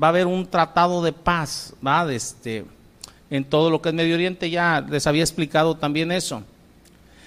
Va 0.00 0.06
a 0.06 0.10
haber 0.10 0.28
un 0.28 0.46
tratado 0.46 1.02
de 1.02 1.12
paz, 1.12 1.74
¿va? 1.84 2.06
De 2.06 2.14
este, 2.14 2.64
en 3.30 3.44
todo 3.44 3.68
lo 3.68 3.82
que 3.82 3.88
es 3.88 3.94
Medio 3.94 4.14
Oriente, 4.14 4.48
ya 4.48 4.80
les 4.80 5.08
había 5.08 5.24
explicado 5.24 5.76
también 5.76 6.12
eso. 6.12 6.44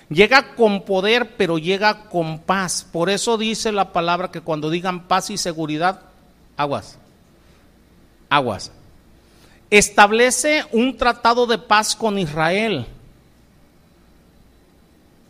Llega 0.08 0.56
con 0.56 0.84
poder, 0.86 1.36
pero 1.36 1.58
llega 1.58 2.06
con 2.06 2.40
paz. 2.40 2.88
Por 2.90 3.10
eso 3.10 3.38
dice 3.38 3.72
la 3.72 3.92
palabra 3.92 4.32
que 4.32 4.42
cuando 4.42 4.70
digan 4.70 5.08
paz 5.08 5.32
y 5.32 5.38
seguridad, 5.38 6.02
aguas, 6.56 6.98
aguas. 8.30 8.72
Establece 9.70 10.64
un 10.72 10.96
tratado 10.96 11.48
de 11.48 11.58
paz 11.58 11.96
con 11.96 12.20
Israel. 12.20 12.86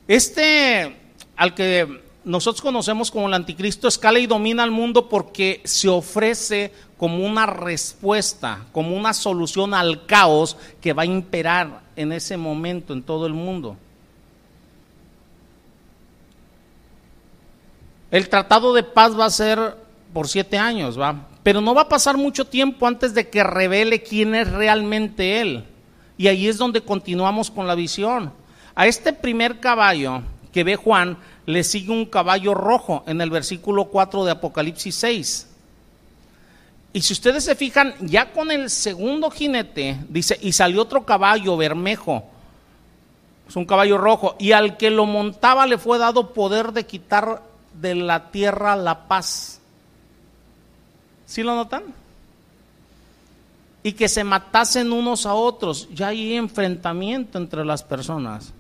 Este, 0.07 0.95
al 1.35 1.53
que 1.55 2.01
nosotros 2.23 2.61
conocemos 2.61 3.11
como 3.11 3.27
el 3.27 3.33
anticristo, 3.33 3.87
escala 3.87 4.19
y 4.19 4.27
domina 4.27 4.63
al 4.63 4.71
mundo 4.71 5.07
porque 5.07 5.61
se 5.63 5.87
ofrece 5.87 6.71
como 6.97 7.25
una 7.25 7.45
respuesta, 7.45 8.65
como 8.71 8.95
una 8.95 9.13
solución 9.13 9.73
al 9.73 10.05
caos 10.05 10.57
que 10.81 10.93
va 10.93 11.03
a 11.03 11.07
imperar 11.07 11.81
en 11.95 12.11
ese 12.11 12.35
momento 12.35 12.93
en 12.93 13.03
todo 13.03 13.25
el 13.27 13.33
mundo. 13.33 13.77
El 18.11 18.29
tratado 18.29 18.73
de 18.73 18.83
paz 18.83 19.17
va 19.17 19.25
a 19.25 19.29
ser 19.29 19.75
por 20.15 20.29
siete 20.29 20.57
años, 20.57 20.97
¿va? 20.97 21.27
Pero 21.43 21.59
no 21.59 21.75
va 21.75 21.81
a 21.81 21.89
pasar 21.89 22.15
mucho 22.15 22.45
tiempo 22.45 22.87
antes 22.87 23.13
de 23.13 23.29
que 23.29 23.43
revele 23.43 24.01
quién 24.01 24.33
es 24.33 24.49
realmente 24.49 25.41
Él. 25.41 25.65
Y 26.17 26.27
ahí 26.27 26.47
es 26.47 26.57
donde 26.57 26.79
continuamos 26.79 27.51
con 27.51 27.67
la 27.67 27.75
visión. 27.75 28.31
A 28.75 28.87
este 28.87 29.11
primer 29.11 29.59
caballo 29.59 30.21
que 30.53 30.63
ve 30.63 30.77
Juan 30.77 31.17
le 31.45 31.65
sigue 31.65 31.91
un 31.91 32.05
caballo 32.05 32.53
rojo 32.53 33.03
en 33.07 33.19
el 33.19 33.29
versículo 33.29 33.89
4 33.89 34.23
de 34.23 34.31
Apocalipsis 34.31 34.95
6. 34.95 35.49
Y 36.93 37.01
si 37.01 37.11
ustedes 37.11 37.43
se 37.43 37.55
fijan, 37.55 37.93
ya 37.99 38.31
con 38.31 38.51
el 38.51 38.69
segundo 38.69 39.29
jinete, 39.29 39.97
dice, 40.07 40.39
y 40.41 40.53
salió 40.53 40.83
otro 40.83 41.03
caballo 41.03 41.57
bermejo, 41.57 42.23
es 43.49 43.55
un 43.57 43.65
caballo 43.65 43.97
rojo, 43.97 44.37
y 44.39 44.53
al 44.53 44.77
que 44.77 44.91
lo 44.91 45.05
montaba 45.07 45.67
le 45.67 45.77
fue 45.77 45.97
dado 45.97 46.33
poder 46.33 46.71
de 46.71 46.85
quitar 46.85 47.41
de 47.73 47.95
la 47.95 48.31
tierra 48.31 48.77
la 48.77 49.09
paz. 49.09 49.54
¿Sí 51.25 51.43
lo 51.43 51.55
notan? 51.55 51.83
Y 53.83 53.93
que 53.93 54.09
se 54.09 54.23
matasen 54.23 54.91
unos 54.91 55.25
a 55.25 55.33
otros. 55.33 55.87
Ya 55.93 56.07
hay 56.07 56.35
enfrentamiento 56.35 57.37
entre 57.37 57.63
las 57.65 57.83
personas. 57.83 58.53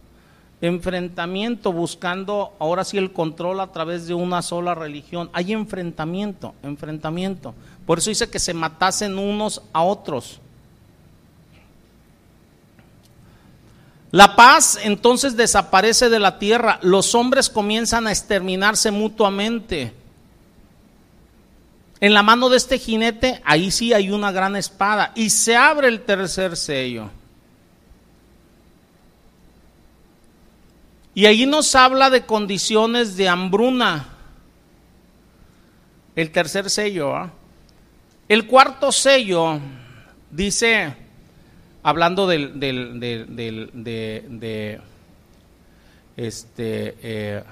Enfrentamiento 0.61 1.73
buscando 1.73 2.53
ahora 2.59 2.83
sí 2.83 2.97
el 2.97 3.11
control 3.11 3.59
a 3.59 3.71
través 3.71 4.07
de 4.07 4.13
una 4.13 4.41
sola 4.41 4.73
religión. 4.75 5.29
Hay 5.33 5.51
enfrentamiento, 5.51 6.53
enfrentamiento. 6.63 7.53
Por 7.85 7.99
eso 7.99 8.09
dice 8.09 8.29
que 8.29 8.39
se 8.39 8.53
matasen 8.53 9.17
unos 9.17 9.61
a 9.73 9.83
otros. 9.83 10.39
La 14.11 14.35
paz 14.37 14.79
entonces 14.81 15.35
desaparece 15.35 16.09
de 16.09 16.19
la 16.19 16.39
tierra, 16.39 16.79
los 16.81 17.15
hombres 17.15 17.49
comienzan 17.49 18.07
a 18.07 18.11
exterminarse 18.11 18.89
mutuamente. 18.89 19.93
En 21.99 22.13
la 22.13 22.23
mano 22.23 22.49
de 22.49 22.57
este 22.57 22.77
jinete, 22.77 23.41
ahí 23.45 23.71
sí 23.71 23.93
hay 23.93 24.11
una 24.11 24.31
gran 24.31 24.55
espada 24.55 25.11
y 25.15 25.29
se 25.29 25.55
abre 25.55 25.87
el 25.87 26.01
tercer 26.01 26.57
sello. 26.57 27.09
Y 31.13 31.25
ahí 31.25 31.45
nos 31.45 31.73
habla 31.75 32.09
de 32.09 32.25
condiciones 32.25 33.15
de 33.15 33.29
hambruna. 33.29 34.09
El 36.13 36.31
tercer 36.31 36.69
sello. 36.69 37.15
¿ah? 37.15 37.31
El 38.27 38.47
cuarto 38.47 38.91
sello 38.91 39.59
dice, 40.29 40.93
hablando 41.83 42.27
del, 42.27 42.59
del, 42.59 42.99
del, 42.99 43.71
de, 43.73 44.25
de, 44.27 44.81
este, 46.17 46.97
eh, 47.01 47.43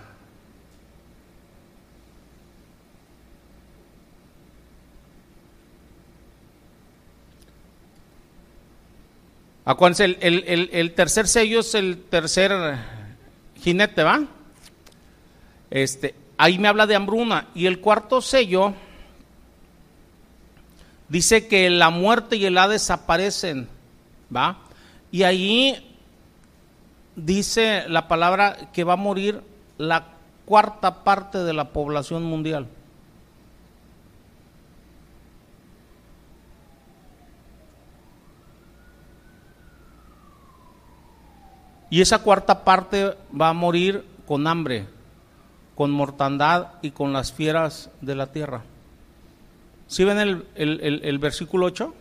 Acuérdense, 9.65 10.05
el, 10.05 10.17
el, 10.21 10.69
el, 10.73 10.93
tercer 10.93 11.27
sello 11.27 11.61
es 11.61 11.73
el 11.73 12.03
tercer 12.09 12.51
jinete, 13.61 14.03
¿va? 14.03 14.25
Este, 15.69 16.15
ahí 16.37 16.59
me 16.59 16.67
habla 16.67 16.85
de 16.85 16.95
hambruna. 16.95 17.47
Y 17.55 17.65
el 17.65 17.79
cuarto 17.79 18.21
sello 18.21 18.73
dice 21.07 21.47
que 21.47 21.69
la 21.69 21.89
muerte 21.89 22.35
y 22.35 22.45
el 22.45 22.57
Hades 22.57 22.81
desaparecen, 22.81 23.69
¿va? 24.35 24.59
Y 25.11 25.23
ahí 25.23 25.95
dice 27.15 27.85
la 27.87 28.07
palabra 28.07 28.69
que 28.73 28.83
va 28.83 28.93
a 28.93 28.97
morir 28.97 29.41
la 29.77 30.07
cuarta 30.45 31.03
parte 31.03 31.37
de 31.37 31.53
la 31.53 31.69
población 31.69 32.23
mundial. 32.23 32.67
Y 41.93 42.01
esa 42.01 42.17
cuarta 42.17 42.63
parte 42.63 43.15
va 43.39 43.49
a 43.49 43.53
morir 43.53 44.03
con 44.25 44.47
hambre, 44.47 44.87
con 45.75 45.91
mortandad 45.91 46.69
y 46.81 46.89
con 46.89 47.13
las 47.13 47.31
fieras 47.31 47.91
de 48.01 48.15
la 48.15 48.31
tierra. 48.31 48.63
¿Sí 49.85 50.03
ven 50.03 50.17
el, 50.55 51.19
versículo 51.19 51.67
8? 51.67 51.93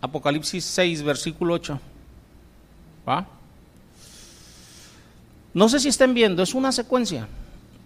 Apocalipsis 0.00 0.64
6, 0.64 1.02
versículo 1.02 1.52
8. 1.52 1.78
¿Va? 3.06 3.26
No 5.52 5.68
sé 5.68 5.80
si 5.80 5.88
estén 5.88 6.14
viendo, 6.14 6.42
es 6.42 6.54
una 6.54 6.72
secuencia, 6.72 7.28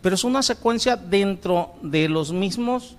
pero 0.00 0.14
es 0.14 0.22
una 0.22 0.44
secuencia 0.44 0.94
dentro 0.94 1.74
de 1.82 2.08
los 2.08 2.30
mismos 2.30 2.94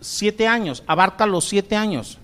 siete 0.00 0.46
años, 0.46 0.84
abarca 0.86 1.26
los 1.26 1.48
siete 1.48 1.74
años. 1.74 2.16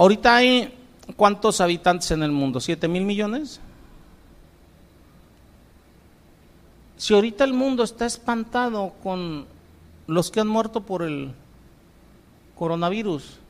Ahorita 0.00 0.34
hay 0.34 0.72
cuántos 1.14 1.60
habitantes 1.60 2.10
en 2.10 2.22
el 2.22 2.32
mundo, 2.32 2.58
siete 2.58 2.88
mil 2.88 3.04
millones. 3.04 3.60
Si 6.96 7.12
ahorita 7.12 7.44
el 7.44 7.52
mundo 7.52 7.82
está 7.82 8.06
espantado 8.06 8.94
con 9.02 9.44
los 10.06 10.30
que 10.30 10.40
han 10.40 10.48
muerto 10.48 10.80
por 10.80 11.02
el 11.02 11.34
coronavirus, 12.54 13.40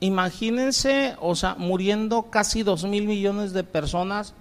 imagínense, 0.00 1.14
o 1.20 1.36
sea, 1.36 1.54
muriendo 1.54 2.24
casi 2.24 2.64
dos 2.64 2.82
mil 2.82 3.06
millones 3.06 3.52
de 3.52 3.62
personas 3.62 4.34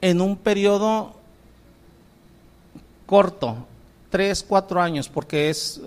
en 0.00 0.20
un 0.20 0.36
periodo 0.36 1.14
corto, 3.06 3.64
tres, 4.10 4.42
cuatro 4.42 4.82
años, 4.82 5.08
porque 5.08 5.50
es 5.50 5.80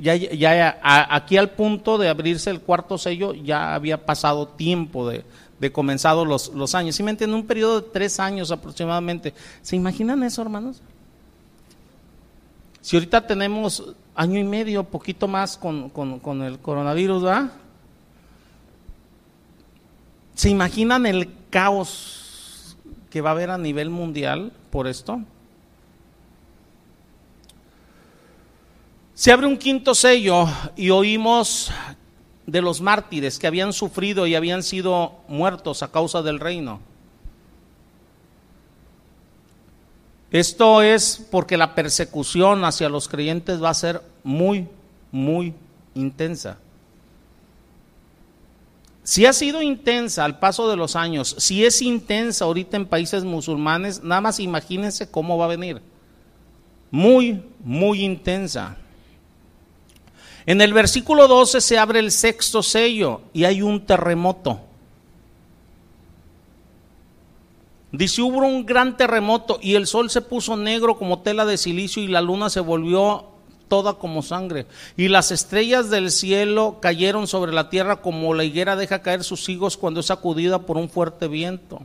ya, 0.00 0.14
ya 0.16 0.80
aquí 0.82 1.36
al 1.36 1.50
punto 1.50 1.98
de 1.98 2.08
abrirse 2.08 2.50
el 2.50 2.60
cuarto 2.60 2.98
sello 2.98 3.34
ya 3.34 3.74
había 3.74 4.04
pasado 4.04 4.48
tiempo 4.48 5.08
de, 5.08 5.24
de 5.58 5.72
comenzado 5.72 6.24
los, 6.24 6.48
los 6.54 6.74
años. 6.74 6.96
¿Sí 6.96 7.02
me 7.02 7.10
entienden? 7.10 7.38
Un 7.38 7.46
periodo 7.46 7.80
de 7.80 7.88
tres 7.92 8.18
años 8.18 8.50
aproximadamente. 8.50 9.34
¿Se 9.62 9.76
imaginan 9.76 10.22
eso, 10.22 10.42
hermanos? 10.42 10.82
Si 12.80 12.96
ahorita 12.96 13.26
tenemos 13.26 13.94
año 14.14 14.38
y 14.38 14.44
medio, 14.44 14.84
poquito 14.84 15.28
más 15.28 15.58
con, 15.58 15.90
con 15.90 16.42
el 16.42 16.58
coronavirus, 16.58 17.22
¿verdad? 17.22 17.52
¿Se 20.34 20.48
imaginan 20.48 21.04
el 21.04 21.28
caos 21.50 22.76
que 23.10 23.20
va 23.20 23.30
a 23.30 23.32
haber 23.32 23.50
a 23.50 23.58
nivel 23.58 23.90
mundial 23.90 24.52
por 24.70 24.86
esto? 24.86 25.20
Se 29.20 29.30
abre 29.30 29.46
un 29.46 29.58
quinto 29.58 29.94
sello 29.94 30.46
y 30.76 30.88
oímos 30.88 31.70
de 32.46 32.62
los 32.62 32.80
mártires 32.80 33.38
que 33.38 33.46
habían 33.46 33.74
sufrido 33.74 34.26
y 34.26 34.34
habían 34.34 34.62
sido 34.62 35.12
muertos 35.28 35.82
a 35.82 35.92
causa 35.92 36.22
del 36.22 36.40
reino. 36.40 36.80
Esto 40.30 40.80
es 40.80 41.22
porque 41.30 41.58
la 41.58 41.74
persecución 41.74 42.64
hacia 42.64 42.88
los 42.88 43.08
creyentes 43.08 43.62
va 43.62 43.68
a 43.68 43.74
ser 43.74 44.00
muy, 44.24 44.66
muy 45.12 45.52
intensa. 45.94 46.56
Si 49.02 49.26
ha 49.26 49.34
sido 49.34 49.60
intensa 49.60 50.24
al 50.24 50.38
paso 50.38 50.66
de 50.66 50.76
los 50.76 50.96
años, 50.96 51.36
si 51.36 51.66
es 51.66 51.82
intensa 51.82 52.46
ahorita 52.46 52.78
en 52.78 52.86
países 52.86 53.24
musulmanes, 53.24 54.02
nada 54.02 54.22
más 54.22 54.40
imagínense 54.40 55.10
cómo 55.10 55.36
va 55.36 55.44
a 55.44 55.48
venir. 55.48 55.82
Muy, 56.90 57.44
muy 57.62 58.02
intensa. 58.02 58.78
En 60.46 60.60
el 60.60 60.72
versículo 60.72 61.28
12 61.28 61.60
se 61.60 61.78
abre 61.78 61.98
el 61.98 62.10
sexto 62.10 62.62
sello 62.62 63.22
y 63.32 63.44
hay 63.44 63.62
un 63.62 63.84
terremoto. 63.84 64.60
Dice, 67.92 68.22
hubo 68.22 68.38
un 68.38 68.64
gran 68.64 68.96
terremoto 68.96 69.58
y 69.60 69.74
el 69.74 69.86
sol 69.86 70.10
se 70.10 70.20
puso 70.20 70.56
negro 70.56 70.96
como 70.96 71.20
tela 71.20 71.44
de 71.44 71.58
silicio 71.58 72.02
y 72.02 72.08
la 72.08 72.20
luna 72.20 72.48
se 72.48 72.60
volvió 72.60 73.26
toda 73.68 73.94
como 73.94 74.22
sangre. 74.22 74.66
Y 74.96 75.08
las 75.08 75.30
estrellas 75.32 75.90
del 75.90 76.10
cielo 76.10 76.78
cayeron 76.80 77.26
sobre 77.26 77.52
la 77.52 77.68
tierra 77.68 77.96
como 77.96 78.34
la 78.34 78.44
higuera 78.44 78.76
deja 78.76 79.02
caer 79.02 79.24
sus 79.24 79.48
higos 79.48 79.76
cuando 79.76 80.00
es 80.00 80.06
sacudida 80.06 80.60
por 80.60 80.76
un 80.76 80.88
fuerte 80.88 81.26
viento. 81.26 81.80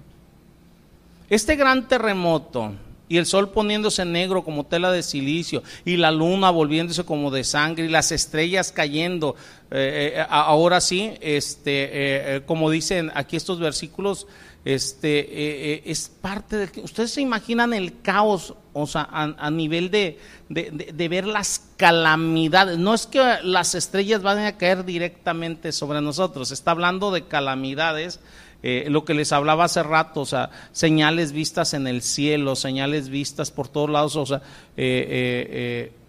Este 1.30 1.56
gran 1.56 1.88
terremoto 1.88 2.74
y 3.08 3.18
el 3.18 3.26
sol 3.26 3.50
poniéndose 3.50 4.04
negro 4.06 4.44
como 4.44 4.66
tela 4.66 4.92
de 4.92 5.04
silicio, 5.04 5.64
y 5.84 5.98
la 5.98 6.12
luna 6.12 6.50
volviéndose 6.50 7.04
como 7.04 7.32
de 7.32 7.44
sangre, 7.44 7.86
y 7.86 7.90
las 7.90 8.12
estrellas 8.12 8.72
cayendo. 8.72 9.36
Eh, 9.72 10.14
eh, 10.16 10.26
ahora 10.30 10.82
sí, 10.82 11.14
este, 11.22 12.36
eh, 12.38 12.42
como 12.46 12.70
dicen 12.70 13.12
aquí 13.16 13.36
estos 13.36 13.60
versículos, 13.60 14.28
este, 14.64 15.90
es 15.90 16.10
parte 16.10 16.58
de... 16.58 16.82
Ustedes 16.82 17.12
se 17.12 17.22
imaginan 17.22 17.72
el 17.72 18.02
caos, 18.02 18.56
o 18.74 18.88
sea, 18.88 19.08
a, 19.12 19.52
nivel 19.52 19.92
de, 19.92 20.18
de, 20.50 21.08
ver 21.08 21.28
las 21.28 21.62
calamidades. 21.78 22.80
No 22.80 22.96
es 22.96 23.06
que 23.06 23.22
las 23.44 23.76
estrellas 23.76 24.24
van 24.24 24.40
a 24.40 24.58
caer 24.58 24.84
directamente 24.84 25.72
sobre 25.72 26.02
nosotros, 26.02 26.52
está 26.52 26.72
hablando 26.72 27.12
de 27.12 27.28
calamidades. 27.28 28.20
Eh, 28.68 28.88
lo 28.90 29.06
que 29.06 29.14
les 29.14 29.32
hablaba 29.32 29.66
hace 29.66 29.84
rato, 29.84 30.22
o 30.22 30.26
sea, 30.26 30.50
señales 30.72 31.32
vistas 31.32 31.76
en 31.76 31.86
el 31.86 32.02
cielo, 32.02 32.56
señales 32.56 33.10
vistas 33.10 33.52
por 33.52 33.68
todos 33.68 33.92
lados, 33.92 34.16
o 34.16 34.26
sea, 34.26 34.42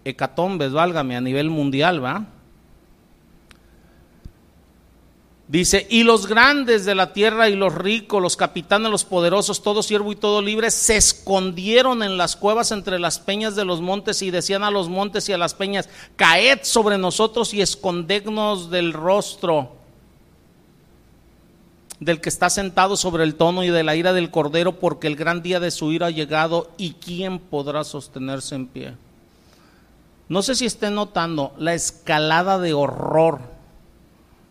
hecatombes, 0.04 0.72
válgame, 0.72 1.16
a 1.16 1.20
nivel 1.20 1.50
mundial, 1.50 2.02
¿va? 2.02 2.26
Dice, 5.48 5.86
y 5.88 6.02
los 6.02 6.26
grandes 6.26 6.84
de 6.84 6.96
la 6.96 7.12
tierra 7.12 7.48
y 7.48 7.54
los 7.54 7.72
ricos, 7.72 8.20
los 8.20 8.36
capitanes, 8.36 8.90
los 8.90 9.04
poderosos, 9.04 9.62
todo 9.62 9.80
siervo 9.80 10.10
y 10.10 10.16
todo 10.16 10.42
libre, 10.42 10.72
se 10.72 10.96
escondieron 10.96 12.02
en 12.02 12.16
las 12.16 12.34
cuevas 12.34 12.72
entre 12.72 12.98
las 12.98 13.20
peñas 13.20 13.54
de 13.54 13.64
los 13.64 13.80
montes 13.80 14.22
y 14.22 14.32
decían 14.32 14.64
a 14.64 14.72
los 14.72 14.88
montes 14.88 15.28
y 15.28 15.32
a 15.32 15.38
las 15.38 15.54
peñas, 15.54 15.88
caed 16.16 16.60
sobre 16.62 16.98
nosotros 16.98 17.54
y 17.54 17.60
escondednos 17.60 18.70
del 18.70 18.92
rostro 18.92 19.76
del 22.00 22.20
que 22.20 22.28
está 22.28 22.50
sentado 22.50 22.96
sobre 22.96 23.24
el 23.24 23.34
tono 23.34 23.64
y 23.64 23.70
de 23.70 23.82
la 23.82 23.96
ira 23.96 24.12
del 24.12 24.30
cordero, 24.30 24.78
porque 24.78 25.06
el 25.06 25.16
gran 25.16 25.42
día 25.42 25.60
de 25.60 25.70
su 25.70 25.92
ira 25.92 26.06
ha 26.06 26.10
llegado 26.10 26.70
y 26.76 26.92
quién 26.94 27.38
podrá 27.38 27.84
sostenerse 27.84 28.54
en 28.54 28.66
pie. 28.66 28.94
No 30.28 30.42
sé 30.42 30.54
si 30.54 30.66
estén 30.66 30.94
notando 30.94 31.54
la 31.58 31.74
escalada 31.74 32.58
de 32.58 32.74
horror 32.74 33.56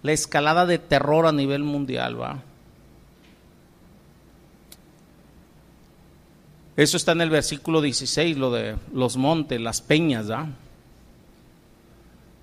la 0.05 0.11
escalada 0.11 0.67
de 0.67 0.77
terror 0.77 1.25
a 1.25 1.31
nivel 1.31 1.63
mundial, 1.63 2.21
¿va? 2.21 2.37
Eso 6.77 6.95
está 6.95 7.13
en 7.13 7.21
el 7.21 7.31
versículo 7.31 7.81
16, 7.81 8.37
lo 8.37 8.51
de 8.51 8.75
los 8.93 9.17
montes, 9.17 9.59
las 9.59 9.81
peñas, 9.81 10.29
¿va? 10.29 10.47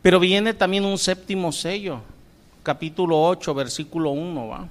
Pero 0.02 0.18
viene 0.18 0.54
también 0.54 0.84
un 0.84 0.98
séptimo 0.98 1.52
sello, 1.52 2.00
capítulo 2.64 3.22
8, 3.22 3.54
versículo 3.54 4.10
1, 4.10 4.48
¿va? 4.48 4.66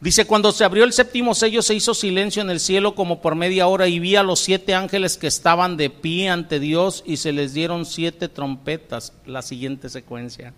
Dice, 0.00 0.26
cuando 0.26 0.50
se 0.50 0.64
abrió 0.64 0.84
el 0.84 0.94
séptimo 0.94 1.34
sello 1.34 1.60
se 1.60 1.74
hizo 1.74 1.92
silencio 1.92 2.40
en 2.40 2.48
el 2.48 2.58
cielo 2.58 2.94
como 2.94 3.20
por 3.20 3.34
media 3.34 3.66
hora 3.66 3.86
y 3.86 3.98
vi 3.98 4.16
a 4.16 4.22
los 4.22 4.40
siete 4.40 4.74
ángeles 4.74 5.18
que 5.18 5.26
estaban 5.26 5.76
de 5.76 5.90
pie 5.90 6.30
ante 6.30 6.58
Dios 6.58 7.02
y 7.04 7.18
se 7.18 7.32
les 7.32 7.52
dieron 7.52 7.84
siete 7.84 8.28
trompetas. 8.28 9.12
La 9.26 9.42
siguiente 9.42 9.90
secuencia. 9.90 10.54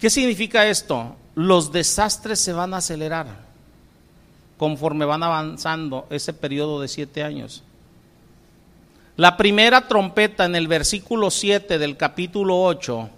¿Qué 0.00 0.08
significa 0.08 0.66
esto? 0.66 1.16
Los 1.34 1.72
desastres 1.72 2.40
se 2.40 2.54
van 2.54 2.72
a 2.72 2.78
acelerar 2.78 3.44
conforme 4.56 5.04
van 5.04 5.22
avanzando 5.22 6.06
ese 6.08 6.32
periodo 6.32 6.80
de 6.80 6.88
siete 6.88 7.22
años. 7.22 7.62
La 9.16 9.36
primera 9.36 9.88
trompeta 9.88 10.46
en 10.46 10.56
el 10.56 10.68
versículo 10.68 11.30
7 11.30 11.78
del 11.78 11.98
capítulo 11.98 12.62
8 12.62 13.10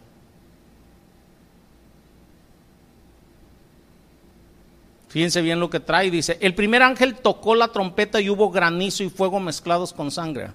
Fíjense 5.08 5.40
bien 5.40 5.58
lo 5.58 5.70
que 5.70 5.80
trae. 5.80 6.10
Dice, 6.10 6.38
el 6.40 6.54
primer 6.54 6.82
ángel 6.82 7.16
tocó 7.16 7.54
la 7.54 7.68
trompeta 7.68 8.20
y 8.20 8.28
hubo 8.30 8.50
granizo 8.50 9.02
y 9.02 9.10
fuego 9.10 9.40
mezclados 9.40 9.92
con 9.92 10.10
sangre. 10.10 10.50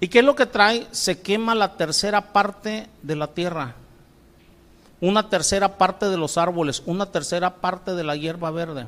¿Y 0.00 0.08
qué 0.08 0.20
es 0.20 0.24
lo 0.24 0.34
que 0.34 0.46
trae? 0.46 0.86
Se 0.90 1.20
quema 1.20 1.54
la 1.54 1.76
tercera 1.76 2.32
parte 2.32 2.88
de 3.02 3.16
la 3.16 3.28
tierra, 3.28 3.74
una 5.00 5.28
tercera 5.28 5.78
parte 5.78 6.06
de 6.06 6.16
los 6.16 6.36
árboles, 6.36 6.82
una 6.86 7.06
tercera 7.06 7.56
parte 7.56 7.94
de 7.94 8.04
la 8.04 8.16
hierba 8.16 8.50
verde. 8.50 8.86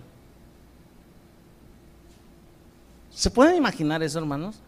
¿Se 3.11 3.31
pueden 3.31 3.57
imaginar 3.57 4.03
eso, 4.03 4.19
hermanos? 4.19 4.61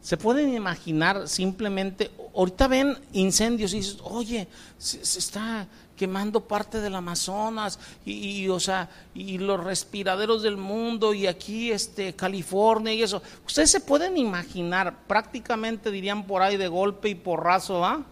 ¿Se 0.00 0.16
pueden 0.16 0.54
imaginar 0.54 1.28
simplemente, 1.28 2.10
ahorita 2.34 2.68
ven 2.68 2.96
incendios 3.12 3.72
y 3.74 3.78
dices, 3.78 3.98
oye, 4.02 4.48
se, 4.78 5.00
está 5.00 5.66
quemando 5.96 6.40
parte 6.40 6.80
del 6.80 6.94
Amazonas 6.94 7.80
y, 8.04 8.48
o 8.48 8.60
sea, 8.60 8.88
y 9.12 9.38
los 9.38 9.62
respiraderos 9.62 10.42
del 10.42 10.56
mundo 10.56 11.12
y 11.12 11.26
aquí 11.26 11.72
este 11.72 12.14
California 12.14 12.94
y 12.94 13.02
eso. 13.02 13.20
Ustedes 13.44 13.72
se 13.72 13.80
pueden 13.80 14.16
imaginar, 14.16 15.06
prácticamente 15.08 15.90
dirían 15.90 16.24
por 16.24 16.42
ahí 16.42 16.56
de 16.56 16.68
golpe 16.68 17.08
y 17.08 17.16
porrazo, 17.16 17.84
¿ah? 17.84 18.04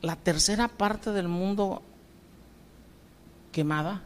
La 0.00 0.14
tercera 0.14 0.68
parte 0.68 1.10
del 1.10 1.26
mundo 1.26 1.82
quemada. 3.50 4.02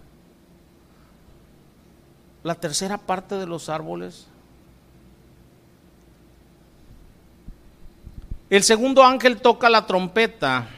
La 2.42 2.54
tercera 2.54 2.96
parte 2.96 3.34
de 3.34 3.46
los 3.46 3.68
árboles 3.68 4.31
El 8.52 8.62
segundo 8.62 9.02
ángel 9.02 9.40
toca 9.40 9.70
la 9.70 9.86
trompeta 9.86 10.68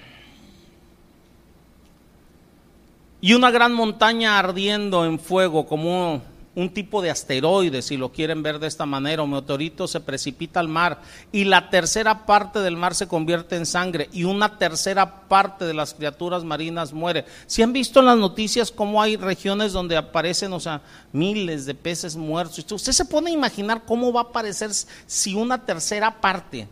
y 3.21 3.35
una 3.35 3.51
gran 3.51 3.73
montaña 3.73 4.39
ardiendo 4.39 5.05
en 5.05 5.19
fuego 5.19 5.67
como 5.67 6.23
un 6.55 6.73
tipo 6.73 7.03
de 7.03 7.11
asteroide, 7.11 7.83
si 7.83 7.97
lo 7.97 8.13
quieren 8.13 8.45
ver 8.45 8.61
de 8.61 8.69
esta 8.69 8.87
manera, 8.87 9.25
o 9.25 9.27
meteorito 9.27 9.89
se 9.89 9.99
precipita 9.99 10.61
al 10.61 10.69
mar 10.69 11.01
y 11.33 11.43
la 11.43 11.69
tercera 11.69 12.27
parte 12.27 12.61
del 12.61 12.77
mar 12.77 12.95
se 12.95 13.09
convierte 13.09 13.57
en 13.57 13.67
sangre 13.67 14.09
y 14.13 14.23
una 14.23 14.57
tercera 14.57 15.27
parte 15.27 15.65
de 15.65 15.75
las 15.75 15.95
criaturas 15.95 16.45
marinas 16.45 16.93
muere. 16.93 17.25
Si 17.49 17.61
han 17.61 17.73
visto 17.73 17.99
en 17.99 18.07
las 18.07 18.19
noticias 18.19 18.71
cómo 18.71 19.03
hay 19.03 19.17
regiones 19.17 19.73
donde 19.73 19.97
aparecen, 19.97 20.53
o 20.53 20.61
sea, 20.61 20.81
miles 21.11 21.67
de 21.67 21.75
peces 21.75 22.15
muertos, 22.15 22.71
usted 22.71 22.93
se 22.93 23.05
pone 23.05 23.33
a 23.33 23.35
imaginar 23.35 23.83
cómo 23.85 24.13
va 24.13 24.21
a 24.21 24.25
aparecer 24.25 24.71
si 25.09 25.35
una 25.35 25.67
tercera 25.67 26.21
parte 26.21 26.69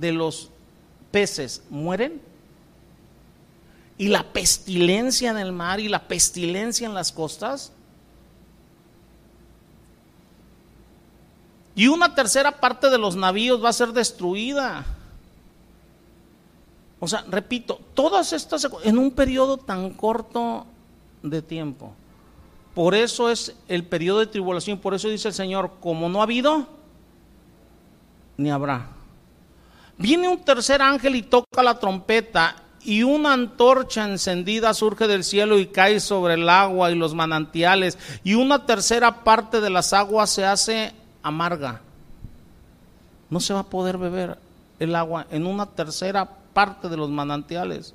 de 0.00 0.12
los 0.12 0.50
peces 1.10 1.62
mueren 1.68 2.20
y 3.98 4.08
la 4.08 4.22
pestilencia 4.32 5.30
en 5.30 5.38
el 5.38 5.52
mar 5.52 5.78
y 5.78 5.88
la 5.88 6.08
pestilencia 6.08 6.86
en 6.86 6.94
las 6.94 7.12
costas. 7.12 7.70
Y 11.74 11.86
una 11.88 12.14
tercera 12.14 12.60
parte 12.60 12.88
de 12.88 12.96
los 12.96 13.14
navíos 13.14 13.62
va 13.62 13.68
a 13.68 13.74
ser 13.74 13.92
destruida. 13.92 14.86
O 16.98 17.06
sea, 17.06 17.24
repito, 17.28 17.80
todas 17.94 18.32
estas 18.32 18.66
en 18.84 18.98
un 18.98 19.10
periodo 19.10 19.58
tan 19.58 19.90
corto 19.90 20.66
de 21.22 21.42
tiempo. 21.42 21.92
Por 22.74 22.94
eso 22.94 23.30
es 23.30 23.54
el 23.68 23.84
periodo 23.84 24.20
de 24.20 24.26
tribulación, 24.26 24.78
por 24.78 24.94
eso 24.94 25.08
dice 25.08 25.28
el 25.28 25.34
Señor, 25.34 25.72
como 25.80 26.08
no 26.08 26.20
ha 26.20 26.24
habido, 26.24 26.66
ni 28.36 28.50
habrá. 28.50 28.99
Viene 30.00 30.28
un 30.28 30.38
tercer 30.38 30.80
ángel 30.80 31.14
y 31.14 31.22
toca 31.22 31.62
la 31.62 31.78
trompeta 31.78 32.56
y 32.82 33.02
una 33.02 33.34
antorcha 33.34 34.08
encendida 34.08 34.72
surge 34.72 35.06
del 35.06 35.24
cielo 35.24 35.58
y 35.58 35.66
cae 35.66 36.00
sobre 36.00 36.34
el 36.34 36.48
agua 36.48 36.90
y 36.90 36.94
los 36.94 37.12
manantiales 37.12 37.98
y 38.24 38.32
una 38.32 38.64
tercera 38.64 39.22
parte 39.24 39.60
de 39.60 39.68
las 39.68 39.92
aguas 39.92 40.30
se 40.30 40.46
hace 40.46 40.94
amarga. 41.22 41.82
No 43.28 43.40
se 43.40 43.52
va 43.52 43.60
a 43.60 43.68
poder 43.68 43.98
beber 43.98 44.38
el 44.78 44.96
agua 44.96 45.26
en 45.30 45.46
una 45.46 45.66
tercera 45.66 46.26
parte 46.54 46.88
de 46.88 46.96
los 46.96 47.10
manantiales. 47.10 47.92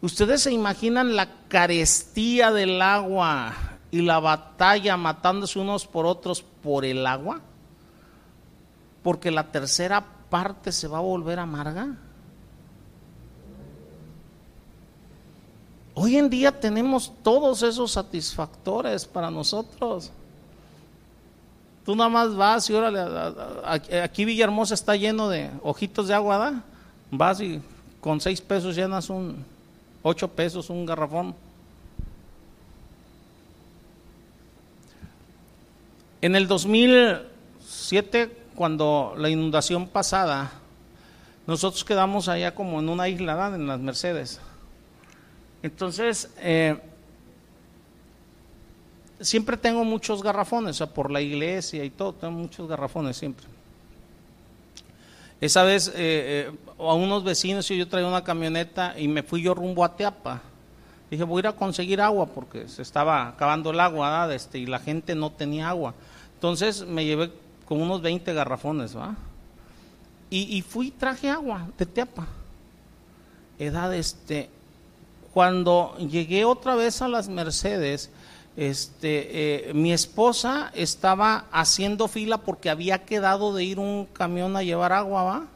Ustedes 0.00 0.42
se 0.42 0.50
imaginan 0.50 1.14
la 1.14 1.28
carestía 1.46 2.50
del 2.50 2.82
agua 2.82 3.54
y 3.92 4.02
la 4.02 4.18
batalla 4.18 4.96
matándose 4.96 5.60
unos 5.60 5.86
por 5.86 6.04
otros 6.04 6.42
por 6.42 6.84
el 6.84 7.06
agua 7.06 7.42
porque 9.06 9.30
la 9.30 9.52
tercera 9.52 10.04
parte 10.28 10.72
se 10.72 10.88
va 10.88 10.98
a 10.98 11.00
volver 11.00 11.38
amarga. 11.38 11.94
Hoy 15.94 16.16
en 16.16 16.28
día 16.28 16.50
tenemos 16.50 17.12
todos 17.22 17.62
esos 17.62 17.92
satisfactores 17.92 19.06
para 19.06 19.30
nosotros. 19.30 20.10
Tú 21.84 21.94
nada 21.94 22.10
más 22.10 22.34
vas 22.34 22.68
y 22.68 22.72
órale, 22.72 23.00
aquí 24.02 24.24
Villahermosa 24.24 24.74
está 24.74 24.96
lleno 24.96 25.28
de 25.28 25.52
ojitos 25.62 26.08
de 26.08 26.14
agua, 26.14 26.38
¿da? 26.38 26.64
Vas 27.12 27.40
y 27.40 27.62
con 28.00 28.20
seis 28.20 28.40
pesos 28.40 28.74
llenas 28.74 29.08
un, 29.08 29.44
ocho 30.02 30.26
pesos 30.26 30.68
un 30.68 30.84
garrafón. 30.84 31.32
En 36.20 36.34
el 36.34 36.48
2007 36.48 38.45
cuando 38.56 39.14
la 39.16 39.30
inundación 39.30 39.86
pasada, 39.86 40.50
nosotros 41.46 41.84
quedamos 41.84 42.28
allá 42.28 42.54
como 42.54 42.80
en 42.80 42.88
una 42.88 43.08
isla, 43.08 43.52
en 43.54 43.66
las 43.66 43.78
Mercedes. 43.78 44.40
Entonces, 45.62 46.30
eh, 46.38 46.76
siempre 49.20 49.56
tengo 49.56 49.84
muchos 49.84 50.22
garrafones, 50.22 50.70
o 50.70 50.78
sea, 50.78 50.86
por 50.86 51.10
la 51.10 51.20
iglesia 51.20 51.84
y 51.84 51.90
todo, 51.90 52.12
tengo 52.12 52.32
muchos 52.32 52.68
garrafones 52.68 53.16
siempre. 53.16 53.46
Esa 55.40 55.62
vez 55.64 55.88
eh, 55.88 55.92
eh, 55.96 56.52
a 56.78 56.94
unos 56.94 57.22
vecinos 57.22 57.70
y 57.70 57.76
yo 57.76 57.86
traía 57.88 58.06
una 58.06 58.24
camioneta 58.24 58.98
y 58.98 59.06
me 59.06 59.22
fui 59.22 59.42
yo 59.42 59.54
rumbo 59.54 59.84
a 59.84 59.94
Teapa. 59.94 60.40
Dije, 61.10 61.24
voy 61.24 61.38
a 61.38 61.40
ir 61.40 61.46
a 61.48 61.52
conseguir 61.52 62.00
agua 62.00 62.26
porque 62.26 62.68
se 62.68 62.82
estaba 62.82 63.28
acabando 63.28 63.70
el 63.70 63.78
agua 63.78 64.34
este, 64.34 64.58
y 64.58 64.66
la 64.66 64.78
gente 64.78 65.14
no 65.14 65.30
tenía 65.30 65.68
agua. 65.68 65.94
Entonces 66.34 66.86
me 66.86 67.04
llevé 67.04 67.30
con 67.66 67.80
unos 67.80 68.02
20 68.02 68.32
garrafones, 68.32 68.96
¿va? 68.96 69.16
Y, 70.30 70.56
y 70.56 70.62
fui 70.62 70.90
traje 70.90 71.28
agua 71.28 71.68
de 71.78 71.86
Teapa. 71.86 72.26
Edad, 73.58 73.94
este, 73.94 74.50
cuando 75.32 75.96
llegué 75.98 76.44
otra 76.44 76.74
vez 76.74 77.02
a 77.02 77.08
las 77.08 77.28
Mercedes, 77.28 78.10
este, 78.56 79.68
eh, 79.68 79.74
mi 79.74 79.92
esposa 79.92 80.70
estaba 80.74 81.44
haciendo 81.52 82.08
fila 82.08 82.38
porque 82.38 82.70
había 82.70 83.04
quedado 83.04 83.54
de 83.54 83.64
ir 83.64 83.78
un 83.78 84.06
camión 84.06 84.56
a 84.56 84.62
llevar 84.62 84.92
agua, 84.92 85.22
¿va? 85.24 85.46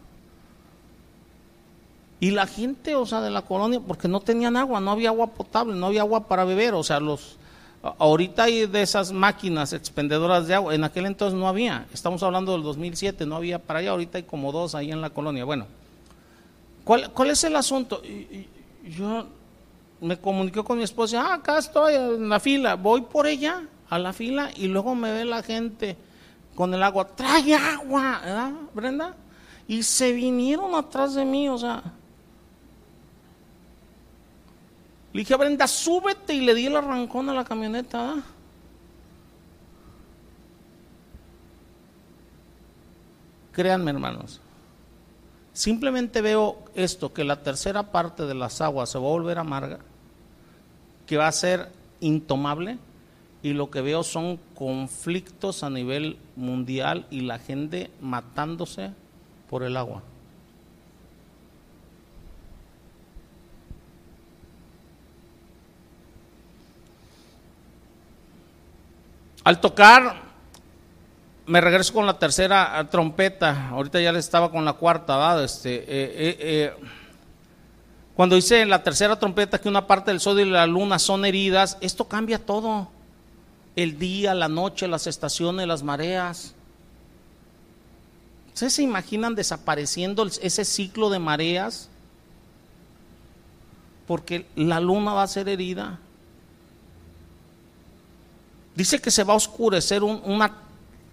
Y 2.20 2.32
la 2.32 2.46
gente, 2.46 2.94
o 2.94 3.06
sea, 3.06 3.22
de 3.22 3.30
la 3.30 3.42
colonia, 3.42 3.80
porque 3.80 4.06
no 4.06 4.20
tenían 4.20 4.58
agua, 4.58 4.80
no 4.80 4.90
había 4.90 5.08
agua 5.08 5.28
potable, 5.28 5.74
no 5.74 5.86
había 5.86 6.02
agua 6.02 6.28
para 6.28 6.44
beber, 6.44 6.74
o 6.74 6.82
sea, 6.82 7.00
los 7.00 7.38
ahorita 7.82 8.44
hay 8.44 8.66
de 8.66 8.82
esas 8.82 9.12
máquinas 9.12 9.72
expendedoras 9.72 10.46
de 10.46 10.54
agua, 10.54 10.74
en 10.74 10.84
aquel 10.84 11.06
entonces 11.06 11.38
no 11.38 11.48
había, 11.48 11.86
estamos 11.92 12.22
hablando 12.22 12.52
del 12.52 12.62
2007, 12.62 13.24
no 13.26 13.36
había 13.36 13.58
para 13.58 13.78
allá, 13.78 13.92
ahorita 13.92 14.18
hay 14.18 14.24
como 14.24 14.52
dos 14.52 14.74
ahí 14.74 14.90
en 14.90 15.00
la 15.00 15.10
colonia. 15.10 15.44
Bueno, 15.44 15.66
¿cuál, 16.84 17.30
es 17.30 17.44
el 17.44 17.56
asunto? 17.56 18.02
Yo 18.84 19.26
me 20.00 20.18
comuniqué 20.18 20.62
con 20.62 20.78
mi 20.78 20.84
esposa, 20.84 21.22
ah, 21.22 21.34
acá 21.34 21.58
estoy 21.58 21.94
en 21.94 22.28
la 22.28 22.40
fila, 22.40 22.74
voy 22.74 23.02
por 23.02 23.26
ella 23.26 23.62
a 23.88 23.98
la 23.98 24.12
fila 24.12 24.50
y 24.54 24.66
luego 24.66 24.94
me 24.94 25.12
ve 25.12 25.24
la 25.24 25.42
gente 25.42 25.96
con 26.54 26.74
el 26.74 26.82
agua, 26.82 27.06
trae 27.06 27.54
agua, 27.54 28.20
¿verdad, 28.22 28.52
Brenda? 28.74 29.16
Y 29.66 29.82
se 29.82 30.12
vinieron 30.12 30.74
atrás 30.74 31.14
de 31.14 31.24
mí, 31.24 31.48
o 31.48 31.56
sea. 31.56 31.82
Le 35.12 35.20
dije 35.20 35.34
a 35.34 35.38
Brenda, 35.38 35.66
súbete 35.66 36.34
y 36.34 36.40
le 36.40 36.54
di 36.54 36.66
el 36.66 36.76
arrancón 36.76 37.28
a 37.28 37.34
la 37.34 37.44
camioneta. 37.44 38.16
Créanme, 43.52 43.90
hermanos. 43.90 44.40
Simplemente 45.52 46.20
veo 46.20 46.58
esto, 46.74 47.12
que 47.12 47.24
la 47.24 47.42
tercera 47.42 47.90
parte 47.90 48.24
de 48.24 48.34
las 48.34 48.60
aguas 48.60 48.90
se 48.90 48.98
va 48.98 49.06
a 49.06 49.10
volver 49.10 49.38
amarga 49.38 49.80
que 51.10 51.16
va 51.16 51.26
a 51.26 51.32
ser 51.32 51.72
intomable 51.98 52.78
y 53.42 53.52
lo 53.52 53.68
que 53.68 53.80
veo 53.80 54.04
son 54.04 54.38
conflictos 54.54 55.64
a 55.64 55.68
nivel 55.68 56.18
mundial 56.36 57.04
y 57.10 57.22
la 57.22 57.40
gente 57.40 57.90
matándose 58.00 58.92
por 59.48 59.64
el 59.64 59.76
agua. 59.76 60.04
Al 69.50 69.60
tocar, 69.60 70.14
me 71.46 71.60
regreso 71.60 71.92
con 71.92 72.06
la 72.06 72.16
tercera 72.16 72.86
trompeta, 72.88 73.70
ahorita 73.70 74.00
ya 74.00 74.12
le 74.12 74.20
estaba 74.20 74.48
con 74.48 74.64
la 74.64 74.74
cuarta, 74.74 75.16
¿verdad? 75.16 75.42
Este, 75.42 75.74
eh, 75.74 75.86
eh, 75.88 76.36
eh 76.38 76.74
cuando 78.14 78.36
dice 78.36 78.60
en 78.60 78.70
la 78.70 78.84
tercera 78.84 79.18
trompeta 79.18 79.60
que 79.60 79.68
una 79.68 79.88
parte 79.88 80.12
del 80.12 80.20
sol 80.20 80.38
y 80.38 80.44
la 80.44 80.68
luna 80.68 81.00
son 81.00 81.24
heridas, 81.24 81.78
esto 81.80 82.06
cambia 82.06 82.38
todo. 82.38 82.90
El 83.74 83.98
día, 83.98 84.34
la 84.34 84.46
noche, 84.46 84.86
las 84.86 85.08
estaciones, 85.08 85.66
las 85.66 85.82
mareas. 85.82 86.54
¿Ustedes 88.54 88.74
se 88.74 88.82
imaginan 88.84 89.34
desapareciendo 89.34 90.24
ese 90.26 90.64
ciclo 90.64 91.10
de 91.10 91.18
mareas? 91.18 91.88
Porque 94.06 94.46
la 94.54 94.78
luna 94.78 95.12
va 95.12 95.24
a 95.24 95.26
ser 95.26 95.48
herida. 95.48 95.98
Dice 98.80 98.98
que 98.98 99.10
se 99.10 99.24
va 99.24 99.34
a 99.34 99.36
oscurecer 99.36 100.02
una 100.02 100.56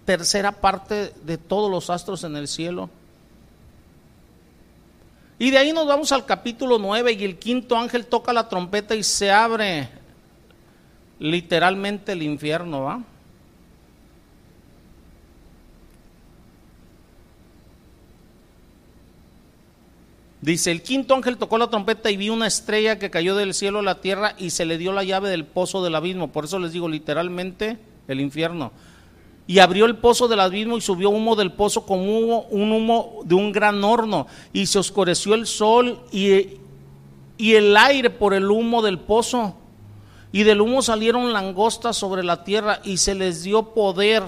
tercera 0.06 0.52
parte 0.52 1.12
de 1.22 1.36
todos 1.36 1.70
los 1.70 1.90
astros 1.90 2.24
en 2.24 2.34
el 2.34 2.48
cielo. 2.48 2.88
Y 5.38 5.50
de 5.50 5.58
ahí 5.58 5.74
nos 5.74 5.86
vamos 5.86 6.10
al 6.12 6.24
capítulo 6.24 6.78
9 6.78 7.12
y 7.12 7.24
el 7.24 7.38
quinto 7.38 7.76
ángel 7.76 8.06
toca 8.06 8.32
la 8.32 8.48
trompeta 8.48 8.96
y 8.96 9.02
se 9.02 9.30
abre 9.30 9.90
literalmente 11.18 12.12
el 12.12 12.22
infierno, 12.22 12.84
¿va? 12.84 13.02
Dice, 20.40 20.70
el 20.70 20.82
quinto 20.82 21.14
ángel 21.14 21.36
tocó 21.36 21.58
la 21.58 21.68
trompeta 21.68 22.10
y 22.10 22.16
vi 22.16 22.30
una 22.30 22.46
estrella 22.46 22.98
que 22.98 23.10
cayó 23.10 23.34
del 23.34 23.54
cielo 23.54 23.80
a 23.80 23.82
la 23.82 24.00
tierra 24.00 24.34
y 24.38 24.50
se 24.50 24.64
le 24.64 24.78
dio 24.78 24.92
la 24.92 25.02
llave 25.02 25.30
del 25.30 25.44
pozo 25.44 25.82
del 25.82 25.96
abismo. 25.96 26.28
Por 26.28 26.44
eso 26.44 26.58
les 26.58 26.72
digo 26.72 26.88
literalmente 26.88 27.78
el 28.06 28.20
infierno 28.20 28.72
y 29.48 29.60
abrió 29.60 29.86
el 29.86 29.96
pozo 29.96 30.28
del 30.28 30.40
abismo 30.40 30.76
y 30.76 30.82
subió 30.82 31.08
humo 31.08 31.34
del 31.34 31.52
pozo 31.52 31.86
como 31.86 32.04
un 32.50 32.70
humo 32.70 33.20
de 33.24 33.34
un 33.34 33.50
gran 33.50 33.82
horno 33.82 34.26
y 34.52 34.66
se 34.66 34.78
oscureció 34.78 35.34
el 35.34 35.46
sol 35.46 36.00
y, 36.12 36.58
y 37.38 37.54
el 37.54 37.74
aire 37.76 38.10
por 38.10 38.34
el 38.34 38.50
humo 38.50 38.82
del 38.82 38.98
pozo 38.98 39.56
y 40.32 40.42
del 40.42 40.60
humo 40.60 40.82
salieron 40.82 41.32
langostas 41.32 41.96
sobre 41.96 42.22
la 42.22 42.44
tierra 42.44 42.80
y 42.84 42.98
se 42.98 43.14
les 43.14 43.42
dio 43.42 43.72
poder. 43.72 44.22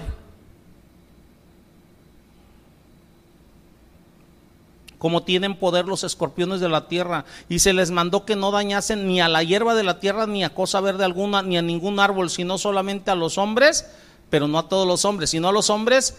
Como 5.01 5.23
tienen 5.23 5.57
poder 5.57 5.87
los 5.87 6.05
escorpiones 6.05 6.61
de 6.61 6.69
la 6.69 6.87
tierra, 6.87 7.25
y 7.49 7.59
se 7.59 7.73
les 7.73 7.91
mandó 7.91 8.23
que 8.23 8.37
no 8.37 8.51
dañasen 8.51 9.07
ni 9.07 9.19
a 9.19 9.27
la 9.27 9.43
hierba 9.43 9.75
de 9.75 9.83
la 9.83 9.99
tierra, 9.99 10.27
ni 10.27 10.43
a 10.45 10.53
cosa 10.53 10.79
verde 10.79 11.03
alguna, 11.03 11.41
ni 11.41 11.57
a 11.57 11.61
ningún 11.61 11.99
árbol, 11.99 12.29
sino 12.29 12.57
solamente 12.57 13.11
a 13.11 13.15
los 13.15 13.37
hombres 13.37 13.85
pero 14.31 14.47
no 14.47 14.57
a 14.57 14.69
todos 14.69 14.87
los 14.87 15.05
hombres, 15.05 15.29
sino 15.29 15.49
a 15.49 15.51
los 15.51 15.69
hombres 15.69 16.17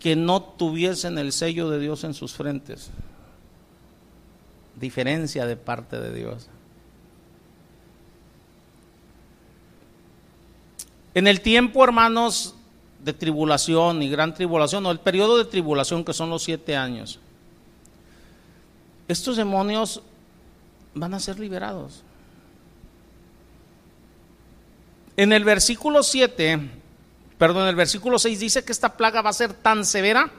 que 0.00 0.16
no 0.16 0.42
tuviesen 0.42 1.16
el 1.18 1.32
sello 1.32 1.70
de 1.70 1.78
Dios 1.78 2.04
en 2.04 2.12
sus 2.12 2.34
frentes. 2.34 2.90
Diferencia 4.74 5.46
de 5.46 5.56
parte 5.56 6.00
de 6.00 6.12
Dios. 6.12 6.48
En 11.14 11.28
el 11.28 11.40
tiempo, 11.40 11.82
hermanos, 11.84 12.56
de 13.04 13.12
tribulación 13.12 14.02
y 14.02 14.10
gran 14.10 14.34
tribulación, 14.34 14.84
o 14.86 14.90
el 14.90 14.98
periodo 14.98 15.38
de 15.38 15.44
tribulación 15.44 16.04
que 16.04 16.12
son 16.12 16.30
los 16.30 16.42
siete 16.42 16.76
años, 16.76 17.20
estos 19.08 19.36
demonios 19.36 20.02
van 20.94 21.14
a 21.14 21.20
ser 21.20 21.40
liberados. 21.40 22.04
En 25.16 25.32
el 25.32 25.42
versículo 25.44 26.02
7 26.02 26.78
perdón, 27.38 27.68
el 27.68 27.76
versículo 27.76 28.18
6 28.18 28.40
dice 28.40 28.64
que 28.64 28.72
esta 28.72 28.96
plaga 28.96 29.22
va 29.22 29.30
a 29.30 29.32
ser 29.34 29.54
tan 29.54 29.84
severa 29.84 30.30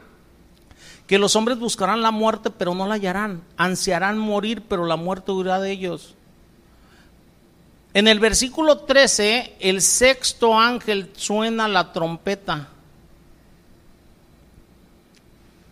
que 1.07 1.17
los 1.17 1.36
hombres 1.36 1.57
buscarán 1.57 2.03
la 2.03 2.11
muerte, 2.11 2.51
pero 2.51 2.76
no 2.76 2.86
la 2.86 2.95
hallarán. 2.95 3.41
Ansiarán 3.57 4.20
morir, 4.20 4.61
pero 4.70 4.86
la 4.86 4.95
muerte 4.97 5.32
huirá 5.32 5.59
de 5.59 5.72
ellos. 5.72 6.13
En 7.95 8.07
el 8.07 8.20
versículo 8.20 8.80
13, 8.80 9.55
el 9.59 9.82
sexto 9.82 10.59
ángel 10.59 11.09
suena 11.15 11.67
la 11.67 11.91
trompeta. 11.93 12.67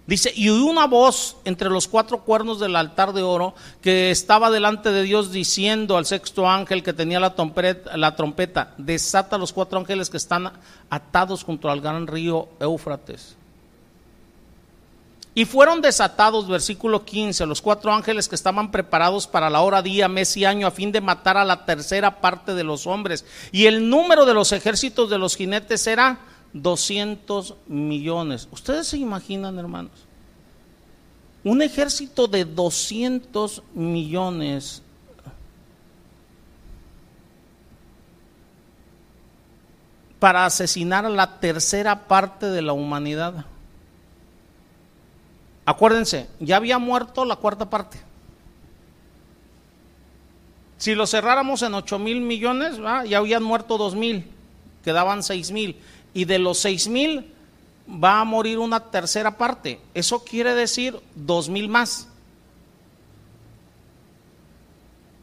Dice, 0.07 0.31
y 0.33 0.47
una 0.47 0.87
voz 0.87 1.35
entre 1.43 1.69
los 1.69 1.89
cuatro 1.89 2.21
cuernos 2.21 2.61
del 2.61 2.77
altar 2.77 3.11
de 3.11 3.23
oro 3.23 3.53
que 3.81 4.09
estaba 4.09 4.49
delante 4.49 4.93
de 4.93 5.03
Dios 5.03 5.33
diciendo 5.33 5.97
al 5.97 6.05
sexto 6.05 6.49
ángel 6.49 6.81
que 6.81 6.93
tenía 6.93 7.19
la 7.19 7.35
trompeta, 7.35 7.97
la 7.97 8.15
trompeta 8.15 8.73
desata 8.77 9.37
los 9.37 9.51
cuatro 9.51 9.77
ángeles 9.77 10.09
que 10.09 10.15
están 10.15 10.53
atados 10.89 11.43
junto 11.43 11.69
al 11.69 11.81
gran 11.81 12.07
río 12.07 12.47
Éufrates. 12.61 13.35
Y 15.35 15.43
fueron 15.43 15.81
desatados, 15.81 16.47
versículo 16.47 17.03
15, 17.03 17.45
los 17.45 17.61
cuatro 17.61 17.93
ángeles 17.93 18.29
que 18.29 18.33
estaban 18.33 18.71
preparados 18.71 19.27
para 19.27 19.49
la 19.49 19.59
hora, 19.59 19.81
día, 19.81 20.07
mes 20.07 20.35
y 20.37 20.45
año 20.45 20.65
a 20.65 20.71
fin 20.71 20.93
de 20.93 21.01
matar 21.01 21.37
a 21.37 21.45
la 21.45 21.65
tercera 21.65 22.21
parte 22.21 22.55
de 22.55 22.63
los 22.63 22.87
hombres. 22.87 23.25
Y 23.51 23.65
el 23.65 23.89
número 23.89 24.25
de 24.25 24.33
los 24.33 24.53
ejércitos 24.53 25.09
de 25.09 25.19
los 25.19 25.35
jinetes 25.35 25.85
era 25.85 26.21
200 26.61 27.55
millones. 27.67 28.47
¿Ustedes 28.51 28.87
se 28.87 28.97
imaginan, 28.97 29.57
hermanos? 29.57 29.91
Un 31.43 31.61
ejército 31.61 32.27
de 32.27 32.45
200 32.45 33.63
millones 33.73 34.81
para 40.19 40.45
asesinar 40.45 41.05
a 41.05 41.09
la 41.09 41.39
tercera 41.39 42.07
parte 42.07 42.47
de 42.47 42.61
la 42.61 42.73
humanidad. 42.73 43.45
Acuérdense, 45.65 46.27
ya 46.39 46.57
había 46.57 46.79
muerto 46.79 47.23
la 47.23 47.35
cuarta 47.35 47.69
parte. 47.69 47.99
Si 50.77 50.95
lo 50.95 51.07
cerráramos 51.07 51.61
en 51.61 51.73
8 51.73 51.99
mil 51.99 52.21
millones, 52.21 52.77
ya 53.07 53.17
habían 53.17 53.43
muerto 53.43 53.77
2 53.77 53.95
mil 53.95 54.37
quedaban 54.87 55.21
seis 55.21 55.51
mil. 55.51 55.75
Y 56.17 56.25
de 56.25 56.39
los 56.39 56.57
seis 56.57 56.87
mil 56.87 57.31
va 57.87 58.19
a 58.21 58.23
morir 58.23 58.57
una 58.57 58.79
tercera 58.79 59.37
parte. 59.37 59.79
Eso 59.93 60.23
quiere 60.23 60.55
decir 60.55 60.99
dos 61.13 61.47
mil 61.47 61.69
más. 61.69 62.07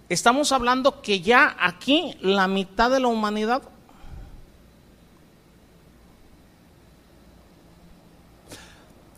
Estamos 0.09 0.53
hablando 0.53 1.03
que 1.03 1.20
ya 1.20 1.57
aquí 1.59 2.16
la 2.20 2.47
mitad 2.47 2.90
de 2.90 3.01
la 3.01 3.09
humanidad 3.09 3.62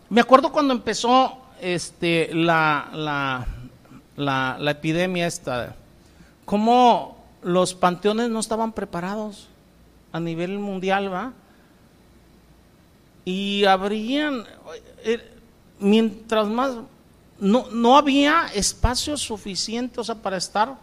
Me 0.09 0.21
acuerdo 0.21 0.53
cuando 0.53 0.73
empezó 0.73 1.37
este, 1.61 2.33
la, 2.33 2.89
la, 2.93 4.57
la, 4.59 4.71
epidemia 4.71 5.27
esta, 5.27 5.75
cómo 6.45 7.25
los 7.43 7.75
panteones 7.75 8.31
no 8.31 8.39
estaban 8.39 8.73
preparados 8.73 9.49
a 10.13 10.21
nivel 10.21 10.61
mundial, 10.61 11.13
¿va? 11.13 11.33
Y 13.27 13.65
habrían, 13.65 14.45
eh, 15.05 15.21
mientras 15.81 16.47
más, 16.47 16.77
no, 17.39 17.67
no 17.71 17.99
había 17.99 18.47
espacio 18.55 19.19
suficiente, 19.19 20.01
o 20.01 20.05
sea, 20.05 20.15
para 20.15 20.39
estar 20.39 20.77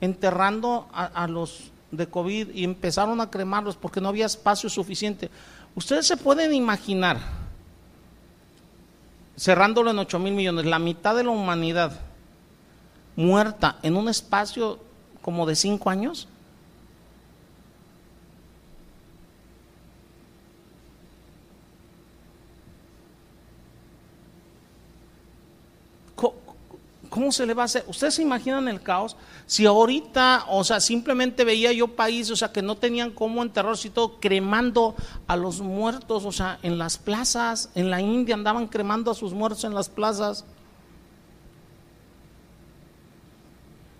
enterrando 0.00 0.88
a, 0.92 1.04
a, 1.06 1.26
los 1.28 1.70
de 1.90 2.06
COVID 2.06 2.50
y 2.54 2.64
empezaron 2.64 3.20
a 3.20 3.30
cremarlos 3.30 3.76
porque 3.76 4.00
no 4.00 4.08
había 4.08 4.26
espacio 4.26 4.68
suficiente. 4.68 5.30
Ustedes 5.74 6.06
se 6.06 6.16
pueden 6.16 6.52
imaginar 6.52 7.18
cerrándolo 9.38 9.92
en 9.92 9.98
8 10.00 10.18
mil 10.18 10.34
millones, 10.34 10.66
la 10.66 10.78
mitad 10.78 11.14
de 11.14 11.24
la 11.24 11.30
humanidad 11.30 11.92
muerta 13.14 13.78
en 13.82 13.96
un 13.96 14.08
espacio 14.08 14.80
como 15.22 15.46
de 15.46 15.54
5 15.54 15.90
años. 15.90 16.28
¿Cómo 27.08 27.32
se 27.32 27.46
le 27.46 27.54
va 27.54 27.62
a 27.62 27.64
hacer? 27.66 27.84
¿Ustedes 27.86 28.14
se 28.14 28.22
imaginan 28.22 28.68
el 28.68 28.82
caos? 28.82 29.16
Si 29.46 29.64
ahorita, 29.64 30.44
o 30.48 30.62
sea, 30.64 30.80
simplemente 30.80 31.44
veía 31.44 31.72
yo 31.72 31.88
países, 31.88 32.30
o 32.32 32.36
sea, 32.36 32.52
que 32.52 32.62
no 32.62 32.76
tenían 32.76 33.10
cómo 33.10 33.42
enterrarse 33.42 33.88
y 33.88 33.90
todo, 33.90 34.20
cremando 34.20 34.94
a 35.26 35.36
los 35.36 35.60
muertos, 35.60 36.24
o 36.24 36.32
sea, 36.32 36.58
en 36.62 36.78
las 36.78 36.98
plazas, 36.98 37.70
en 37.74 37.90
la 37.90 38.00
India 38.00 38.34
andaban 38.34 38.66
cremando 38.66 39.10
a 39.10 39.14
sus 39.14 39.32
muertos 39.32 39.64
en 39.64 39.74
las 39.74 39.88
plazas. 39.88 40.44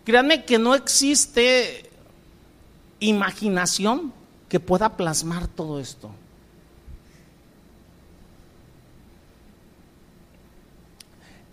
Créanme 0.05 0.45
que 0.45 0.59
no 0.59 0.75
existe 0.75 1.91
imaginación 3.01 4.13
que 4.49 4.61
pueda 4.61 4.97
plasmar 4.97 5.47
todo 5.47 5.81
esto. 5.81 6.11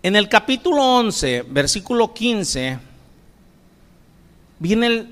En 0.06 0.14
el 0.14 0.28
capítulo 0.28 0.80
11, 0.98 1.46
versículo 1.48 2.14
15, 2.14 2.78
viene 4.60 5.08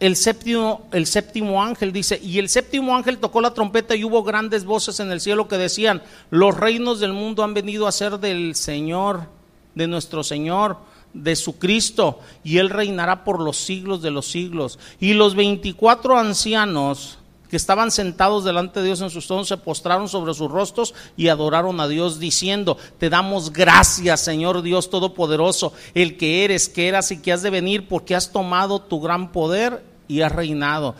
el, 0.00 0.16
séptimo, 0.16 0.88
el 0.90 1.06
séptimo 1.06 1.62
ángel, 1.62 1.92
dice, 1.92 2.18
y 2.20 2.40
el 2.40 2.48
séptimo 2.48 2.96
ángel 2.96 3.18
tocó 3.18 3.40
la 3.40 3.54
trompeta 3.54 3.94
y 3.94 4.02
hubo 4.02 4.24
grandes 4.24 4.64
voces 4.64 4.98
en 4.98 5.12
el 5.12 5.20
cielo 5.20 5.46
que 5.46 5.56
decían, 5.56 6.02
los 6.30 6.56
reinos 6.56 6.98
del 6.98 7.12
mundo 7.12 7.44
han 7.44 7.54
venido 7.54 7.86
a 7.86 7.92
ser 7.92 8.18
del 8.18 8.56
Señor, 8.56 9.28
de 9.76 9.86
nuestro 9.86 10.24
Señor, 10.24 10.78
de 11.12 11.36
su 11.36 11.56
Cristo, 11.60 12.18
y 12.42 12.58
Él 12.58 12.70
reinará 12.70 13.22
por 13.22 13.40
los 13.40 13.56
siglos 13.58 14.02
de 14.02 14.10
los 14.10 14.26
siglos. 14.26 14.80
Y 14.98 15.14
los 15.14 15.36
veinticuatro 15.36 16.18
ancianos 16.18 17.18
que 17.54 17.58
estaban 17.58 17.92
sentados 17.92 18.42
delante 18.42 18.80
de 18.80 18.86
Dios 18.86 19.00
en 19.00 19.10
sus 19.10 19.28
tronos 19.28 19.46
se 19.46 19.56
postraron 19.56 20.08
sobre 20.08 20.34
sus 20.34 20.50
rostros 20.50 20.92
y 21.16 21.28
adoraron 21.28 21.78
a 21.78 21.86
Dios 21.86 22.18
diciendo, 22.18 22.76
te 22.98 23.08
damos 23.08 23.52
gracias 23.52 24.22
Señor 24.22 24.60
Dios 24.62 24.90
Todopoderoso, 24.90 25.72
el 25.94 26.16
que 26.16 26.44
eres, 26.44 26.68
que 26.68 26.88
eras 26.88 27.12
y 27.12 27.22
que 27.22 27.30
has 27.30 27.42
de 27.42 27.50
venir, 27.50 27.86
porque 27.86 28.16
has 28.16 28.32
tomado 28.32 28.80
tu 28.80 29.00
gran 29.00 29.30
poder 29.30 29.84
y 30.08 30.22
has 30.22 30.32
reinado. 30.32 30.96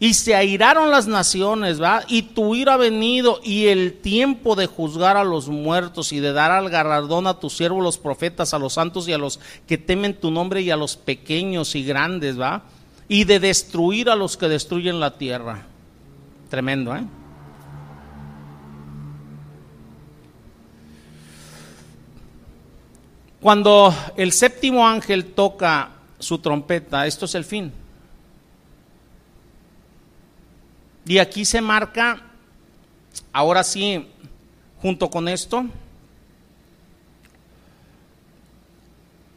Y 0.00 0.14
se 0.14 0.34
airaron 0.34 0.90
las 0.90 1.06
naciones, 1.06 1.80
¿va? 1.80 2.02
Y 2.08 2.22
tu 2.22 2.56
ira 2.56 2.74
ha 2.74 2.76
venido 2.76 3.38
y 3.44 3.68
el 3.68 4.00
tiempo 4.00 4.56
de 4.56 4.66
juzgar 4.66 5.16
a 5.16 5.22
los 5.22 5.46
muertos 5.46 6.12
y 6.12 6.18
de 6.18 6.32
dar 6.32 6.50
al 6.50 6.68
galardón 6.68 7.28
a 7.28 7.38
tus 7.38 7.56
siervos 7.56 7.84
los 7.84 7.96
profetas, 7.96 8.54
a 8.54 8.58
los 8.58 8.72
santos 8.72 9.06
y 9.06 9.12
a 9.12 9.18
los 9.18 9.38
que 9.68 9.78
temen 9.78 10.14
tu 10.14 10.32
nombre 10.32 10.62
y 10.62 10.72
a 10.72 10.76
los 10.76 10.96
pequeños 10.96 11.76
y 11.76 11.84
grandes, 11.84 12.40
¿va? 12.40 12.64
Y 13.08 13.24
de 13.24 13.40
destruir 13.40 14.10
a 14.10 14.16
los 14.16 14.36
que 14.36 14.48
destruyen 14.48 15.00
la 15.00 15.16
tierra. 15.16 15.66
Tremendo, 16.50 16.94
¿eh? 16.94 17.04
Cuando 23.40 23.94
el 24.16 24.32
séptimo 24.32 24.86
ángel 24.86 25.32
toca 25.32 25.90
su 26.18 26.38
trompeta, 26.38 27.06
esto 27.06 27.24
es 27.24 27.34
el 27.34 27.44
fin. 27.44 27.72
Y 31.06 31.18
aquí 31.18 31.44
se 31.44 31.60
marca, 31.60 32.20
ahora 33.32 33.64
sí, 33.64 34.06
junto 34.82 35.08
con 35.08 35.28
esto, 35.28 35.64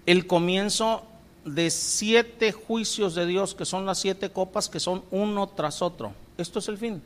el 0.05 0.27
comienzo 0.27 1.05
de 1.45 1.69
siete 1.71 2.51
juicios 2.51 3.15
de 3.15 3.25
Dios, 3.25 3.55
que 3.55 3.65
son 3.65 3.85
las 3.85 3.99
siete 3.99 4.29
copas, 4.29 4.69
que 4.69 4.79
son 4.79 5.03
uno 5.11 5.47
tras 5.47 5.81
otro. 5.81 6.13
Esto 6.37 6.59
es 6.59 6.67
el 6.67 6.77
fin. 6.77 7.01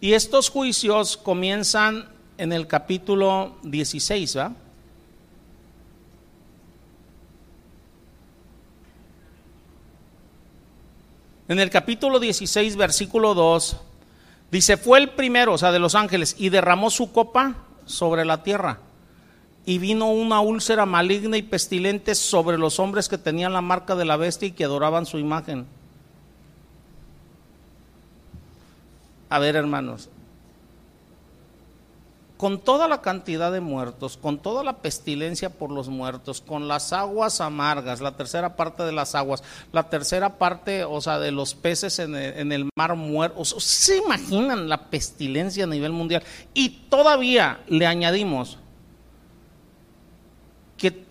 Y 0.00 0.12
estos 0.12 0.48
juicios 0.48 1.16
comienzan 1.16 2.08
en 2.38 2.52
el 2.52 2.66
capítulo 2.66 3.56
16, 3.62 4.36
¿va? 4.36 4.52
En 11.48 11.58
el 11.58 11.68
capítulo 11.68 12.20
16, 12.20 12.76
versículo 12.76 13.34
2, 13.34 13.76
dice, 14.52 14.76
fue 14.76 15.00
el 15.00 15.10
primero, 15.10 15.54
o 15.54 15.58
sea, 15.58 15.72
de 15.72 15.80
los 15.80 15.96
ángeles, 15.96 16.36
y 16.38 16.48
derramó 16.48 16.90
su 16.90 17.10
copa 17.10 17.56
sobre 17.86 18.24
la 18.24 18.42
tierra 18.42 18.78
y 19.66 19.78
vino 19.78 20.10
una 20.10 20.40
úlcera 20.40 20.86
maligna 20.86 21.36
y 21.36 21.42
pestilente 21.42 22.14
sobre 22.14 22.58
los 22.58 22.80
hombres 22.80 23.08
que 23.08 23.18
tenían 23.18 23.52
la 23.52 23.60
marca 23.60 23.94
de 23.94 24.04
la 24.04 24.16
bestia 24.16 24.48
y 24.48 24.52
que 24.52 24.64
adoraban 24.64 25.06
su 25.06 25.18
imagen. 25.18 25.66
A 29.28 29.38
ver, 29.38 29.54
hermanos, 29.54 30.08
con 32.40 32.58
toda 32.58 32.88
la 32.88 33.02
cantidad 33.02 33.52
de 33.52 33.60
muertos, 33.60 34.16
con 34.16 34.38
toda 34.38 34.64
la 34.64 34.78
pestilencia 34.78 35.50
por 35.50 35.70
los 35.70 35.90
muertos, 35.90 36.40
con 36.40 36.68
las 36.68 36.94
aguas 36.94 37.42
amargas, 37.42 38.00
la 38.00 38.16
tercera 38.16 38.56
parte 38.56 38.82
de 38.82 38.92
las 38.92 39.14
aguas, 39.14 39.44
la 39.72 39.90
tercera 39.90 40.38
parte, 40.38 40.84
o 40.84 41.02
sea, 41.02 41.18
de 41.18 41.32
los 41.32 41.54
peces 41.54 41.98
en 41.98 42.14
el, 42.16 42.70
mar 42.78 42.96
muerto, 42.96 43.44
¿se 43.44 43.98
imaginan 43.98 44.70
la 44.70 44.88
pestilencia 44.88 45.64
a 45.64 45.66
nivel 45.66 45.92
mundial? 45.92 46.22
Y 46.54 46.70
todavía 46.88 47.60
le 47.68 47.86
añadimos 47.86 48.56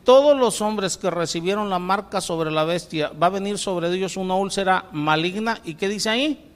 todos 0.09 0.35
los 0.35 0.59
hombres 0.59 0.97
que 0.97 1.11
recibieron 1.11 1.69
la 1.69 1.77
marca 1.77 2.19
sobre 2.19 2.49
la 2.49 2.63
bestia, 2.63 3.09
va 3.09 3.27
a 3.27 3.29
venir 3.29 3.59
sobre 3.59 3.93
ellos 3.93 4.17
una 4.17 4.33
úlcera 4.33 4.85
maligna. 4.91 5.61
¿Y 5.63 5.75
qué 5.75 5.87
dice 5.87 6.09
ahí? 6.09 6.51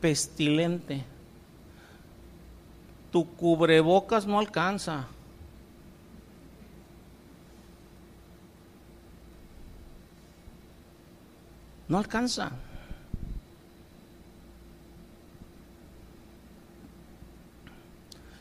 Pestilente. 0.00 1.04
Tu 3.10 3.26
cubrebocas 3.34 4.24
no 4.24 4.38
alcanza. 4.38 5.08
No 11.88 11.98
alcanza. 11.98 12.52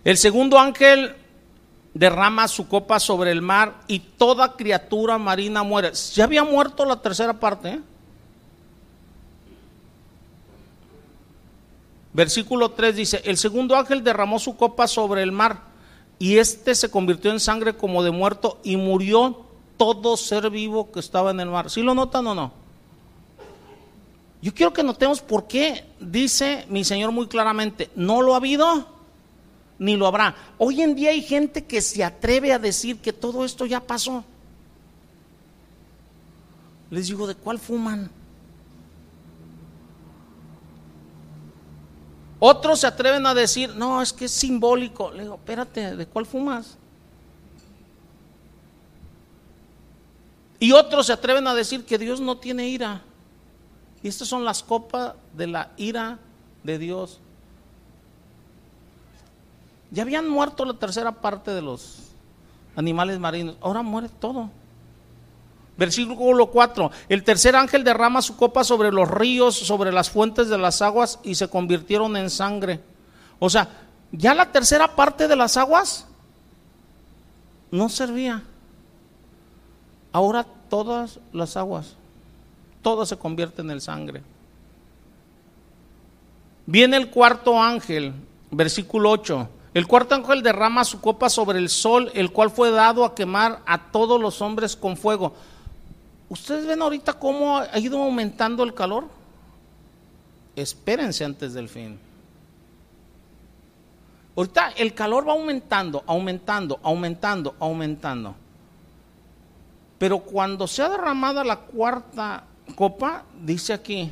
El 0.04 0.18
segundo 0.18 0.60
ángel 0.60 1.16
derrama 1.94 2.48
su 2.48 2.68
copa 2.68 3.00
sobre 3.00 3.32
el 3.32 3.42
mar 3.42 3.82
y 3.88 4.00
toda 4.00 4.56
criatura 4.56 5.18
marina 5.18 5.64
muere. 5.64 5.92
Ya 6.14 6.26
había 6.26 6.44
muerto 6.44 6.86
la 6.86 7.02
tercera 7.02 7.40
parte. 7.40 7.70
¿eh? 7.70 7.80
Versículo 12.14 12.72
3 12.72 12.96
dice, 12.96 13.22
el 13.26 13.38
segundo 13.38 13.76
ángel 13.76 14.04
derramó 14.04 14.40
su 14.40 14.56
copa 14.56 14.88
sobre 14.88 15.24
el 15.24 15.32
mar 15.32 15.62
y 16.18 16.38
éste 16.38 16.76
se 16.76 16.92
convirtió 16.92 17.32
en 17.32 17.40
sangre 17.40 17.76
como 17.76 18.04
de 18.04 18.12
muerto 18.12 18.60
y 18.64 18.78
murió 18.78 19.46
todo 19.78 20.18
ser 20.18 20.50
vivo 20.50 20.92
que 20.92 21.00
estaba 21.00 21.32
en 21.32 21.40
el 21.40 21.50
mar. 21.50 21.70
¿Sí 21.70 21.82
lo 21.82 21.96
notan 21.96 22.28
o 22.28 22.36
no? 22.36 22.52
Yo 24.42 24.54
quiero 24.54 24.74
que 24.74 24.84
notemos 24.84 25.22
por 25.22 25.48
qué 25.48 25.86
dice 26.00 26.66
mi 26.70 26.84
Señor 26.84 27.12
muy 27.12 27.28
claramente, 27.28 27.90
no 27.96 28.22
lo 28.22 28.34
ha 28.34 28.38
habido 28.38 28.99
ni 29.80 29.96
lo 29.96 30.06
habrá. 30.06 30.36
Hoy 30.58 30.82
en 30.82 30.94
día 30.94 31.12
hay 31.12 31.24
gente 31.24 31.66
que 31.66 31.82
se 31.82 32.04
atreve 32.04 32.52
a 32.52 32.60
decir 32.60 32.98
que 33.00 33.14
todo 33.14 33.46
esto 33.46 33.66
ya 33.66 33.80
pasó. 33.80 34.24
Les 36.92 37.08
digo, 37.08 37.26
¿de 37.26 37.36
cuál 37.36 37.58
fuman? 37.58 38.12
Otros 42.40 42.82
se 42.82 42.88
atreven 42.88 43.26
a 43.26 43.34
decir, 43.34 43.76
no, 43.76 44.02
es 44.02 44.14
que 44.14 44.26
es 44.26 44.32
simbólico. 44.32 45.12
Le 45.12 45.24
digo, 45.24 45.36
espérate, 45.36 45.96
¿de 45.96 46.06
cuál 46.06 46.26
fumas? 46.26 46.78
Y 50.60 50.74
otros 50.74 51.08
se 51.08 51.14
atreven 51.14 51.48
a 51.48 51.54
decir 51.54 51.86
que 51.86 51.98
Dios 51.98 52.20
no 52.20 52.38
tiene 52.38 52.68
ira. 52.68 53.02
Y 54.04 54.08
estas 54.08 54.28
son 54.28 54.44
las 54.44 54.62
copas 54.62 55.16
de 55.34 55.48
la 55.48 55.72
ira 55.78 56.20
de 56.64 56.78
Dios. 56.78 57.20
Ya 59.92 60.04
habían 60.04 60.28
muerto 60.30 60.66
la 60.66 60.74
tercera 60.74 61.12
parte 61.12 61.52
de 61.52 61.62
los 61.62 61.98
animales 62.76 63.20
marinos, 63.20 63.56
ahora 63.62 63.82
muere 63.82 64.10
todo. 64.10 64.50
Versículo 65.78 66.48
4, 66.48 66.92
el 67.08 67.24
tercer 67.24 67.56
ángel 67.56 67.86
derrama 67.86 68.22
su 68.22 68.36
copa 68.36 68.66
sobre 68.66 68.92
los 68.92 69.10
ríos, 69.10 69.56
sobre 69.56 69.94
las 69.94 70.10
fuentes 70.10 70.50
de 70.50 70.58
las 70.58 70.82
aguas 70.82 71.20
y 71.24 71.36
se 71.36 71.48
convirtieron 71.48 72.18
en 72.18 72.30
sangre. 72.30 72.82
O 73.40 73.50
sea, 73.50 73.70
ya 74.12 74.34
la 74.34 74.52
tercera 74.52 74.96
parte 74.96 75.28
de 75.28 75.38
las 75.38 75.56
aguas 75.56 76.06
no 77.72 77.88
servía. 77.88 78.44
Ahora 80.12 80.46
todas 80.70 81.20
las 81.32 81.56
aguas, 81.56 81.96
todas 82.82 83.08
se 83.08 83.18
convierten 83.18 83.72
en 83.72 83.80
sangre. 83.80 84.22
Viene 86.66 86.98
el 86.98 87.10
cuarto 87.10 87.62
ángel, 87.62 88.14
versículo 88.52 89.12
8. 89.12 89.50
El 89.80 89.88
cuarto 89.88 90.14
ángel 90.14 90.44
derrama 90.44 90.84
su 90.84 91.00
copa 91.00 91.30
sobre 91.30 91.58
el 91.58 91.70
sol, 91.70 92.12
el 92.14 92.34
cual 92.34 92.52
fue 92.52 92.70
dado 92.70 93.06
a 93.06 93.16
quemar 93.16 93.62
a 93.66 93.92
todos 93.92 94.20
los 94.20 94.42
hombres 94.42 94.76
con 94.76 94.98
fuego. 94.98 95.34
¿Ustedes 96.28 96.66
ven 96.68 96.82
ahorita 96.82 97.14
cómo 97.14 97.60
ha 97.60 97.80
ido 97.80 98.04
aumentando 98.04 98.66
el 98.66 98.74
calor? 98.74 99.06
Espérense 100.54 101.24
antes 101.24 101.54
del 101.54 101.70
fin. 101.70 101.98
Ahorita 104.36 104.72
el 104.72 104.94
calor 104.94 105.26
va 105.26 105.32
aumentando, 105.32 106.04
aumentando, 106.06 106.78
aumentando, 106.84 107.56
aumentando. 107.58 108.36
Pero 109.98 110.20
cuando 110.20 110.68
se 110.68 110.82
ha 110.82 110.90
derramada 110.90 111.42
la 111.46 111.56
cuarta 111.56 112.44
copa, 112.76 113.24
dice 113.42 113.72
aquí, 113.72 114.12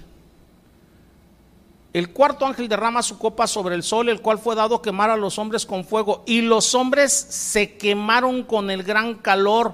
el 1.98 2.12
cuarto 2.12 2.46
ángel 2.46 2.70
derrama 2.70 3.02
su 3.02 3.18
copa 3.18 3.48
sobre 3.48 3.74
el 3.74 3.82
sol, 3.82 4.08
el 4.10 4.22
cual 4.22 4.38
fue 4.38 4.54
dado 4.54 4.76
a 4.76 4.82
quemar 4.84 5.10
a 5.10 5.18
los 5.18 5.40
hombres 5.40 5.66
con 5.66 5.84
fuego. 5.84 6.24
Y 6.28 6.42
los 6.42 6.76
hombres 6.76 7.12
se 7.12 7.76
quemaron 7.76 8.44
con 8.44 8.70
el 8.70 8.84
gran 8.84 9.16
calor 9.16 9.74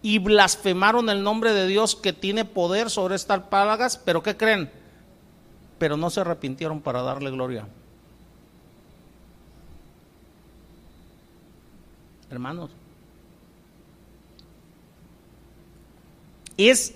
y 0.00 0.20
blasfemaron 0.20 1.10
el 1.10 1.24
nombre 1.24 1.52
de 1.52 1.66
Dios 1.66 1.96
que 1.96 2.12
tiene 2.12 2.44
poder 2.44 2.90
sobre 2.90 3.16
estas 3.16 3.40
plagas. 3.48 3.96
Pero 3.96 4.22
¿qué 4.22 4.36
creen? 4.36 4.70
Pero 5.76 5.96
no 5.96 6.10
se 6.10 6.20
arrepintieron 6.20 6.80
para 6.80 7.02
darle 7.02 7.32
gloria. 7.32 7.66
Hermanos, 12.30 12.70
es 16.56 16.94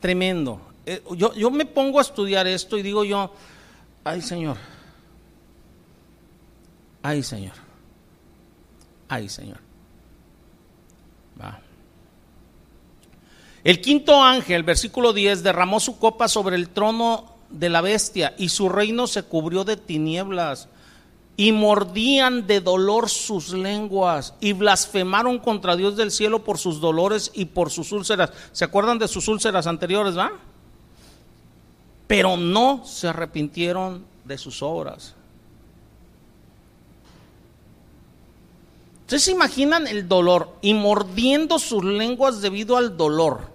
tremendo. 0.00 0.60
Eh, 0.84 1.00
yo, 1.16 1.32
yo 1.34 1.52
me 1.52 1.64
pongo 1.64 2.00
a 2.00 2.02
estudiar 2.02 2.48
esto 2.48 2.76
y 2.76 2.82
digo 2.82 3.04
yo, 3.04 3.30
ay 4.04 4.22
Señor, 4.22 4.56
ay 7.02 7.22
Señor, 7.22 7.54
ay 9.08 9.28
Señor. 9.28 9.58
Va. 11.40 11.60
El 13.64 13.80
quinto 13.80 14.22
ángel, 14.22 14.62
versículo 14.62 15.12
10, 15.12 15.42
derramó 15.42 15.80
su 15.80 15.98
copa 15.98 16.28
sobre 16.28 16.56
el 16.56 16.68
trono 16.68 17.34
de 17.48 17.70
la 17.70 17.80
bestia 17.80 18.34
y 18.36 18.50
su 18.50 18.68
reino 18.68 19.06
se 19.06 19.22
cubrió 19.22 19.64
de 19.64 19.76
tinieblas 19.76 20.68
y 21.36 21.52
mordían 21.52 22.46
de 22.46 22.60
dolor 22.60 23.08
sus 23.08 23.52
lenguas 23.52 24.34
y 24.40 24.52
blasfemaron 24.52 25.38
contra 25.38 25.76
Dios 25.76 25.96
del 25.96 26.10
cielo 26.10 26.44
por 26.44 26.58
sus 26.58 26.80
dolores 26.80 27.32
y 27.34 27.46
por 27.46 27.70
sus 27.70 27.90
úlceras. 27.90 28.32
¿Se 28.52 28.64
acuerdan 28.64 28.98
de 28.98 29.08
sus 29.08 29.26
úlceras 29.28 29.66
anteriores, 29.66 30.16
va? 30.16 30.32
Pero 32.06 32.36
no 32.36 32.84
se 32.84 33.08
arrepintieron 33.08 34.04
de 34.24 34.38
sus 34.38 34.62
obras. 34.62 35.14
Ustedes 39.04 39.24
se 39.24 39.32
imaginan 39.32 39.86
el 39.86 40.08
dolor 40.08 40.56
y 40.62 40.72
mordiendo 40.72 41.58
sus 41.58 41.84
lenguas 41.84 42.40
debido 42.40 42.78
al 42.78 42.96
dolor, 42.96 43.52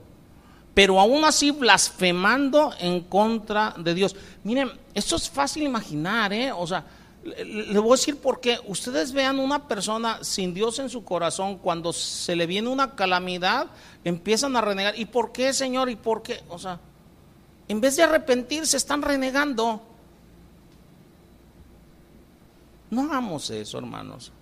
pero 0.76 1.00
aún 1.00 1.26
así 1.26 1.50
blasfemando 1.50 2.72
en 2.80 3.02
contra 3.02 3.74
de 3.76 3.96
Dios. 3.96 4.16
Miren, 4.44 4.72
esto 4.94 5.16
es 5.16 5.28
fácil 5.28 5.64
imaginar, 5.64 6.32
¿eh? 6.34 6.52
O 6.52 6.68
sea, 6.68 6.86
le 7.24 7.80
voy 7.80 7.90
a 7.90 7.96
decir 7.96 8.18
por 8.18 8.40
qué. 8.40 8.60
Ustedes 8.68 9.12
vean 9.12 9.40
una 9.40 9.68
persona 9.68 10.20
sin 10.24 10.54
Dios 10.54 10.78
en 10.78 10.90
su 10.90 11.04
corazón, 11.04 11.58
cuando 11.58 11.94
se 11.94 12.36
le 12.36 12.46
viene 12.46 12.70
una 12.70 12.96
calamidad, 12.96 13.68
empiezan 14.04 14.56
a 14.56 14.62
renegar. 14.62 14.98
¿Y 15.00 15.06
por 15.06 15.32
qué, 15.32 15.52
Señor? 15.52 15.90
¿Y 15.90 15.96
por 15.96 16.22
qué? 16.22 16.44
O 16.50 16.60
sea, 16.60 16.80
en 17.70 17.80
vez 17.80 17.96
de 17.96 18.04
arrepentirse, 18.04 18.76
están 18.76 19.02
renegando. 19.02 19.82
No 22.92 23.04
hagamos 23.04 23.50
eso, 23.50 23.78
hermanos. 23.78 24.34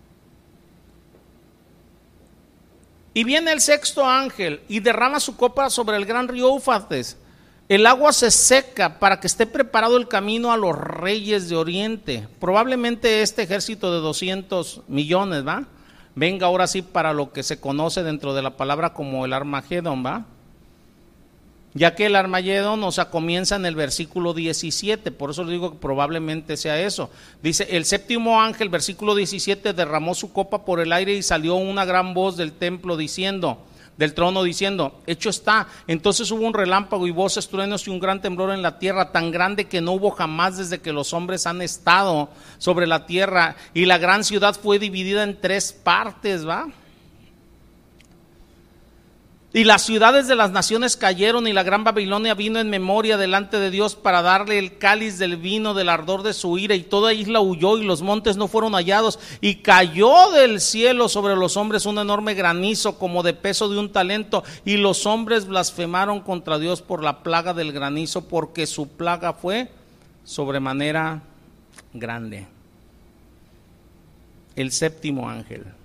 Y 3.13 3.23
viene 3.23 3.51
el 3.51 3.61
sexto 3.61 4.03
ángel 4.03 4.61
y 4.67 4.79
derrama 4.79 5.19
su 5.19 5.37
copa 5.37 5.69
sobre 5.69 5.97
el 5.97 6.05
gran 6.05 6.27
río 6.27 6.47
Éufrates 6.49 7.17
el 7.69 7.85
agua 7.85 8.13
se 8.13 8.31
seca 8.31 8.97
para 8.97 9.19
que 9.19 9.27
esté 9.27 9.45
preparado 9.45 9.97
el 9.97 10.07
camino 10.07 10.53
a 10.53 10.57
los 10.57 10.77
reyes 10.77 11.49
de 11.49 11.57
Oriente. 11.57 12.25
Probablemente 12.39 13.21
este 13.21 13.43
ejército 13.43 13.91
de 13.91 13.99
200 13.99 14.83
millones, 14.87 15.45
¿va? 15.45 15.65
Venga 16.15 16.47
ahora 16.47 16.65
sí 16.67 16.81
para 16.81 17.11
lo 17.11 17.33
que 17.33 17.43
se 17.43 17.59
conoce 17.59 18.03
dentro 18.03 18.33
de 18.33 18.41
la 18.41 18.55
palabra 18.55 18.93
como 18.93 19.25
el 19.25 19.33
Armagedón, 19.33 20.05
¿va? 20.05 20.25
Ya 21.77 21.93
que 21.93 22.07
el 22.07 22.15
Armagedón, 22.15 22.83
o 22.83 22.91
sea, 22.91 23.11
comienza 23.11 23.55
en 23.55 23.67
el 23.67 23.75
versículo 23.75 24.33
17, 24.33 25.11
por 25.11 25.29
eso 25.29 25.43
le 25.43 25.51
digo 25.51 25.73
que 25.73 25.77
probablemente 25.77 26.57
sea 26.57 26.81
eso. 26.81 27.11
Dice, 27.43 27.67
el 27.69 27.85
séptimo 27.85 28.41
ángel, 28.41 28.69
versículo 28.69 29.13
17, 29.13 29.73
derramó 29.73 30.15
su 30.15 30.33
copa 30.33 30.65
por 30.65 30.79
el 30.79 30.91
aire 30.91 31.13
y 31.13 31.21
salió 31.21 31.53
una 31.53 31.85
gran 31.85 32.15
voz 32.15 32.35
del 32.35 32.53
templo 32.53 32.97
diciendo, 32.97 33.59
del 33.95 34.15
trono 34.15 34.41
diciendo, 34.41 34.99
hecho 35.05 35.29
está. 35.29 35.67
Entonces 35.85 36.31
hubo 36.31 36.47
un 36.47 36.55
relámpago 36.55 37.05
y 37.05 37.11
voces, 37.11 37.47
truenos 37.47 37.85
y 37.85 37.91
un 37.91 37.99
gran 37.99 38.23
temblor 38.23 38.51
en 38.51 38.63
la 38.63 38.79
tierra, 38.79 39.11
tan 39.11 39.29
grande 39.29 39.65
que 39.65 39.79
no 39.79 39.91
hubo 39.91 40.09
jamás 40.09 40.57
desde 40.57 40.79
que 40.79 40.91
los 40.91 41.13
hombres 41.13 41.45
han 41.45 41.61
estado 41.61 42.29
sobre 42.57 42.87
la 42.87 43.05
tierra. 43.05 43.55
Y 43.75 43.85
la 43.85 43.99
gran 43.99 44.23
ciudad 44.23 44.55
fue 44.55 44.79
dividida 44.79 45.21
en 45.21 45.39
tres 45.39 45.73
partes, 45.73 46.47
¿va? 46.47 46.69
Y 49.53 49.63
las 49.63 49.83
ciudades 49.83 50.27
de 50.27 50.35
las 50.35 50.51
naciones 50.51 50.97
cayeron 50.97 51.47
y 51.47 51.53
la 51.53 51.63
gran 51.63 51.85
Babilonia 51.85 52.33
vino 52.33 52.59
en 52.59 52.69
memoria 52.69 53.15
delante 53.15 53.59
de 53.59 53.71
Dios 53.71 53.95
para 53.95 54.21
darle 54.21 54.59
el 54.59 54.77
cáliz 54.77 55.17
del 55.19 55.37
vino 55.37 55.73
del 55.73 55.87
ardor 55.87 56.21
de 56.23 56.33
su 56.33 56.57
ira 56.57 56.75
y 56.75 56.83
toda 56.83 57.13
isla 57.13 57.39
huyó 57.39 57.77
y 57.77 57.85
los 57.85 58.01
montes 58.01 58.35
no 58.35 58.49
fueron 58.49 58.73
hallados 58.73 59.19
y 59.39 59.55
cayó 59.55 60.31
del 60.31 60.59
cielo 60.59 61.07
sobre 61.07 61.37
los 61.37 61.55
hombres 61.55 61.85
un 61.85 61.97
enorme 61.97 62.33
granizo 62.33 62.99
como 62.99 63.23
de 63.23 63.33
peso 63.33 63.69
de 63.69 63.79
un 63.79 63.89
talento 63.89 64.43
y 64.65 64.75
los 64.75 65.05
hombres 65.05 65.47
blasfemaron 65.47 66.19
contra 66.19 66.59
Dios 66.59 66.81
por 66.81 67.01
la 67.01 67.23
plaga 67.23 67.53
del 67.53 67.71
granizo 67.71 68.27
porque 68.27 68.67
su 68.67 68.89
plaga 68.89 69.31
fue 69.31 69.71
sobremanera 70.25 71.23
grande. 71.93 72.47
El 74.57 74.73
séptimo 74.73 75.29
ángel. 75.29 75.76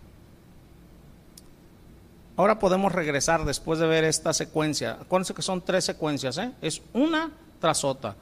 Ahora 2.36 2.58
podemos 2.58 2.92
regresar 2.92 3.44
después 3.44 3.78
de 3.78 3.86
ver 3.86 4.04
esta 4.04 4.32
secuencia. 4.32 4.98
Acuérdense 5.00 5.34
que 5.34 5.42
son 5.42 5.60
tres 5.60 5.84
secuencias, 5.84 6.38
¿eh? 6.38 6.50
es 6.62 6.80
una 6.92 7.30
tras 7.60 7.84
otra. 7.84 8.16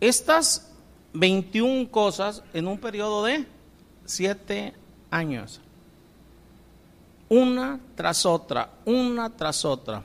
Estas 0.00 0.70
21 1.12 1.90
cosas 1.90 2.42
en 2.52 2.68
un 2.68 2.78
periodo 2.78 3.24
de 3.24 3.46
siete 4.06 4.74
años. 5.10 5.60
Una 7.28 7.78
tras 7.94 8.24
otra, 8.24 8.70
una 8.84 9.28
tras 9.30 9.64
otra. 9.64 10.02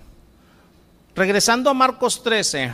Regresando 1.15 1.69
a 1.69 1.73
Marcos 1.73 2.21
13, 2.23 2.73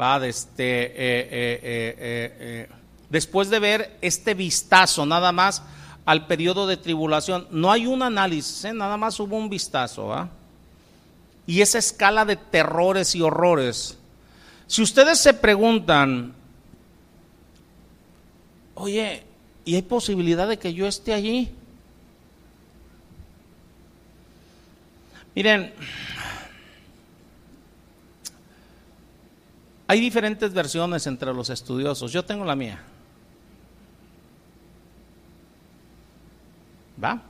va 0.00 0.26
este, 0.26 0.86
eh, 0.86 0.92
eh, 0.96 1.62
eh, 1.62 2.68
después 3.10 3.50
de 3.50 3.58
ver 3.58 3.98
este 4.00 4.34
vistazo 4.34 5.06
nada 5.06 5.30
más 5.30 5.62
al 6.04 6.26
periodo 6.26 6.66
de 6.66 6.76
tribulación. 6.76 7.46
No 7.50 7.70
hay 7.70 7.86
un 7.86 8.02
análisis, 8.02 8.64
¿eh? 8.64 8.72
nada 8.72 8.96
más 8.96 9.18
hubo 9.20 9.36
un 9.36 9.48
vistazo. 9.48 10.28
Y 11.46 11.60
esa 11.60 11.78
escala 11.78 12.24
de 12.24 12.36
terrores 12.36 13.14
y 13.14 13.22
horrores. 13.22 13.98
Si 14.66 14.82
ustedes 14.82 15.18
se 15.18 15.34
preguntan, 15.34 16.34
oye, 18.74 19.24
¿y 19.64 19.74
hay 19.74 19.82
posibilidad 19.82 20.48
de 20.48 20.58
que 20.58 20.74
yo 20.74 20.86
esté 20.86 21.12
allí? 21.12 21.50
Miren, 25.34 25.72
Hay 29.86 30.00
diferentes 30.00 30.52
versiones 30.52 31.06
entre 31.06 31.32
los 31.34 31.50
estudiosos. 31.50 32.10
Yo 32.12 32.24
tengo 32.24 32.44
la 32.44 32.56
mía. 32.56 32.82
¿Va? 37.02 37.22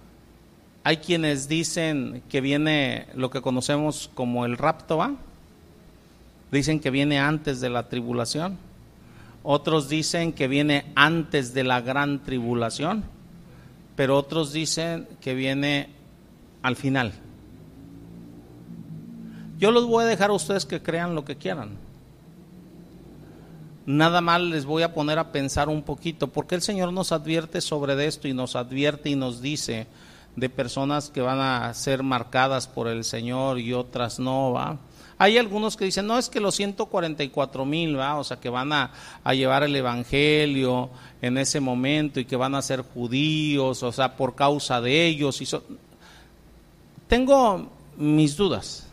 Hay 0.83 0.99
quienes 0.99 1.49
dicen 1.49 2.23
que 2.29 2.41
viene 2.41 3.07
lo 3.15 3.31
que 3.31 3.41
conocemos 3.41 4.11
como 4.15 4.45
el 4.45 4.59
rapto, 4.59 4.99
¿va? 4.99 5.15
Dicen 6.53 6.79
que 6.79 6.91
viene 6.91 7.19
antes 7.19 7.61
de 7.61 7.71
la 7.71 7.89
tribulación. 7.89 8.59
Otros 9.43 9.89
dicen 9.89 10.33
que 10.33 10.47
viene 10.47 10.85
antes 10.95 11.55
de 11.55 11.65
la 11.65 11.81
gran 11.81 12.23
tribulación. 12.23 13.05
Pero 13.97 14.17
otros 14.17 14.53
dicen 14.53 15.09
que 15.21 15.35
viene 15.35 15.89
al 16.63 16.77
final. 16.77 17.13
Yo 19.59 19.71
los 19.71 19.87
voy 19.87 20.05
a 20.05 20.07
dejar 20.07 20.31
a 20.31 20.35
ustedes 20.35 20.67
que 20.67 20.83
crean 20.83 21.15
lo 21.15 21.25
que 21.25 21.37
quieran. 21.37 21.84
Nada 23.87 24.21
más 24.21 24.41
les 24.41 24.65
voy 24.65 24.83
a 24.83 24.95
poner 24.95 25.19
a 25.19 25.31
pensar 25.31 25.69
un 25.69 25.83
poquito, 25.83 26.29
porque 26.29 26.55
el 26.55 26.63
Señor 26.63 26.93
nos 26.93 27.13
advierte 27.13 27.61
sobre 27.61 28.07
esto 28.07 28.29
y 28.29 28.33
nos 28.33 28.57
advierte 28.57 29.11
y 29.11 29.17
nos 29.17 29.43
dice 29.43 29.87
de 30.37 30.49
personas 30.49 31.11
que 31.11 31.21
van 31.21 31.39
a 31.41 31.73
ser 31.75 32.03
marcadas 32.03 32.67
por 32.67 32.89
el 32.89 33.05
Señor 33.05 33.59
y 33.61 33.73
otras 33.73 34.19
no, 34.19 34.53
¿va? 34.53 34.79
Hay 35.17 35.39
algunos 35.39 35.77
que 35.77 35.85
dicen, 35.85 36.07
no, 36.07 36.19
es 36.19 36.29
que 36.29 36.41
los 36.41 36.57
144 36.57 37.65
mil, 37.65 37.99
¿va? 37.99 38.17
O 38.17 38.25
sea, 38.25 38.39
que 38.39 38.49
van 38.49 38.73
a, 38.73 38.91
a, 39.23 39.35
llevar 39.35 39.63
el 39.63 39.77
Evangelio 39.77 40.91
en 41.23 41.39
ese 41.39 41.61
momento 41.61 42.19
y 42.19 42.25
que 42.25 42.37
van 42.37 42.55
a 42.55 42.63
ser 42.63 42.83
judíos, 42.83 43.83
o 43.83 43.93
sea, 43.93 44.17
por 44.17 44.35
causa 44.35 44.81
de 44.81 45.07
ellos. 45.07 45.41
Y 45.41 45.47
Tengo 47.07 47.69
mis 47.97 48.37
dudas. 48.37 48.84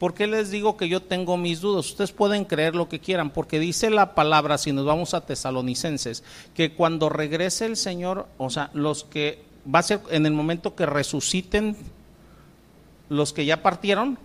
¿Por 0.00 0.14
qué 0.14 0.26
les 0.26 0.50
digo 0.50 0.78
que 0.78 0.88
yo 0.88 1.02
tengo 1.02 1.36
mis 1.36 1.60
dudas? 1.60 1.90
Ustedes 1.90 2.10
pueden 2.10 2.46
creer 2.46 2.74
lo 2.74 2.88
que 2.88 3.00
quieran, 3.00 3.28
porque 3.28 3.60
dice 3.60 3.90
la 3.90 4.14
palabra, 4.14 4.56
si 4.56 4.72
nos 4.72 4.86
vamos 4.86 5.12
a 5.12 5.26
tesalonicenses, 5.26 6.24
que 6.54 6.72
cuando 6.72 7.10
regrese 7.10 7.66
el 7.66 7.76
Señor, 7.76 8.26
o 8.38 8.48
sea, 8.48 8.70
los 8.72 9.04
que, 9.04 9.44
va 9.72 9.80
a 9.80 9.82
ser 9.82 10.00
en 10.10 10.24
el 10.24 10.32
momento 10.32 10.74
que 10.74 10.86
resuciten 10.86 11.76
los 13.10 13.34
que 13.34 13.44
ya 13.44 13.62
partieron, 13.62 14.18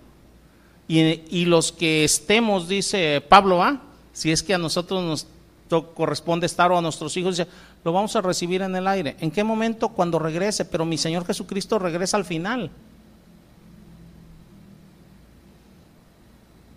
y, 0.88 1.43
los 1.43 1.73
que 1.73 2.05
estemos, 2.05 2.69
dice 2.69 3.19
Pablo, 3.19 3.61
¿ah? 3.61 3.82
si 4.13 4.32
es 4.32 4.43
que 4.43 4.53
a 4.53 4.57
nosotros 4.57 5.03
nos 5.03 5.84
corresponde 5.93 6.45
estar 6.45 6.71
o 6.71 6.78
a 6.78 6.82
nuestros 6.82 7.17
hijos, 7.17 7.36
dice, 7.36 7.49
lo 7.84 7.91
vamos 7.91 8.15
a 8.15 8.21
recibir 8.21 8.61
en 8.61 8.78
el 8.78 8.88
aire. 8.88 9.17
¿En 9.19 9.30
qué 9.30 9.43
momento? 9.43 9.89
Cuando 9.89 10.19
regrese, 10.19 10.63
pero 10.63 10.86
mi 10.86 10.97
Señor 10.97 11.26
Jesucristo 11.26 11.80
regresa 11.80 12.15
al 12.15 12.23
final. 12.23 12.71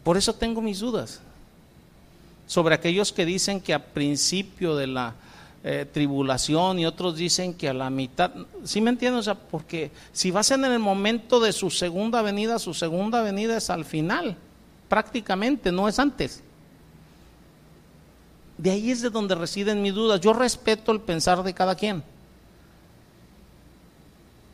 Por 0.08 0.16
eso 0.16 0.32
tengo 0.32 0.62
mis 0.62 0.78
dudas 0.78 1.20
sobre 2.46 2.74
aquellos 2.74 3.12
que 3.12 3.26
dicen 3.26 3.60
que 3.60 3.74
a 3.74 3.84
principio 3.84 4.74
de 4.74 4.86
la 4.86 5.12
eh, 5.62 5.84
tribulación 5.92 6.78
y 6.78 6.86
otros 6.86 7.14
dicen 7.14 7.52
que 7.52 7.68
a 7.68 7.74
la 7.74 7.90
mitad. 7.90 8.30
¿Sí 8.64 8.80
me 8.80 8.88
entiendes? 8.88 9.20
O 9.20 9.22
sea, 9.22 9.34
porque 9.34 9.90
si 10.14 10.30
va 10.30 10.40
a 10.40 10.44
ser 10.44 10.60
en 10.60 10.72
el 10.72 10.78
momento 10.78 11.40
de 11.40 11.52
su 11.52 11.68
segunda 11.68 12.22
venida, 12.22 12.58
su 12.58 12.72
segunda 12.72 13.20
venida 13.20 13.58
es 13.58 13.68
al 13.68 13.84
final, 13.84 14.38
prácticamente, 14.88 15.70
no 15.70 15.86
es 15.88 15.98
antes. 15.98 16.42
De 18.56 18.70
ahí 18.70 18.90
es 18.90 19.02
de 19.02 19.10
donde 19.10 19.34
residen 19.34 19.82
mis 19.82 19.92
dudas. 19.92 20.22
Yo 20.22 20.32
respeto 20.32 20.90
el 20.90 21.02
pensar 21.02 21.42
de 21.42 21.52
cada 21.52 21.74
quien. 21.74 22.02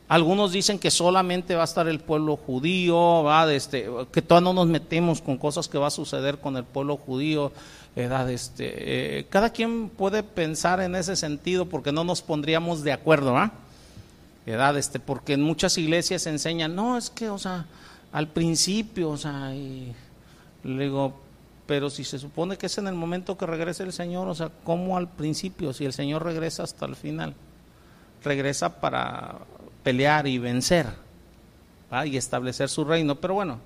Algunos 0.06 0.52
dicen 0.52 0.78
que 0.78 0.90
solamente 0.90 1.54
va 1.54 1.62
a 1.62 1.64
estar 1.64 1.88
el 1.88 1.98
pueblo 1.98 2.36
judío, 2.36 3.22
¿va? 3.22 3.50
Este, 3.52 3.88
que 4.12 4.20
todavía 4.20 4.52
no 4.52 4.52
nos 4.52 4.66
metemos 4.66 5.22
con 5.22 5.38
cosas 5.38 5.66
que 5.66 5.78
va 5.78 5.86
a 5.86 5.90
suceder 5.90 6.38
con 6.38 6.56
el 6.56 6.64
pueblo 6.64 6.98
judío. 6.98 7.52
Edad, 7.96 8.28
este, 8.30 9.20
eh, 9.20 9.26
cada 9.30 9.50
quien 9.50 9.88
puede 9.88 10.22
pensar 10.22 10.80
en 10.80 10.94
ese 10.94 11.16
sentido 11.16 11.66
porque 11.66 11.92
no 11.92 12.04
nos 12.04 12.20
pondríamos 12.20 12.82
de 12.82 12.92
acuerdo, 12.92 13.32
¿va? 13.32 13.52
Edad, 14.46 14.76
este, 14.76 15.00
porque 15.00 15.34
en 15.34 15.42
muchas 15.42 15.78
iglesias 15.78 16.22
se 16.22 16.30
enseñan, 16.30 16.74
no, 16.74 16.98
es 16.98 17.08
que, 17.08 17.30
o 17.30 17.38
sea, 17.38 17.64
al 18.12 18.28
principio, 18.28 19.10
o 19.10 19.16
sea, 19.16 19.54
y 19.54 19.94
le 20.64 20.84
digo, 20.84 21.14
pero 21.66 21.88
si 21.88 22.04
se 22.04 22.18
supone 22.18 22.58
que 22.58 22.66
es 22.66 22.76
en 22.76 22.88
el 22.88 22.94
momento 22.94 23.38
que 23.38 23.46
regrese 23.46 23.84
el 23.84 23.92
Señor, 23.92 24.28
o 24.28 24.34
sea, 24.34 24.50
¿cómo 24.64 24.98
al 24.98 25.08
principio? 25.08 25.72
Si 25.72 25.86
el 25.86 25.94
Señor 25.94 26.24
regresa 26.24 26.62
hasta 26.62 26.84
el 26.84 26.94
final, 26.94 27.34
regresa 28.22 28.80
para 28.80 29.38
pelear 29.84 30.26
y 30.26 30.38
vencer 30.38 31.04
y 32.04 32.16
establecer 32.16 32.68
su 32.68 32.84
reino. 32.84 33.14
Pero 33.14 33.34
bueno, 33.34 33.60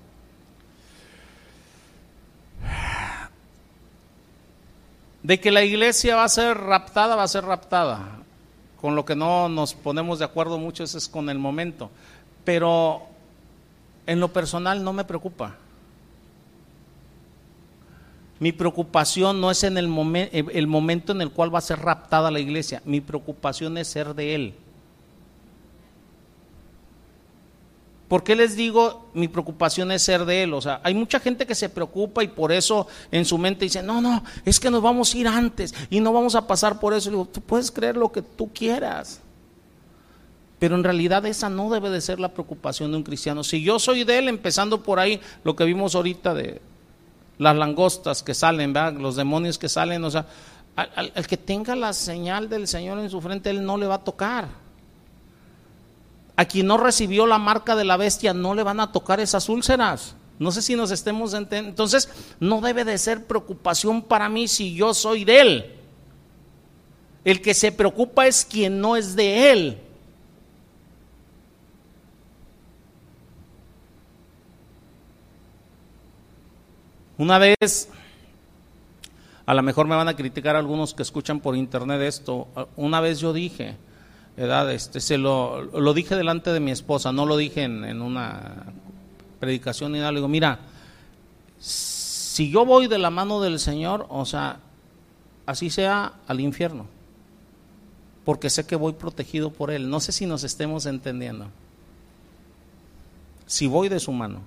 de 5.23 5.41
que 5.41 5.51
la 5.51 5.63
iglesia 5.63 6.17
va 6.17 6.25
a 6.25 6.29
ser 6.29 6.59
raptada, 6.59 7.17
va 7.17 7.23
a 7.23 7.29
ser 7.29 7.45
raptada. 7.45 8.19
Con 8.81 8.95
lo 8.95 9.05
que 9.05 9.17
no 9.17 9.49
nos 9.49 9.75
ponemos 9.75 10.19
de 10.19 10.25
acuerdo 10.25 10.59
mucho 10.59 10.85
es 10.85 11.09
con 11.09 11.31
el 11.31 11.39
momento. 11.39 11.91
Pero 12.45 13.03
en 14.07 14.21
lo 14.21 14.29
personal 14.29 14.85
no 14.85 14.93
me 14.93 15.05
preocupa. 15.05 15.57
Mi 18.41 18.53
preocupación 18.53 19.41
no 19.41 19.51
es 19.51 19.65
en 19.65 19.79
el, 19.79 19.87
el 20.33 20.67
momento 20.69 21.11
en 21.11 21.23
el 21.23 21.31
cual 21.33 21.53
va 21.53 21.59
a 21.59 21.63
ser 21.63 21.81
raptada 21.81 22.31
la 22.31 22.39
iglesia. 22.39 22.83
Mi 22.85 23.01
preocupación 23.01 23.79
es 23.79 23.89
ser 23.89 24.15
de 24.15 24.35
Él. 24.35 24.55
¿Por 28.09 28.25
qué 28.25 28.35
les 28.35 28.57
digo 28.57 29.11
mi 29.13 29.29
preocupación 29.29 29.93
es 29.93 30.03
ser 30.03 30.25
de 30.25 30.43
Él? 30.43 30.55
O 30.55 30.63
sea, 30.63 30.81
hay 30.83 30.95
mucha 30.95 31.21
gente 31.21 31.47
que 31.47 31.55
se 31.55 31.69
preocupa 31.69 32.25
y 32.25 32.29
por 32.29 32.53
eso 32.53 32.87
en 33.11 33.27
su 33.27 33.37
mente 33.37 33.67
dice, 33.67 33.83
no, 33.83 34.01
no, 34.01 34.25
es 34.47 34.59
que 34.59 34.71
nos 34.71 34.83
vamos 34.83 35.15
a 35.15 35.19
ir 35.19 35.29
antes 35.29 35.75
y 35.91 36.01
no 36.01 36.13
vamos 36.13 36.35
a 36.35 36.47
pasar 36.47 36.81
por 36.81 36.95
eso. 36.95 37.11
Digo, 37.11 37.27
tú 37.27 37.43
puedes 37.43 37.71
creer 37.71 37.99
lo 37.99 38.11
que 38.11 38.23
tú 38.23 38.51
quieras. 38.51 39.21
Pero 40.59 40.75
en 40.75 40.85
realidad 40.85 41.25
esa 41.27 41.51
no 41.51 41.71
debe 41.71 41.91
de 41.91 42.01
ser 42.01 42.19
la 42.19 42.33
preocupación 42.33 42.91
de 42.91 42.97
un 42.97 43.03
cristiano. 43.03 43.45
Si 43.45 43.63
yo 43.63 43.79
soy 43.79 44.05
de 44.05 44.19
Él, 44.19 44.29
empezando 44.29 44.83
por 44.83 44.99
ahí, 44.99 45.21
lo 45.45 45.55
que 45.55 45.65
vimos 45.65 45.95
ahorita 45.95 46.33
de 46.33 46.63
las 47.37 47.57
langostas 47.57 48.23
que 48.23 48.35
salen, 48.35 48.73
los 49.01 49.17
demonios 49.17 49.59
que 49.59 49.69
salen, 49.69 50.03
o 50.03 50.11
sea, 50.11 50.27
al, 50.75 51.13
al 51.15 51.27
que 51.27 51.37
tenga 51.37 51.77
la 51.77 51.93
señal 51.93 52.49
del 52.49 52.67
Señor 52.67 52.99
en 52.99 53.11
su 53.11 53.21
frente, 53.21 53.51
Él 53.51 53.65
no 53.65 53.77
le 53.77 53.87
va 53.87 53.97
a 53.97 54.05
tocar. 54.05 54.68
A 56.39 56.45
quien 56.45 56.69
no 56.69 56.77
recibió 56.77 57.27
la 57.27 57.39
marca 57.39 57.75
de 57.75 57.85
la 57.85 57.97
bestia 57.97 58.33
no 58.33 58.55
le 58.55 58.63
van 58.63 58.79
a 58.79 58.93
tocar 58.93 59.19
esas 59.19 59.49
úlceras. 59.49 60.15
No 60.39 60.53
sé 60.53 60.63
si 60.63 60.77
nos 60.77 60.93
estemos 60.93 61.35
entendiendo. 61.35 61.71
Entonces, 61.71 62.09
no 62.39 62.61
debe 62.61 62.85
de 62.85 62.97
ser 62.97 63.27
preocupación 63.27 64.03
para 64.03 64.29
mí 64.29 64.47
si 64.47 64.73
yo 64.73 64.95
soy 64.95 65.25
de 65.25 65.41
Él. 65.41 65.75
El 67.25 67.43
que 67.43 67.55
se 67.55 67.73
preocupa 67.73 68.29
es 68.29 68.45
quien 68.45 68.81
no 68.81 68.95
es 68.95 69.17
de 69.17 69.51
Él. 69.51 69.79
Una 77.17 77.39
vez, 77.39 77.89
a 79.45 79.55
lo 79.55 79.63
mejor 79.65 79.89
me 79.89 79.97
van 79.97 80.07
a 80.07 80.15
criticar 80.15 80.55
algunos 80.55 80.95
que 80.95 81.03
escuchan 81.03 81.41
por 81.41 81.57
internet 81.57 82.01
esto, 82.03 82.47
una 82.77 83.01
vez 83.01 83.19
yo 83.19 83.33
dije, 83.33 83.77
este, 84.39 85.01
se 85.01 85.19
lo, 85.19 85.63
lo, 85.63 85.95
dije 85.95 86.15
delante 86.15 86.53
de 86.53 86.61
mi 86.61 86.71
esposa, 86.71 87.11
no 87.11 87.27
lo 87.27 87.37
dije 87.37 87.65
en, 87.65 88.01
una 88.01 88.67
predicación 89.41 89.93
ni 89.93 89.99
nada. 89.99 90.13
Le 90.13 90.19
digo, 90.19 90.29
mira, 90.29 90.61
si 91.59 92.49
yo 92.49 92.65
voy 92.65 92.87
de 92.87 92.99
la 92.99 93.11
mano 93.11 93.41
del 93.41 93.59
Señor, 93.59 94.07
o 94.11 94.25
sea, 94.25 94.61
así 95.45 95.71
sea 95.71 96.13
al 96.29 96.39
infierno, 96.39 96.87
porque 98.25 98.49
sé 98.49 98.65
que 98.65 98.77
voy 98.77 98.93
protegido 98.93 99.51
por 99.51 99.73
Él. 99.73 99.91
No 99.91 99.99
sé 99.99 100.13
si 100.13 100.25
nos 100.25 100.45
estemos 100.45 100.87
entendiendo. 100.87 101.47
Si 103.47 103.67
voy 103.67 103.89
de 103.89 103.99
su 103.99 104.13
mano. 104.13 104.43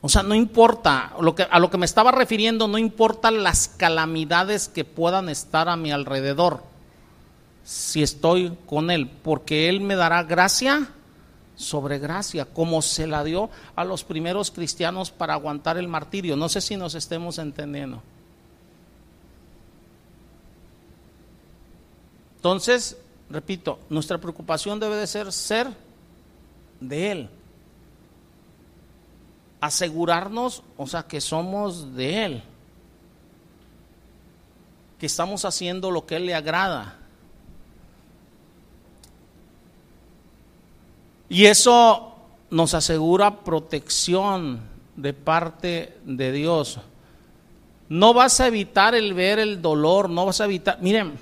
O 0.00 0.08
sea, 0.08 0.22
no 0.22 0.34
importa, 0.34 1.12
lo 1.20 1.34
que, 1.34 1.42
a 1.42 1.58
lo 1.58 1.70
que 1.70 1.76
me 1.76 1.84
estaba 1.84 2.12
refiriendo, 2.12 2.66
no 2.66 2.78
importa 2.78 3.30
las 3.30 3.68
calamidades 3.68 4.68
que 4.68 4.84
puedan 4.86 5.28
estar 5.28 5.68
a 5.68 5.76
mi 5.76 5.92
alrededor 5.92 6.71
si 7.64 8.02
estoy 8.02 8.56
con 8.66 8.90
Él, 8.90 9.08
porque 9.08 9.68
Él 9.68 9.80
me 9.80 9.96
dará 9.96 10.22
gracia 10.22 10.88
sobre 11.54 11.98
gracia, 11.98 12.44
como 12.44 12.82
se 12.82 13.06
la 13.06 13.22
dio 13.22 13.50
a 13.76 13.84
los 13.84 14.04
primeros 14.04 14.50
cristianos 14.50 15.10
para 15.10 15.34
aguantar 15.34 15.76
el 15.76 15.88
martirio. 15.88 16.36
No 16.36 16.48
sé 16.48 16.60
si 16.60 16.76
nos 16.76 16.94
estemos 16.94 17.38
entendiendo. 17.38 18.02
Entonces, 22.36 22.96
repito, 23.30 23.78
nuestra 23.88 24.18
preocupación 24.18 24.80
debe 24.80 24.96
de 24.96 25.06
ser 25.06 25.32
ser 25.32 25.68
de 26.80 27.12
Él. 27.12 27.30
Asegurarnos, 29.60 30.64
o 30.76 30.88
sea, 30.88 31.04
que 31.04 31.20
somos 31.20 31.94
de 31.94 32.24
Él. 32.24 32.42
Que 34.98 35.06
estamos 35.06 35.44
haciendo 35.44 35.92
lo 35.92 36.04
que 36.04 36.16
Él 36.16 36.26
le 36.26 36.34
agrada 36.34 36.98
Y 41.32 41.46
eso 41.46 42.14
nos 42.50 42.74
asegura 42.74 43.40
protección 43.40 44.60
de 44.96 45.14
parte 45.14 45.96
de 46.04 46.30
Dios. 46.30 46.78
No 47.88 48.12
vas 48.12 48.38
a 48.40 48.48
evitar 48.48 48.94
el 48.94 49.14
ver 49.14 49.38
el 49.38 49.62
dolor, 49.62 50.10
no 50.10 50.26
vas 50.26 50.42
a 50.42 50.44
evitar. 50.44 50.76
Miren, 50.82 51.14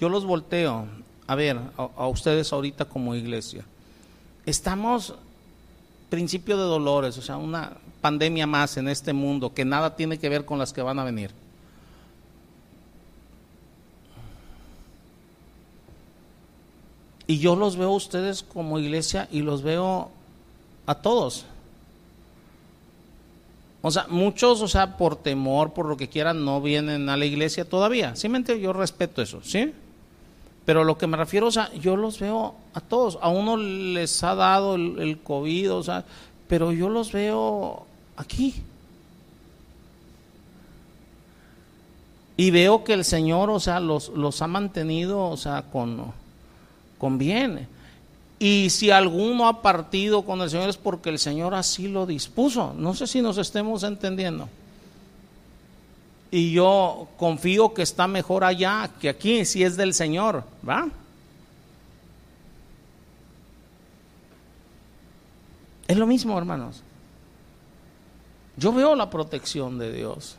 yo 0.00 0.08
los 0.08 0.24
volteo 0.24 0.86
a 1.26 1.34
ver 1.34 1.60
a, 1.76 2.06
ustedes 2.06 2.50
ahorita 2.50 2.86
como 2.86 3.14
iglesia. 3.14 3.62
Estamos 4.46 5.14
principio 6.08 6.56
de 6.56 6.62
dolores, 6.62 7.18
o 7.18 7.20
sea, 7.20 7.36
una 7.36 7.76
pandemia 8.00 8.46
más 8.46 8.78
en 8.78 8.88
este 8.88 9.12
mundo 9.12 9.52
que 9.52 9.66
nada 9.66 9.96
tiene 9.96 10.18
que 10.18 10.30
ver 10.30 10.46
con 10.46 10.58
las 10.58 10.72
que 10.72 10.80
van 10.80 10.98
a 10.98 11.04
venir. 11.04 11.30
Y 17.28 17.38
yo 17.38 17.54
los 17.54 17.76
veo 17.76 17.90
a 17.90 17.94
ustedes 17.94 18.42
como 18.42 18.78
iglesia 18.78 19.28
y 19.30 19.42
los 19.42 19.62
veo 19.62 20.10
a 20.86 20.94
todos. 20.96 21.44
O 23.82 23.90
sea, 23.90 24.06
muchos, 24.08 24.62
o 24.62 24.66
sea, 24.66 24.96
por 24.96 25.14
temor, 25.14 25.74
por 25.74 25.86
lo 25.86 25.98
que 25.98 26.08
quieran, 26.08 26.44
no 26.44 26.62
vienen 26.62 27.10
a 27.10 27.18
la 27.18 27.26
iglesia 27.26 27.68
todavía. 27.68 28.16
Simplemente 28.16 28.58
yo 28.58 28.72
respeto 28.72 29.20
eso, 29.20 29.40
¿sí? 29.44 29.74
Pero 30.64 30.84
lo 30.84 30.96
que 30.96 31.06
me 31.06 31.18
refiero, 31.18 31.48
o 31.48 31.50
sea, 31.50 31.70
yo 31.74 31.96
los 31.96 32.18
veo 32.18 32.54
a 32.72 32.80
todos. 32.80 33.18
A 33.20 33.28
uno 33.28 33.58
les 33.58 34.24
ha 34.24 34.34
dado 34.34 34.74
el, 34.76 34.98
el 34.98 35.18
COVID, 35.18 35.74
o 35.74 35.82
sea, 35.82 36.06
pero 36.48 36.72
yo 36.72 36.88
los 36.88 37.12
veo 37.12 37.84
aquí. 38.16 38.54
Y 42.38 42.50
veo 42.52 42.84
que 42.84 42.94
el 42.94 43.04
Señor, 43.04 43.50
o 43.50 43.60
sea, 43.60 43.80
los, 43.80 44.08
los 44.10 44.40
ha 44.40 44.46
mantenido, 44.46 45.24
o 45.24 45.36
sea, 45.36 45.62
con 45.70 46.14
conviene. 46.98 47.66
Y 48.38 48.70
si 48.70 48.90
alguno 48.90 49.48
ha 49.48 49.62
partido 49.62 50.22
con 50.22 50.40
el 50.40 50.50
Señor 50.50 50.68
es 50.68 50.76
porque 50.76 51.10
el 51.10 51.18
Señor 51.18 51.54
así 51.54 51.88
lo 51.88 52.06
dispuso. 52.06 52.74
No 52.76 52.94
sé 52.94 53.06
si 53.06 53.20
nos 53.20 53.38
estemos 53.38 53.82
entendiendo. 53.82 54.48
Y 56.30 56.52
yo 56.52 57.08
confío 57.16 57.72
que 57.72 57.82
está 57.82 58.06
mejor 58.06 58.44
allá 58.44 58.90
que 59.00 59.08
aquí, 59.08 59.44
si 59.44 59.64
es 59.64 59.76
del 59.76 59.94
Señor, 59.94 60.44
¿va? 60.68 60.88
Es 65.88 65.96
lo 65.96 66.06
mismo, 66.06 66.36
hermanos. 66.36 66.82
Yo 68.56 68.72
veo 68.72 68.94
la 68.94 69.08
protección 69.08 69.78
de 69.78 69.92
Dios. 69.92 70.36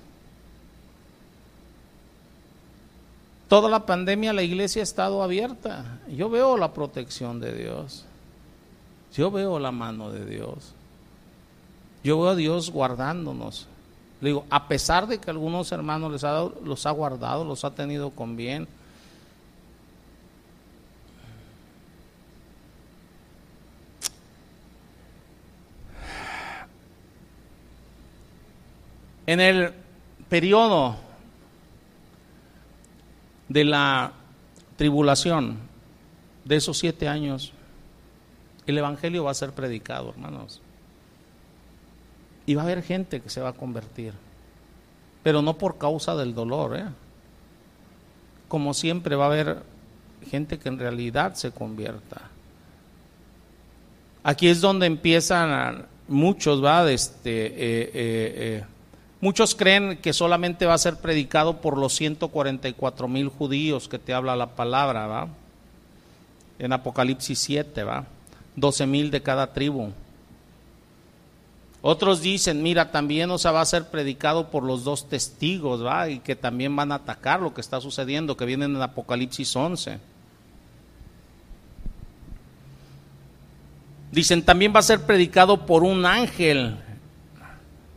Toda 3.50 3.68
la 3.68 3.84
pandemia 3.84 4.32
la 4.32 4.44
iglesia 4.44 4.82
ha 4.82 4.84
estado 4.84 5.24
abierta. 5.24 5.98
Yo 6.08 6.30
veo 6.30 6.56
la 6.56 6.72
protección 6.72 7.40
de 7.40 7.52
Dios. 7.52 8.06
Yo 9.16 9.32
veo 9.32 9.58
la 9.58 9.72
mano 9.72 10.12
de 10.12 10.24
Dios. 10.24 10.76
Yo 12.04 12.22
veo 12.22 12.30
a 12.30 12.36
Dios 12.36 12.70
guardándonos. 12.70 13.66
Le 14.22 14.30
digo, 14.30 14.46
a 14.52 14.68
pesar 14.68 15.08
de 15.08 15.18
que 15.18 15.32
algunos 15.32 15.72
hermanos 15.72 16.12
les 16.12 16.24
ha 16.24 16.48
los 16.64 16.86
ha 16.86 16.92
guardado, 16.92 17.44
los 17.44 17.66
ha 17.66 17.72
tenido 17.72 18.12
con 18.12 18.38
bien. 18.38 18.68
En 29.26 29.40
el 29.40 29.74
periodo 30.30 31.09
de 33.50 33.64
la 33.66 34.14
tribulación 34.78 35.58
de 36.46 36.56
esos 36.56 36.78
siete 36.78 37.08
años, 37.08 37.52
el 38.66 38.78
Evangelio 38.78 39.24
va 39.24 39.32
a 39.32 39.36
ser 39.36 39.52
predicado, 39.52 40.12
hermanos. 40.12 40.62
Y 42.46 42.56
va 42.56 42.62
a 42.62 42.66
haber 42.66 42.84
gente 42.84 43.20
que 43.20 43.30
se 43.30 43.42
va 43.42 43.50
a 43.50 43.54
convertir, 43.54 44.14
pero 45.24 45.42
no 45.42 45.58
por 45.58 45.78
causa 45.78 46.16
del 46.16 46.34
dolor, 46.34 46.78
¿eh? 46.78 46.86
Como 48.48 48.74
siempre 48.74 49.16
va 49.16 49.26
a 49.26 49.28
haber 49.28 49.64
gente 50.30 50.58
que 50.58 50.70
en 50.70 50.80
realidad 50.80 51.36
se 51.36 51.52
convierta. 51.52 52.22
Aquí 54.24 54.48
es 54.48 54.62
donde 54.62 54.86
empiezan 54.86 55.86
muchos, 56.08 56.64
¿va? 56.64 56.90
Este, 56.90 57.48
eh, 57.48 57.52
eh, 57.56 57.92
eh 57.94 58.64
Muchos 59.22 59.54
creen 59.54 59.98
que 59.98 60.14
solamente 60.14 60.66
va 60.66 60.76
a 60.76 60.78
ser 60.78 60.96
predicado 60.98 61.60
por 61.60 61.78
los 61.78 61.94
144 61.96 63.08
mil 63.10 63.28
judíos 63.28 63.90
que 63.90 64.00
te 64.00 64.14
habla 64.14 64.36
la 64.38 64.56
palabra, 64.56 65.08
¿va? 65.08 65.28
En 66.58 66.72
Apocalipsis 66.72 67.38
7, 67.40 67.84
¿va? 67.84 68.06
12 68.56 68.88
mil 68.88 69.12
de 69.12 69.22
cada 69.22 69.52
tribu. 69.52 69.92
Otros 71.82 72.22
dicen, 72.22 72.64
mira, 72.64 72.92
también 72.92 73.30
o 73.32 73.38
va 73.38 73.62
a 73.62 73.66
ser 73.66 73.90
predicado 73.90 74.50
por 74.50 74.64
los 74.64 74.84
dos 74.84 75.10
testigos, 75.10 75.86
¿va? 75.86 76.10
Y 76.10 76.20
que 76.20 76.36
también 76.36 76.74
van 76.76 76.92
a 76.92 76.96
atacar 76.96 77.42
lo 77.42 77.54
que 77.54 77.62
está 77.62 77.82
sucediendo, 77.82 78.38
que 78.38 78.46
vienen 78.46 78.76
en 78.76 78.82
Apocalipsis 78.82 79.54
11. 79.54 80.00
Dicen, 84.12 84.44
también 84.44 84.74
va 84.74 84.80
a 84.80 84.84
ser 84.84 85.06
predicado 85.06 85.66
por 85.66 85.84
un 85.84 86.06
ángel 86.06 86.78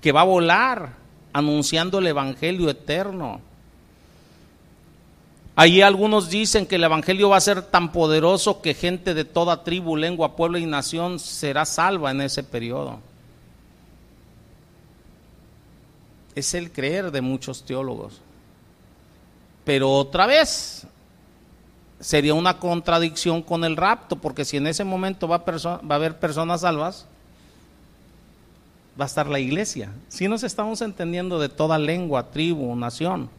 que 0.01 0.13
va 0.13 0.21
a 0.23 0.25
volar 0.25 1.02
anunciando 1.33 1.99
el 1.99 2.07
Evangelio 2.07 2.71
eterno. 2.71 3.41
Allí 5.55 5.83
algunos 5.83 6.31
dicen 6.31 6.67
que 6.67 6.77
el 6.77 6.85
Evangelio 6.85 7.29
va 7.29 7.37
a 7.37 7.41
ser 7.41 7.63
tan 7.63 7.93
poderoso 7.93 8.63
que 8.63 8.75
gente 8.75 9.13
de 9.15 9.25
toda 9.25 9.65
tribu, 9.65 9.97
lengua, 9.97 10.35
pueblo 10.35 10.59
y 10.59 10.65
nación 10.65 11.19
será 11.19 11.65
salva 11.65 12.11
en 12.11 12.23
ese 12.23 12.43
periodo. 12.43 13.01
Es 16.35 16.55
el 16.55 16.73
creer 16.73 17.11
de 17.11 17.21
muchos 17.21 17.63
teólogos. 17.65 18.21
Pero 19.65 19.93
otra 19.93 20.27
vez, 20.27 20.87
sería 22.03 22.35
una 22.35 22.59
contradicción 22.59 23.43
con 23.43 23.65
el 23.65 23.77
rapto, 23.77 24.17
porque 24.17 24.45
si 24.45 24.57
en 24.57 24.67
ese 24.67 24.85
momento 24.85 25.29
va 25.29 25.45
a, 25.47 25.95
haber 25.95 26.19
personas 26.19 26.63
salvas, 26.63 27.07
va 28.99 29.05
a 29.05 29.07
estar 29.07 29.27
la 29.27 29.41
iglesia. 29.41 29.91
Si 30.09 30.29
nos 30.29 30.43
estamos 30.43 30.83
entendiendo 30.83 31.39
de 31.39 31.49
toda 31.49 31.79
lengua, 31.79 32.31
tribu, 32.31 32.75
nación. 32.77 33.31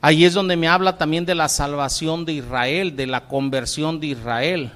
Ahí 0.00 0.24
es 0.24 0.34
donde 0.34 0.56
me 0.56 0.68
habla 0.68 0.98
también 0.98 1.24
de 1.24 1.34
la 1.34 1.48
salvación 1.48 2.24
de 2.24 2.34
Israel, 2.34 2.94
de 2.94 3.06
la 3.06 3.26
conversión 3.26 3.98
de 3.98 4.08
Israel. 4.08 4.70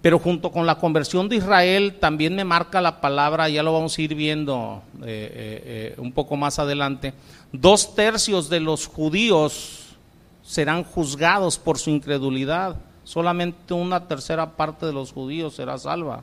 Pero 0.00 0.18
junto 0.18 0.50
con 0.50 0.66
la 0.66 0.74
conversión 0.76 1.28
de 1.28 1.36
Israel 1.36 1.96
también 2.00 2.34
me 2.34 2.44
marca 2.44 2.80
la 2.80 3.00
palabra, 3.00 3.48
ya 3.48 3.62
lo 3.62 3.72
vamos 3.72 3.96
a 3.96 4.02
ir 4.02 4.14
viendo 4.14 4.82
eh, 4.96 5.04
eh, 5.06 5.62
eh, 5.64 5.94
un 5.98 6.12
poco 6.12 6.36
más 6.36 6.58
adelante, 6.58 7.14
dos 7.52 7.94
tercios 7.94 8.48
de 8.48 8.60
los 8.60 8.86
judíos 8.86 9.96
serán 10.42 10.84
juzgados 10.84 11.58
por 11.58 11.78
su 11.78 11.88
incredulidad 11.90 12.76
solamente 13.04 13.74
una 13.74 14.08
tercera 14.08 14.50
parte 14.56 14.86
de 14.86 14.92
los 14.92 15.12
judíos 15.12 15.54
será 15.54 15.78
salva. 15.78 16.22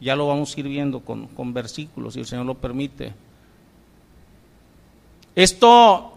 Ya 0.00 0.14
lo 0.14 0.28
vamos 0.28 0.54
a 0.54 0.60
ir 0.60 0.68
viendo 0.68 1.00
con, 1.00 1.54
versículos, 1.54 2.14
si 2.14 2.20
el 2.20 2.26
Señor 2.26 2.46
lo 2.46 2.54
permite. 2.54 3.14
Esto, 5.34 6.12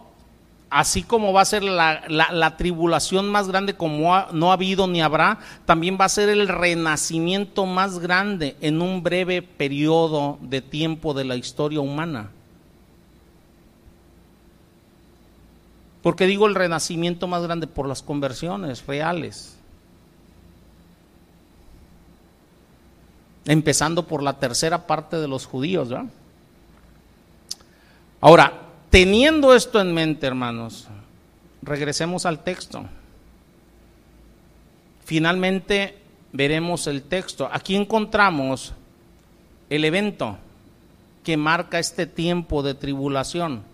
así 0.69 1.03
como 1.03 1.33
va 1.33 1.41
a 1.41 1.45
ser 1.45 1.63
la, 1.63 2.55
tribulación 2.57 3.29
más 3.29 3.47
grande 3.47 3.75
como 3.75 4.25
no 4.33 4.51
ha 4.51 4.53
habido 4.53 4.87
ni 4.87 5.01
habrá, 5.01 5.39
también 5.65 5.97
va 5.99 6.05
a 6.05 6.09
ser 6.09 6.29
el 6.29 6.47
renacimiento 6.47 7.65
más 7.65 7.99
grande 7.99 8.55
en 8.61 8.81
un 8.81 9.01
breve 9.01 9.41
periodo 9.41 10.37
de 10.41 10.61
tiempo 10.61 11.13
de 11.13 11.25
la 11.25 11.35
historia 11.35 11.81
humana. 11.81 12.29
Porque 16.01 16.25
digo 16.25 16.47
el 16.47 16.55
renacimiento 16.55 17.27
más 17.27 17.43
grande 17.43 17.67
por 17.67 17.87
las 17.87 18.01
conversiones 18.01 18.85
reales. 18.85 19.57
Empezando 23.45 24.07
por 24.07 24.23
la 24.23 24.33
tercera 24.39 24.87
parte 24.87 25.17
de 25.17 25.27
los 25.27 25.45
judíos. 25.45 25.89
Ahora, 28.19 28.61
teniendo 28.89 29.55
esto 29.55 29.79
en 29.79 29.93
mente, 29.93 30.27
hermanos, 30.27 30.87
regresemos 31.61 32.25
al 32.25 32.43
texto. 32.43 32.85
Finalmente 35.05 35.97
veremos 36.31 36.87
el 36.87 37.03
texto. 37.03 37.49
Aquí 37.51 37.75
encontramos 37.75 38.73
el 39.69 39.85
evento 39.85 40.37
que 41.23 41.37
marca 41.37 41.79
este 41.79 42.07
tiempo 42.07 42.63
de 42.63 42.73
tribulación. 42.73 43.70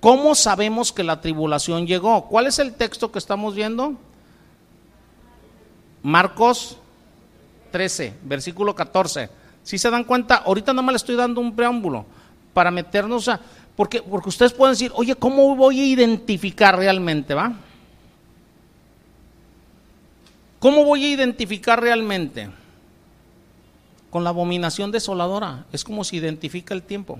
¿Cómo 0.00 0.34
sabemos 0.34 0.92
que 0.92 1.02
la 1.02 1.20
tribulación 1.20 1.86
llegó? 1.86 2.26
¿Cuál 2.26 2.46
es 2.46 2.58
el 2.58 2.74
texto 2.74 3.10
que 3.10 3.18
estamos 3.18 3.54
viendo? 3.54 3.94
Marcos 6.02 6.76
13, 7.72 8.14
versículo 8.22 8.74
14. 8.74 9.28
Si 9.64 9.76
se 9.76 9.90
dan 9.90 10.04
cuenta, 10.04 10.36
ahorita 10.36 10.72
no 10.72 10.82
me 10.82 10.92
le 10.92 10.96
estoy 10.96 11.16
dando 11.16 11.40
un 11.40 11.54
preámbulo 11.54 12.06
para 12.54 12.70
meternos 12.70 13.28
a... 13.28 13.40
Porque, 13.76 14.02
porque 14.02 14.28
ustedes 14.28 14.52
pueden 14.52 14.72
decir, 14.72 14.92
oye, 14.94 15.14
¿cómo 15.14 15.54
voy 15.54 15.80
a 15.80 15.84
identificar 15.84 16.76
realmente, 16.76 17.34
va? 17.34 17.52
¿Cómo 20.58 20.84
voy 20.84 21.04
a 21.04 21.10
identificar 21.10 21.80
realmente? 21.80 22.48
Con 24.10 24.24
la 24.24 24.30
abominación 24.30 24.90
desoladora. 24.90 25.66
Es 25.72 25.84
como 25.84 26.02
se 26.02 26.16
identifica 26.16 26.74
el 26.74 26.82
tiempo. 26.82 27.18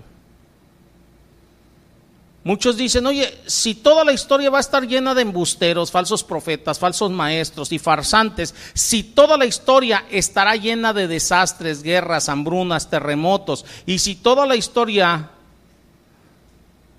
Muchos 2.49 2.79
dicen, 2.79 3.05
oye, 3.05 3.39
si 3.45 3.75
toda 3.75 4.07
la 4.07 4.15
historia 4.15 4.49
va 4.49 4.57
a 4.57 4.63
estar 4.63 4.89
llena 4.89 5.15
de 5.15 5.21
embusteros, 5.21 5.91
falsos 5.91 6.25
profetas, 6.25 6.79
falsos 6.79 7.11
maestros 7.11 7.71
y 7.73 7.79
farsantes, 7.79 8.55
si 8.73 9.03
toda 9.03 9.37
la 9.37 9.45
historia 9.45 10.07
estará 10.11 10.57
llena 10.57 10.95
de 10.95 11.09
desastres, 11.09 11.83
guerras, 11.83 12.31
hambrunas, 12.31 12.89
terremotos, 12.89 13.67
y 13.85 13.99
si 13.99 14.15
toda 14.15 14.47
la 14.47 14.57
historia 14.57 15.29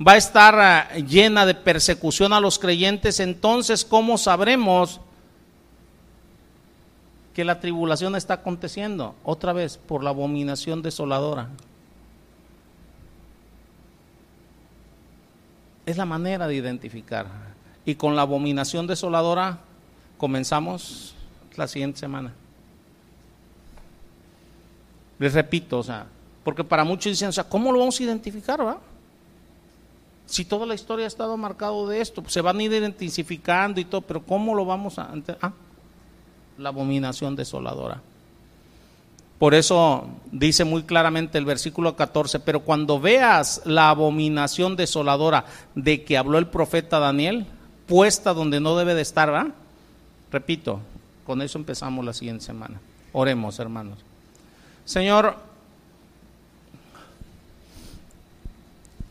va 0.07 0.11
a 0.11 0.17
estar 0.17 0.59
ah, 0.59 0.93
llena 0.97 1.47
de 1.47 1.55
persecución 1.55 2.31
a 2.31 2.39
los 2.39 2.59
creyentes, 2.59 3.19
entonces 3.19 3.83
¿cómo 3.83 4.19
sabremos 4.19 5.01
que 7.33 7.43
la 7.43 7.59
tribulación 7.59 8.15
está 8.15 8.35
aconteciendo? 8.35 9.15
Otra 9.23 9.53
vez, 9.53 9.77
por 9.77 10.03
la 10.03 10.11
abominación 10.11 10.83
desoladora. 10.83 11.49
Es 15.89 15.97
la 15.97 16.05
manera 16.05 16.47
de 16.47 16.53
identificar. 16.53 17.25
Y 17.83 17.95
con 17.95 18.15
la 18.15 18.21
abominación 18.21 18.85
desoladora 18.85 19.57
comenzamos 20.19 21.15
la 21.55 21.67
siguiente 21.67 21.97
semana. 21.97 22.31
Les 25.17 25.33
repito, 25.33 25.79
o 25.79 25.83
sea, 25.83 26.05
porque 26.43 26.63
para 26.63 26.83
muchos 26.83 27.13
dicen, 27.13 27.29
o 27.29 27.31
sea, 27.31 27.43
¿cómo 27.43 27.71
lo 27.71 27.79
vamos 27.79 27.99
a 27.99 28.03
identificar, 28.03 28.63
va? 28.63 28.77
Si 30.27 30.45
toda 30.45 30.67
la 30.67 30.75
historia 30.75 31.05
ha 31.05 31.07
estado 31.07 31.35
marcado 31.37 31.87
de 31.87 32.01
esto, 32.01 32.23
se 32.27 32.41
van 32.41 32.59
a 32.59 32.63
ir 32.63 32.71
identificando 32.71 33.81
y 33.81 33.85
todo, 33.85 34.01
pero 34.01 34.23
¿cómo 34.23 34.53
lo 34.53 34.65
vamos 34.65 34.99
a... 34.99 35.11
Ah, 35.41 35.53
la 36.59 36.69
abominación 36.69 37.35
desoladora. 37.35 37.99
Por 39.39 39.53
eso 39.55 40.05
dice 40.33 40.65
muy 40.65 40.83
claramente 40.83 41.37
el 41.37 41.45
versículo 41.45 41.95
14, 41.95 42.41
pero 42.41 42.59
cuando 42.59 42.99
veas 42.99 43.61
la 43.63 43.89
abominación 43.89 44.75
desoladora 44.75 45.45
de 45.75 46.03
que 46.03 46.17
habló 46.17 46.37
el 46.37 46.47
profeta 46.47 46.99
Daniel, 46.99 47.47
puesta 47.87 48.33
donde 48.33 48.59
no 48.59 48.75
debe 48.77 48.95
de 48.95 49.01
estar. 49.01 49.53
Repito, 50.29 50.81
con 51.25 51.41
eso 51.41 51.57
empezamos 51.57 52.03
la 52.03 52.11
siguiente 52.11 52.43
semana. 52.43 52.81
Oremos, 53.13 53.57
hermanos. 53.59 53.97
Señor, 54.83 55.37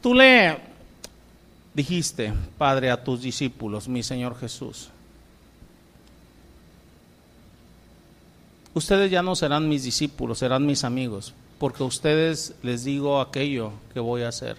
tú 0.03 0.13
le 0.13 0.59
dijiste, 1.73 2.35
Padre, 2.59 2.91
a 2.91 3.03
tus 3.03 3.23
discípulos, 3.23 3.89
mi 3.89 4.03
Señor 4.03 4.39
Jesús, 4.39 4.91
ustedes 8.79 9.11
ya 9.11 9.23
no 9.23 9.37
serán 9.37 9.69
mis 9.69 9.83
discípulos, 9.83 10.39
serán 10.39 10.65
mis 10.65 10.85
amigos, 10.85 11.35
porque 11.59 11.83
a 11.83 11.87
ustedes 11.87 12.55
les 12.63 12.85
digo 12.85 13.21
aquello 13.21 13.73
que 13.93 14.01
voy 14.01 14.23
a 14.23 14.29
hacer. 14.29 14.57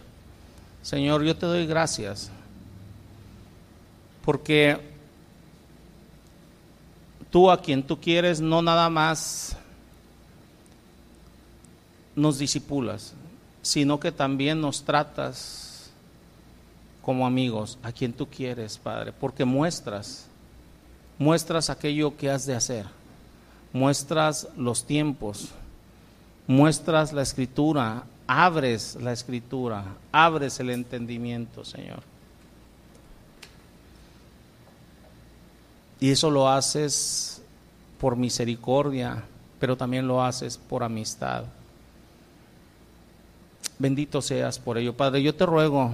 Señor, 0.82 1.24
yo 1.24 1.36
te 1.36 1.46
doy 1.46 1.66
gracias, 1.66 2.30
porque 4.24 4.80
tú 7.32 7.50
a 7.50 7.62
quien 7.62 7.84
tú 7.84 8.00
quieres 8.00 8.40
no 8.40 8.62
nada 8.62 8.90
más 8.90 9.56
nos 12.16 12.38
disipulas, 12.38 13.14
sino 13.62 14.00
que 14.00 14.12
también 14.12 14.62
nos 14.62 14.84
tratas 14.84 15.92
como 17.02 17.26
amigos, 17.26 17.78
a 17.82 17.92
quien 17.92 18.14
tú 18.14 18.28
quieres, 18.28 18.78
Padre, 18.78 19.14
porque 19.14 19.46
muestras, 19.46 20.28
muestras 21.18 21.70
aquello 21.70 22.16
que 22.18 22.30
has 22.30 22.46
de 22.46 22.56
hacer 22.56 22.99
muestras 23.74 24.48
los 24.58 24.86
tiempos, 24.86 25.50
muestras 26.48 27.14
la 27.14 27.22
escritura, 27.22 28.04
abres 28.28 28.96
la 29.02 29.12
escritura, 29.12 29.86
abres 30.12 30.60
el 30.60 30.70
entendimiento, 30.70 31.64
Señor. 31.64 32.02
Y 36.00 36.12
eso 36.12 36.32
lo 36.32 36.48
haces 36.48 37.42
por 38.00 38.16
misericordia, 38.16 39.24
pero 39.60 39.76
también 39.76 40.08
lo 40.08 40.24
haces 40.24 40.58
por 40.58 40.84
amistad. 40.84 41.44
Bendito 43.78 44.22
seas 44.22 44.60
por 44.60 44.78
ello, 44.78 44.96
Padre. 44.96 45.22
Yo 45.22 45.36
te 45.36 45.46
ruego 45.46 45.94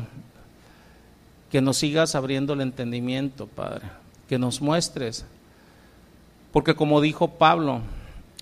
que 1.51 1.61
nos 1.61 1.77
sigas 1.77 2.15
abriendo 2.15 2.53
el 2.53 2.61
entendimiento, 2.61 3.47
Padre, 3.47 3.83
que 4.27 4.37
nos 4.37 4.61
muestres 4.61 5.25
porque 6.55 6.73
como 6.73 7.01
dijo 7.01 7.31
Pablo, 7.31 7.81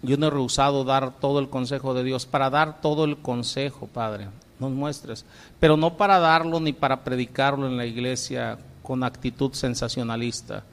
yo 0.03 0.18
no 0.18 0.27
he 0.27 0.30
rehusado 0.30 0.84
dar 0.84 1.19
todo 1.19 1.40
el 1.40 1.49
consejo 1.49 1.95
de 1.95 2.03
Dios, 2.03 2.27
para 2.27 2.52
dar 2.52 2.80
todo 2.80 3.06
el 3.06 3.18
consejo, 3.18 3.88
Padre, 3.88 4.27
nos 4.60 4.69
muestres, 4.69 5.26
pero 5.60 5.77
no 5.77 5.98
para 5.98 6.19
darlo 6.19 6.60
ni 6.60 6.73
para 6.73 7.03
predicarlo 7.03 7.65
en 7.65 7.76
la 7.76 7.88
iglesia 7.88 8.60
con 8.84 9.03
actitud 9.03 9.53
sensacionalista, 9.53 10.64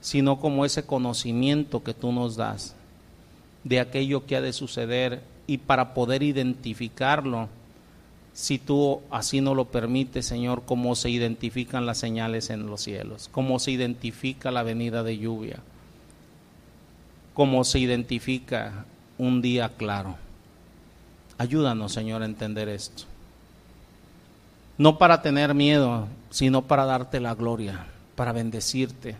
sino 0.00 0.40
como 0.40 0.64
ese 0.64 0.84
conocimiento 0.84 1.84
que 1.84 1.94
tú 1.94 2.10
nos 2.10 2.34
das 2.34 2.74
de 3.62 3.78
aquello 3.78 4.26
que 4.26 4.34
ha 4.34 4.40
de 4.40 4.52
suceder 4.52 5.22
y 5.46 5.58
para 5.58 5.94
poder 5.94 6.24
identificarlo, 6.24 7.48
si 8.32 8.58
tú 8.58 9.00
así 9.12 9.40
no 9.40 9.54
lo 9.54 9.66
permites, 9.66 10.26
Señor, 10.26 10.64
cómo 10.66 10.96
se 10.96 11.08
identifican 11.08 11.86
las 11.86 11.98
señales 11.98 12.50
en 12.50 12.66
los 12.66 12.80
cielos, 12.80 13.28
cómo 13.30 13.60
se 13.60 13.70
identifica 13.70 14.50
la 14.50 14.64
venida 14.64 15.04
de 15.04 15.18
lluvia 15.18 15.60
cómo 17.34 17.64
se 17.64 17.80
identifica 17.80 18.86
un 19.18 19.42
día 19.42 19.72
claro. 19.76 20.16
Ayúdanos, 21.36 21.92
Señor, 21.92 22.22
a 22.22 22.26
entender 22.26 22.68
esto. 22.68 23.04
No 24.78 24.98
para 24.98 25.20
tener 25.20 25.54
miedo, 25.54 26.06
sino 26.30 26.62
para 26.62 26.84
darte 26.84 27.20
la 27.20 27.34
gloria, 27.34 27.86
para 28.16 28.32
bendecirte 28.32 29.16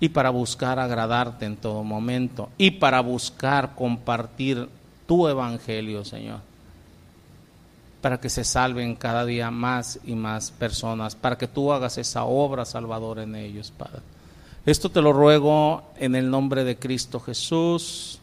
y 0.00 0.08
para 0.08 0.30
buscar 0.30 0.78
agradarte 0.78 1.44
en 1.44 1.56
todo 1.56 1.82
momento 1.82 2.50
y 2.56 2.72
para 2.72 3.00
buscar 3.00 3.74
compartir 3.74 4.68
tu 5.06 5.26
evangelio, 5.28 6.04
Señor, 6.04 6.40
para 8.00 8.20
que 8.20 8.28
se 8.28 8.44
salven 8.44 8.94
cada 8.94 9.24
día 9.24 9.50
más 9.50 9.98
y 10.04 10.14
más 10.14 10.52
personas, 10.52 11.16
para 11.16 11.38
que 11.38 11.48
tú 11.48 11.72
hagas 11.72 11.98
esa 11.98 12.24
obra 12.24 12.64
salvadora 12.64 13.24
en 13.24 13.34
ellos, 13.34 13.72
Padre. 13.76 14.02
Esto 14.68 14.90
te 14.90 15.00
lo 15.00 15.14
ruego 15.14 15.82
en 15.96 16.14
el 16.14 16.30
nombre 16.30 16.62
de 16.62 16.76
Cristo 16.76 17.20
Jesús. 17.20 18.20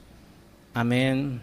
Amén. 0.75 1.41